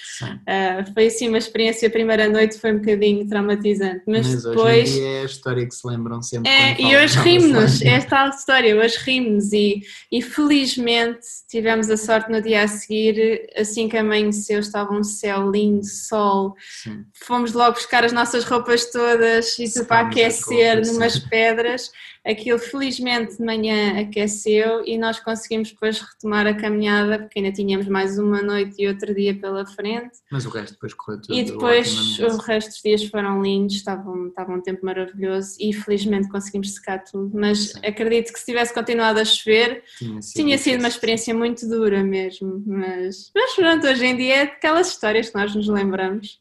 Ah, 0.46 0.84
foi 0.94 1.06
assim 1.06 1.28
uma 1.28 1.38
experiência. 1.38 1.88
A 1.88 1.90
primeira 1.90 2.28
noite 2.28 2.58
foi 2.58 2.72
um 2.72 2.78
bocadinho 2.78 3.28
traumatizante, 3.28 4.02
mas, 4.06 4.26
Mas, 4.26 4.44
hoje 4.44 4.56
depois. 4.56 4.92
dia 4.92 5.06
é 5.06 5.20
a 5.22 5.24
história 5.24 5.66
que 5.66 5.74
se 5.74 5.86
lembram 5.86 6.22
sempre. 6.22 6.50
É, 6.50 6.80
e 6.80 6.96
hoje 6.96 7.18
rimos-nos, 7.18 7.82
é 7.82 8.00
tal 8.00 8.30
história, 8.30 8.74
hoje 8.76 8.96
rimos 9.04 9.52
e, 9.52 9.82
e 10.10 10.22
felizmente 10.22 11.26
tivemos 11.48 11.90
a 11.90 11.96
sorte 11.96 12.30
no 12.30 12.40
dia 12.40 12.62
a 12.62 12.68
seguir, 12.68 13.48
assim 13.68 13.88
que 13.88 13.96
amanheceu, 13.96 14.60
estava 14.60 14.92
um 14.92 15.02
céu 15.02 15.50
lindo, 15.50 15.84
sol, 15.84 16.54
Sim. 16.82 17.04
fomos 17.12 17.52
logo 17.52 17.72
buscar 17.72 18.04
as 18.04 18.12
nossas 18.12 18.44
roupas 18.44 18.90
todas 18.90 19.58
e 19.58 19.72
tudo 19.72 19.86
para 19.86 20.06
aquecer 20.06 20.86
numas 20.86 21.18
pedras. 21.18 21.90
Aquilo 22.26 22.58
felizmente 22.58 23.36
de 23.36 23.44
manhã 23.44 24.00
aqueceu 24.00 24.84
e 24.84 24.98
nós 24.98 25.20
conseguimos 25.20 25.70
depois 25.70 26.00
retomar 26.00 26.44
a 26.44 26.54
caminhada 26.54 27.20
porque 27.20 27.38
ainda 27.38 27.52
tínhamos 27.52 27.86
mais 27.86 28.18
uma 28.18 28.42
noite 28.42 28.74
e 28.82 28.88
outro 28.88 29.14
dia 29.14 29.38
pela 29.38 29.64
frente. 29.64 30.18
Mas 30.32 30.44
o 30.44 30.48
resto 30.48 30.72
depois 30.72 30.92
correu 30.92 31.22
tudo. 31.22 31.34
E 31.34 31.44
depois 31.44 32.18
o 32.18 32.36
resto 32.38 32.70
dos 32.70 32.82
dias 32.82 33.04
foram 33.04 33.40
lindos, 33.40 33.76
estavam, 33.76 34.26
estava 34.26 34.52
um 34.52 34.60
tempo 34.60 34.84
maravilhoso 34.84 35.56
e 35.60 35.72
felizmente 35.72 36.28
conseguimos 36.28 36.74
secar 36.74 37.04
tudo. 37.04 37.30
Mas 37.32 37.70
Sim. 37.70 37.78
acredito 37.84 38.32
que 38.32 38.40
se 38.40 38.46
tivesse 38.46 38.74
continuado 38.74 39.20
a 39.20 39.24
chover, 39.24 39.84
tinha 39.96 40.20
sido, 40.20 40.34
tinha 40.34 40.58
sido 40.58 40.80
uma 40.80 40.88
experiência 40.88 41.32
muito 41.32 41.68
dura 41.68 42.02
mesmo. 42.02 42.60
Mas, 42.66 43.30
mas 43.32 43.54
pronto, 43.54 43.86
hoje 43.86 44.04
em 44.04 44.16
dia 44.16 44.34
é 44.34 44.42
aquelas 44.42 44.88
histórias 44.88 45.30
que 45.30 45.38
nós 45.38 45.54
nos 45.54 45.68
lembramos. 45.68 46.40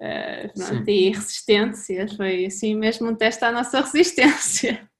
Eh, 0.00 0.48
pronto, 0.48 0.88
e 0.88 1.10
resistência, 1.10 2.08
foi 2.16 2.46
assim 2.46 2.74
mesmo 2.74 3.08
um 3.08 3.14
teste 3.14 3.44
à 3.44 3.52
nossa 3.52 3.80
resistência. 3.82 4.91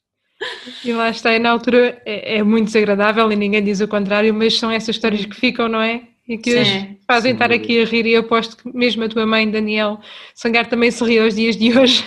E 0.84 0.92
lá 0.92 1.10
está, 1.10 1.32
e 1.34 1.38
na 1.38 1.50
altura 1.50 2.00
é, 2.04 2.38
é 2.38 2.42
muito 2.42 2.66
desagradável 2.66 3.30
e 3.30 3.36
ninguém 3.36 3.62
diz 3.62 3.80
o 3.80 3.88
contrário, 3.88 4.32
mas 4.34 4.58
são 4.58 4.70
essas 4.70 4.96
histórias 4.96 5.24
que 5.24 5.34
ficam, 5.36 5.68
não 5.68 5.80
é? 5.80 6.02
E 6.28 6.38
que 6.38 6.50
hoje 6.58 6.70
Sim, 6.70 6.96
fazem 7.06 7.30
sem 7.30 7.32
estar 7.32 7.52
aqui 7.52 7.82
a 7.82 7.84
rir 7.84 8.06
e 8.06 8.12
eu 8.12 8.20
aposto 8.20 8.56
que 8.56 8.76
mesmo 8.76 9.02
a 9.04 9.08
tua 9.08 9.26
mãe, 9.26 9.50
Daniel 9.50 10.00
Sangar, 10.34 10.68
também 10.68 10.90
se 10.90 11.02
ri 11.04 11.18
aos 11.18 11.34
dias 11.34 11.56
de 11.56 11.76
hoje. 11.76 12.04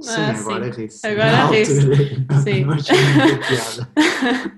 Sim, 0.00 0.20
Ah, 0.20 0.36
agora 0.38 0.72
sim. 0.72 0.80
ri-se. 0.82 1.06
Agora 1.06 1.46
ri-se. 1.48 1.80
Sim. 2.42 2.64
Não 2.64 2.76
piada. 3.46 3.88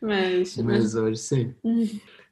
mas, 0.00 0.56
mas 0.56 0.64
Mas 0.64 0.94
hoje 0.94 1.16
sim. 1.20 1.54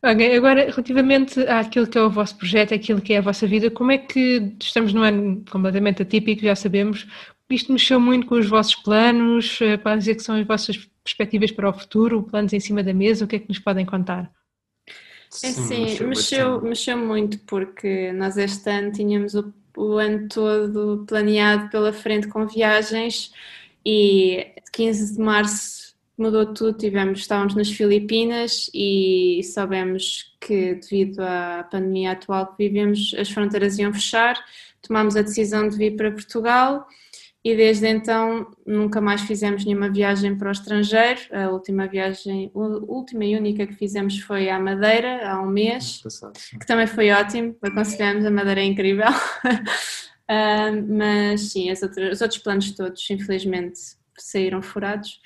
Ok, 0.02 0.36
agora, 0.36 0.66
relativamente 0.70 1.40
àquilo 1.48 1.86
que 1.86 1.98
é 1.98 2.02
o 2.02 2.10
vosso 2.10 2.36
projeto, 2.36 2.74
àquilo 2.74 3.00
que 3.00 3.12
é 3.14 3.18
a 3.18 3.22
vossa 3.22 3.46
vida, 3.46 3.70
como 3.70 3.90
é 3.90 3.98
que 3.98 4.52
estamos 4.62 4.92
num 4.92 5.02
ano 5.02 5.42
completamente 5.50 6.02
atípico, 6.02 6.42
já 6.42 6.54
sabemos, 6.54 7.06
isto 7.54 7.72
mexeu 7.72 8.00
muito 8.00 8.26
com 8.26 8.34
os 8.34 8.48
vossos 8.48 8.74
planos, 8.74 9.58
eh, 9.60 9.76
podem 9.76 9.98
dizer 9.98 10.14
que 10.16 10.22
são 10.22 10.36
as 10.36 10.46
vossas 10.46 10.88
perspectivas 11.04 11.50
para 11.52 11.68
o 11.68 11.72
futuro, 11.72 12.22
planos 12.22 12.52
em 12.52 12.60
cima 12.60 12.82
da 12.82 12.92
mesa, 12.92 13.24
o 13.24 13.28
que 13.28 13.36
é 13.36 13.38
que 13.38 13.48
nos 13.48 13.58
podem 13.58 13.86
contar? 13.86 14.30
É 14.88 14.92
Sim, 15.30 15.52
sim, 15.52 16.04
mexeu, 16.04 16.60
mexeu 16.62 16.96
muito 16.96 17.38
porque 17.40 18.12
nós 18.12 18.36
este 18.36 18.70
ano 18.70 18.92
tínhamos 18.92 19.34
o, 19.34 19.52
o 19.76 19.98
ano 19.98 20.28
todo 20.28 21.04
planeado 21.06 21.68
pela 21.70 21.92
frente 21.92 22.28
com 22.28 22.46
viagens 22.46 23.32
e 23.84 24.46
15 24.72 25.16
de 25.16 25.20
março 25.20 25.86
mudou 26.16 26.46
tudo, 26.46 26.78
tivemos, 26.78 27.20
estávamos 27.20 27.54
nas 27.54 27.70
Filipinas 27.70 28.70
e 28.72 29.42
soubemos 29.44 30.34
que 30.40 30.74
devido 30.74 31.20
à 31.20 31.68
pandemia 31.70 32.12
atual 32.12 32.46
que 32.46 32.66
vivemos 32.66 33.14
as 33.18 33.28
fronteiras 33.30 33.78
iam 33.78 33.92
fechar, 33.92 34.42
tomámos 34.80 35.16
a 35.16 35.22
decisão 35.22 35.68
de 35.68 35.76
vir 35.76 35.96
para 35.96 36.10
Portugal 36.10 36.86
e 37.48 37.54
desde 37.56 37.86
então 37.86 38.50
nunca 38.66 39.00
mais 39.00 39.20
fizemos 39.20 39.64
nenhuma 39.64 39.88
viagem 39.88 40.36
para 40.36 40.48
o 40.48 40.52
estrangeiro. 40.52 41.20
A 41.32 41.48
última 41.50 41.86
viagem, 41.86 42.50
a 42.52 42.58
última 42.58 43.24
e 43.24 43.36
única 43.36 43.64
que 43.66 43.74
fizemos 43.74 44.18
foi 44.18 44.50
à 44.50 44.58
Madeira 44.58 45.28
há 45.30 45.40
um 45.40 45.46
mês, 45.46 46.00
Passado, 46.02 46.32
que 46.58 46.66
também 46.66 46.88
foi 46.88 47.10
ótimo, 47.12 47.56
aconselhamos, 47.62 48.24
a 48.24 48.30
Madeira 48.30 48.60
é 48.60 48.64
incrível. 48.64 49.06
Ah, 50.28 50.72
mas 50.88 51.52
sim, 51.52 51.70
as 51.70 51.82
outras- 51.82 52.14
os 52.14 52.20
outros 52.20 52.40
planos 52.42 52.72
todos, 52.72 53.08
infelizmente, 53.10 53.78
saíram 54.18 54.60
furados. 54.60 55.20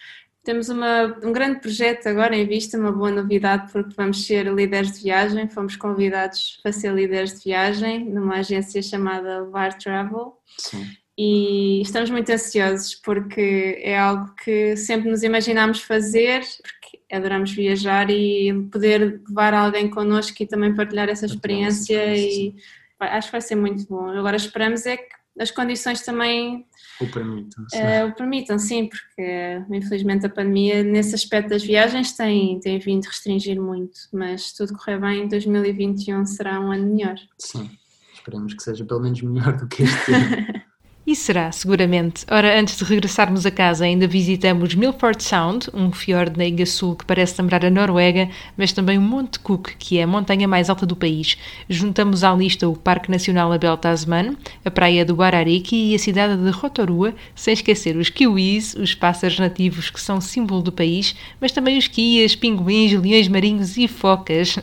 Temos 0.45 0.69
uma, 0.69 1.05
um 1.25 1.33
grande 1.33 1.59
projeto 1.61 2.07
agora 2.07 2.37
em 2.37 2.47
vista, 2.47 2.77
uma 2.79 2.93
boa 2.93 3.11
novidade, 3.11 3.73
porque 3.73 3.95
vamos 3.97 4.27
ser 4.27 4.45
líderes 4.53 4.93
de 4.93 5.05
viagem. 5.05 5.49
Fomos 5.49 5.75
convidados 5.75 6.61
para 6.63 6.71
ser 6.73 6.93
líderes 6.93 7.33
de 7.39 7.45
viagem 7.45 8.11
numa 8.11 8.37
agência 8.41 8.83
chamada 8.83 9.45
Var 9.47 9.79
Travel 9.79 10.35
Sim. 10.59 10.85
E 11.23 11.83
estamos 11.83 12.09
muito 12.09 12.33
ansiosos 12.33 12.95
porque 12.95 13.79
é 13.83 13.99
algo 13.99 14.35
que 14.43 14.75
sempre 14.75 15.11
nos 15.11 15.23
imaginámos 15.23 15.83
fazer, 15.83 16.41
porque 16.63 16.99
adoramos 17.15 17.53
viajar 17.53 18.09
e 18.09 18.51
poder 18.73 19.21
levar 19.29 19.53
alguém 19.53 19.91
connosco 19.91 20.43
e 20.43 20.47
também 20.47 20.75
partilhar 20.75 21.11
essa 21.11 21.27
experiência 21.27 22.17
e 22.17 22.55
acho 22.99 23.29
que 23.29 23.33
vai 23.33 23.41
ser 23.43 23.55
muito 23.55 23.87
bom. 23.87 24.09
Agora 24.09 24.35
esperamos 24.35 24.87
é 24.87 24.97
que 24.97 25.11
as 25.39 25.51
condições 25.51 26.01
também 26.01 26.65
O 26.99 27.07
permitam. 27.07 27.69
sim. 27.69 27.77
eh, 27.77 28.05
o 28.07 28.15
permitam, 28.15 28.59
sim, 28.59 28.89
porque 28.89 29.63
infelizmente 29.73 30.25
a 30.25 30.31
pandemia 30.31 30.83
nesse 30.83 31.15
aspecto 31.15 31.51
das 31.51 31.63
viagens 31.63 32.13
tem, 32.17 32.59
tem 32.61 32.79
vindo 32.79 33.05
restringir 33.05 33.61
muito, 33.61 34.01
mas 34.11 34.49
se 34.49 34.57
tudo 34.57 34.73
correr 34.73 34.99
bem, 34.99 35.29
2021 35.29 36.25
será 36.25 36.59
um 36.59 36.73
ano 36.73 36.95
melhor. 36.95 37.17
Sim. 37.37 37.71
Esperemos 38.15 38.55
que 38.55 38.63
seja 38.63 38.87
pelo 38.87 39.01
menos 39.01 39.21
melhor 39.21 39.55
do 39.59 39.69
que 39.69 39.83
este 39.83 40.15
ano. 40.15 40.61
E 41.07 41.17
será, 41.17 41.51
seguramente. 41.51 42.27
Ora, 42.31 42.61
antes 42.61 42.77
de 42.77 42.85
regressarmos 42.85 43.47
a 43.47 43.51
casa, 43.51 43.87
ainda 43.87 44.07
visitamos 44.07 44.75
Milford 44.75 45.25
Sound, 45.25 45.69
um 45.73 45.91
fiord 45.91 46.37
na 46.37 46.45
Ilha 46.45 46.67
Sul 46.67 46.95
que 46.95 47.07
parece 47.07 47.41
lembrar 47.41 47.65
a 47.65 47.71
Noruega, 47.71 48.29
mas 48.55 48.73
também 48.73 48.99
o 48.99 49.01
Monte 49.01 49.39
Cook, 49.41 49.71
que 49.79 49.99
é 49.99 50.03
a 50.03 50.07
montanha 50.07 50.47
mais 50.47 50.69
alta 50.69 50.85
do 50.85 50.95
país. 50.95 51.39
Juntamos 51.69 52.23
à 52.23 52.33
lista 52.35 52.69
o 52.69 52.77
Parque 52.77 53.11
Nacional 53.11 53.51
Abel 53.51 53.79
Tasman, 53.79 54.37
a 54.63 54.71
praia 54.71 55.05
do 55.05 55.21
Ararique 55.23 55.75
e 55.75 55.95
a 55.95 55.99
cidade 55.99 56.37
de 56.37 56.51
Rotorua, 56.51 57.15
sem 57.35 57.55
esquecer 57.55 57.97
os 57.97 58.11
kiwis, 58.11 58.75
os 58.75 58.95
pássaros 58.95 59.39
nativos 59.39 59.89
que 59.89 60.01
são 60.01 60.21
símbolo 60.21 60.61
do 60.61 60.71
país, 60.71 61.17
mas 61.41 61.51
também 61.51 61.79
os 61.79 61.89
quias, 61.89 62.37
pinguins, 62.37 62.93
leões 62.93 63.27
marinhos 63.27 63.77
e 63.79 63.89
focas. 63.89 64.59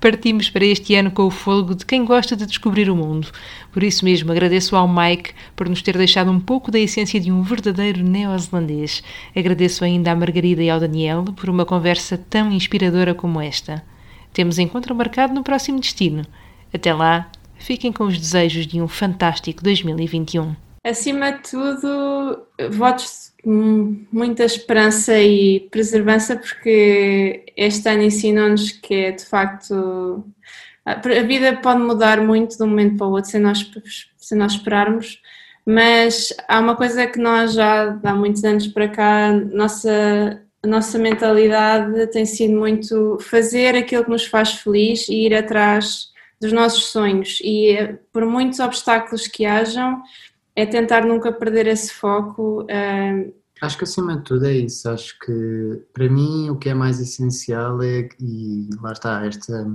Partimos 0.00 0.50
para 0.50 0.64
este 0.64 0.94
ano 0.94 1.10
com 1.10 1.24
o 1.24 1.30
fôlego 1.30 1.74
de 1.74 1.86
quem 1.86 2.04
gosta 2.04 2.36
de 2.36 2.46
descobrir 2.46 2.90
o 2.90 2.96
mundo. 2.96 3.28
Por 3.72 3.82
isso 3.82 4.04
mesmo, 4.04 4.30
agradeço 4.30 4.76
ao 4.76 4.88
Mike 4.88 5.32
por 5.54 5.68
nos 5.68 5.82
ter 5.82 5.96
deixado 5.96 6.30
um 6.30 6.40
pouco 6.40 6.70
da 6.70 6.78
essência 6.78 7.20
de 7.20 7.30
um 7.30 7.42
verdadeiro 7.42 8.02
neozelandês. 8.02 9.02
Agradeço 9.34 9.84
ainda 9.84 10.12
à 10.12 10.16
Margarida 10.16 10.62
e 10.62 10.70
ao 10.70 10.80
Daniel 10.80 11.24
por 11.36 11.48
uma 11.48 11.64
conversa 11.64 12.18
tão 12.30 12.50
inspiradora 12.50 13.14
como 13.14 13.40
esta. 13.40 13.82
Temos 14.32 14.58
encontro 14.58 14.94
marcado 14.94 15.32
no 15.32 15.44
próximo 15.44 15.78
destino. 15.78 16.26
Até 16.72 16.92
lá, 16.92 17.30
fiquem 17.56 17.92
com 17.92 18.04
os 18.04 18.18
desejos 18.18 18.66
de 18.66 18.82
um 18.82 18.88
fantástico 18.88 19.62
2021. 19.62 20.56
Acima 20.84 21.32
de 21.32 21.50
tudo, 21.50 22.42
votos 22.72 23.23
muita 23.44 24.44
esperança 24.44 25.18
e 25.18 25.60
preservança, 25.70 26.36
porque 26.36 27.44
este 27.56 27.88
ano 27.88 28.02
ensinou-nos 28.02 28.72
que 28.72 28.94
é 28.94 29.12
de 29.12 29.24
facto. 29.24 30.24
A 30.84 31.22
vida 31.22 31.56
pode 31.62 31.80
mudar 31.80 32.20
muito 32.20 32.56
de 32.56 32.62
um 32.62 32.66
momento 32.66 32.98
para 32.98 33.06
o 33.06 33.12
outro, 33.12 33.30
sem 33.30 33.40
nós, 33.40 33.70
sem 34.18 34.36
nós 34.36 34.52
esperarmos, 34.52 35.20
mas 35.64 36.34
há 36.46 36.60
uma 36.60 36.76
coisa 36.76 37.06
que 37.06 37.18
nós 37.18 37.54
já 37.54 37.98
há 38.02 38.14
muitos 38.14 38.44
anos 38.44 38.66
para 38.66 38.88
cá, 38.88 39.32
nossa, 39.32 40.42
a 40.62 40.66
nossa 40.66 40.98
mentalidade 40.98 42.06
tem 42.08 42.26
sido 42.26 42.54
muito 42.54 43.18
fazer 43.20 43.74
aquilo 43.74 44.04
que 44.04 44.10
nos 44.10 44.26
faz 44.26 44.52
feliz 44.54 45.08
e 45.08 45.26
ir 45.26 45.34
atrás 45.34 46.12
dos 46.40 46.52
nossos 46.52 46.86
sonhos. 46.86 47.38
E 47.42 47.96
por 48.12 48.26
muitos 48.26 48.60
obstáculos 48.60 49.26
que 49.26 49.46
hajam, 49.46 50.02
é 50.56 50.66
tentar 50.66 51.04
nunca 51.04 51.32
perder 51.32 51.66
esse 51.66 51.92
foco. 51.92 52.62
Uh... 52.62 53.32
Acho 53.60 53.78
que 53.78 53.84
acima 53.84 54.16
de 54.16 54.24
tudo 54.24 54.46
é 54.46 54.52
isso. 54.52 54.88
Acho 54.88 55.18
que 55.18 55.82
para 55.92 56.08
mim 56.08 56.50
o 56.50 56.56
que 56.56 56.68
é 56.68 56.74
mais 56.74 57.00
essencial 57.00 57.82
é, 57.82 58.08
e 58.20 58.68
lá 58.80 58.92
está, 58.92 59.24
esta, 59.24 59.66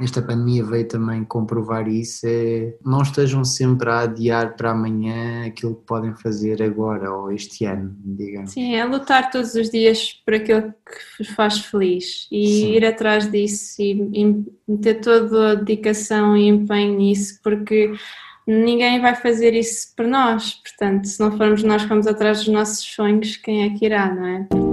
esta 0.00 0.22
pandemia 0.22 0.64
veio 0.64 0.86
também 0.86 1.24
comprovar 1.24 1.88
isso, 1.88 2.26
é 2.26 2.74
não 2.84 3.02
estejam 3.02 3.44
sempre 3.44 3.88
a 3.90 4.00
adiar 4.00 4.56
para 4.56 4.70
amanhã 4.70 5.46
aquilo 5.46 5.76
que 5.76 5.86
podem 5.86 6.14
fazer 6.14 6.62
agora 6.62 7.12
ou 7.12 7.30
este 7.30 7.64
ano, 7.64 7.94
digamos. 8.04 8.52
Sim, 8.52 8.74
é 8.74 8.84
lutar 8.84 9.30
todos 9.30 9.54
os 9.54 9.70
dias 9.70 10.12
por 10.24 10.34
aquilo 10.34 10.62
que 10.62 11.24
vos 11.24 11.28
faz 11.34 11.58
feliz 11.60 12.26
e 12.30 12.46
Sim. 12.46 12.72
ir 12.72 12.84
atrás 12.84 13.30
disso 13.30 13.80
e, 13.80 14.10
e 14.12 14.44
meter 14.66 15.00
toda 15.00 15.52
a 15.52 15.54
dedicação 15.54 16.36
e 16.36 16.48
empenho 16.48 16.96
nisso, 16.96 17.38
porque 17.42 17.92
ninguém 18.46 19.00
vai 19.00 19.14
fazer 19.14 19.54
isso 19.54 19.94
por 19.96 20.06
nós, 20.06 20.54
portanto, 20.54 21.06
se 21.06 21.20
não 21.20 21.36
formos 21.36 21.62
nós 21.62 21.82
que 21.82 21.88
vamos 21.88 22.06
atrás 22.06 22.38
dos 22.38 22.48
nossos 22.48 22.84
sonhos, 22.84 23.36
quem 23.36 23.64
é 23.64 23.70
que 23.70 23.84
irá, 23.84 24.12
não 24.14 24.26
é? 24.26 24.69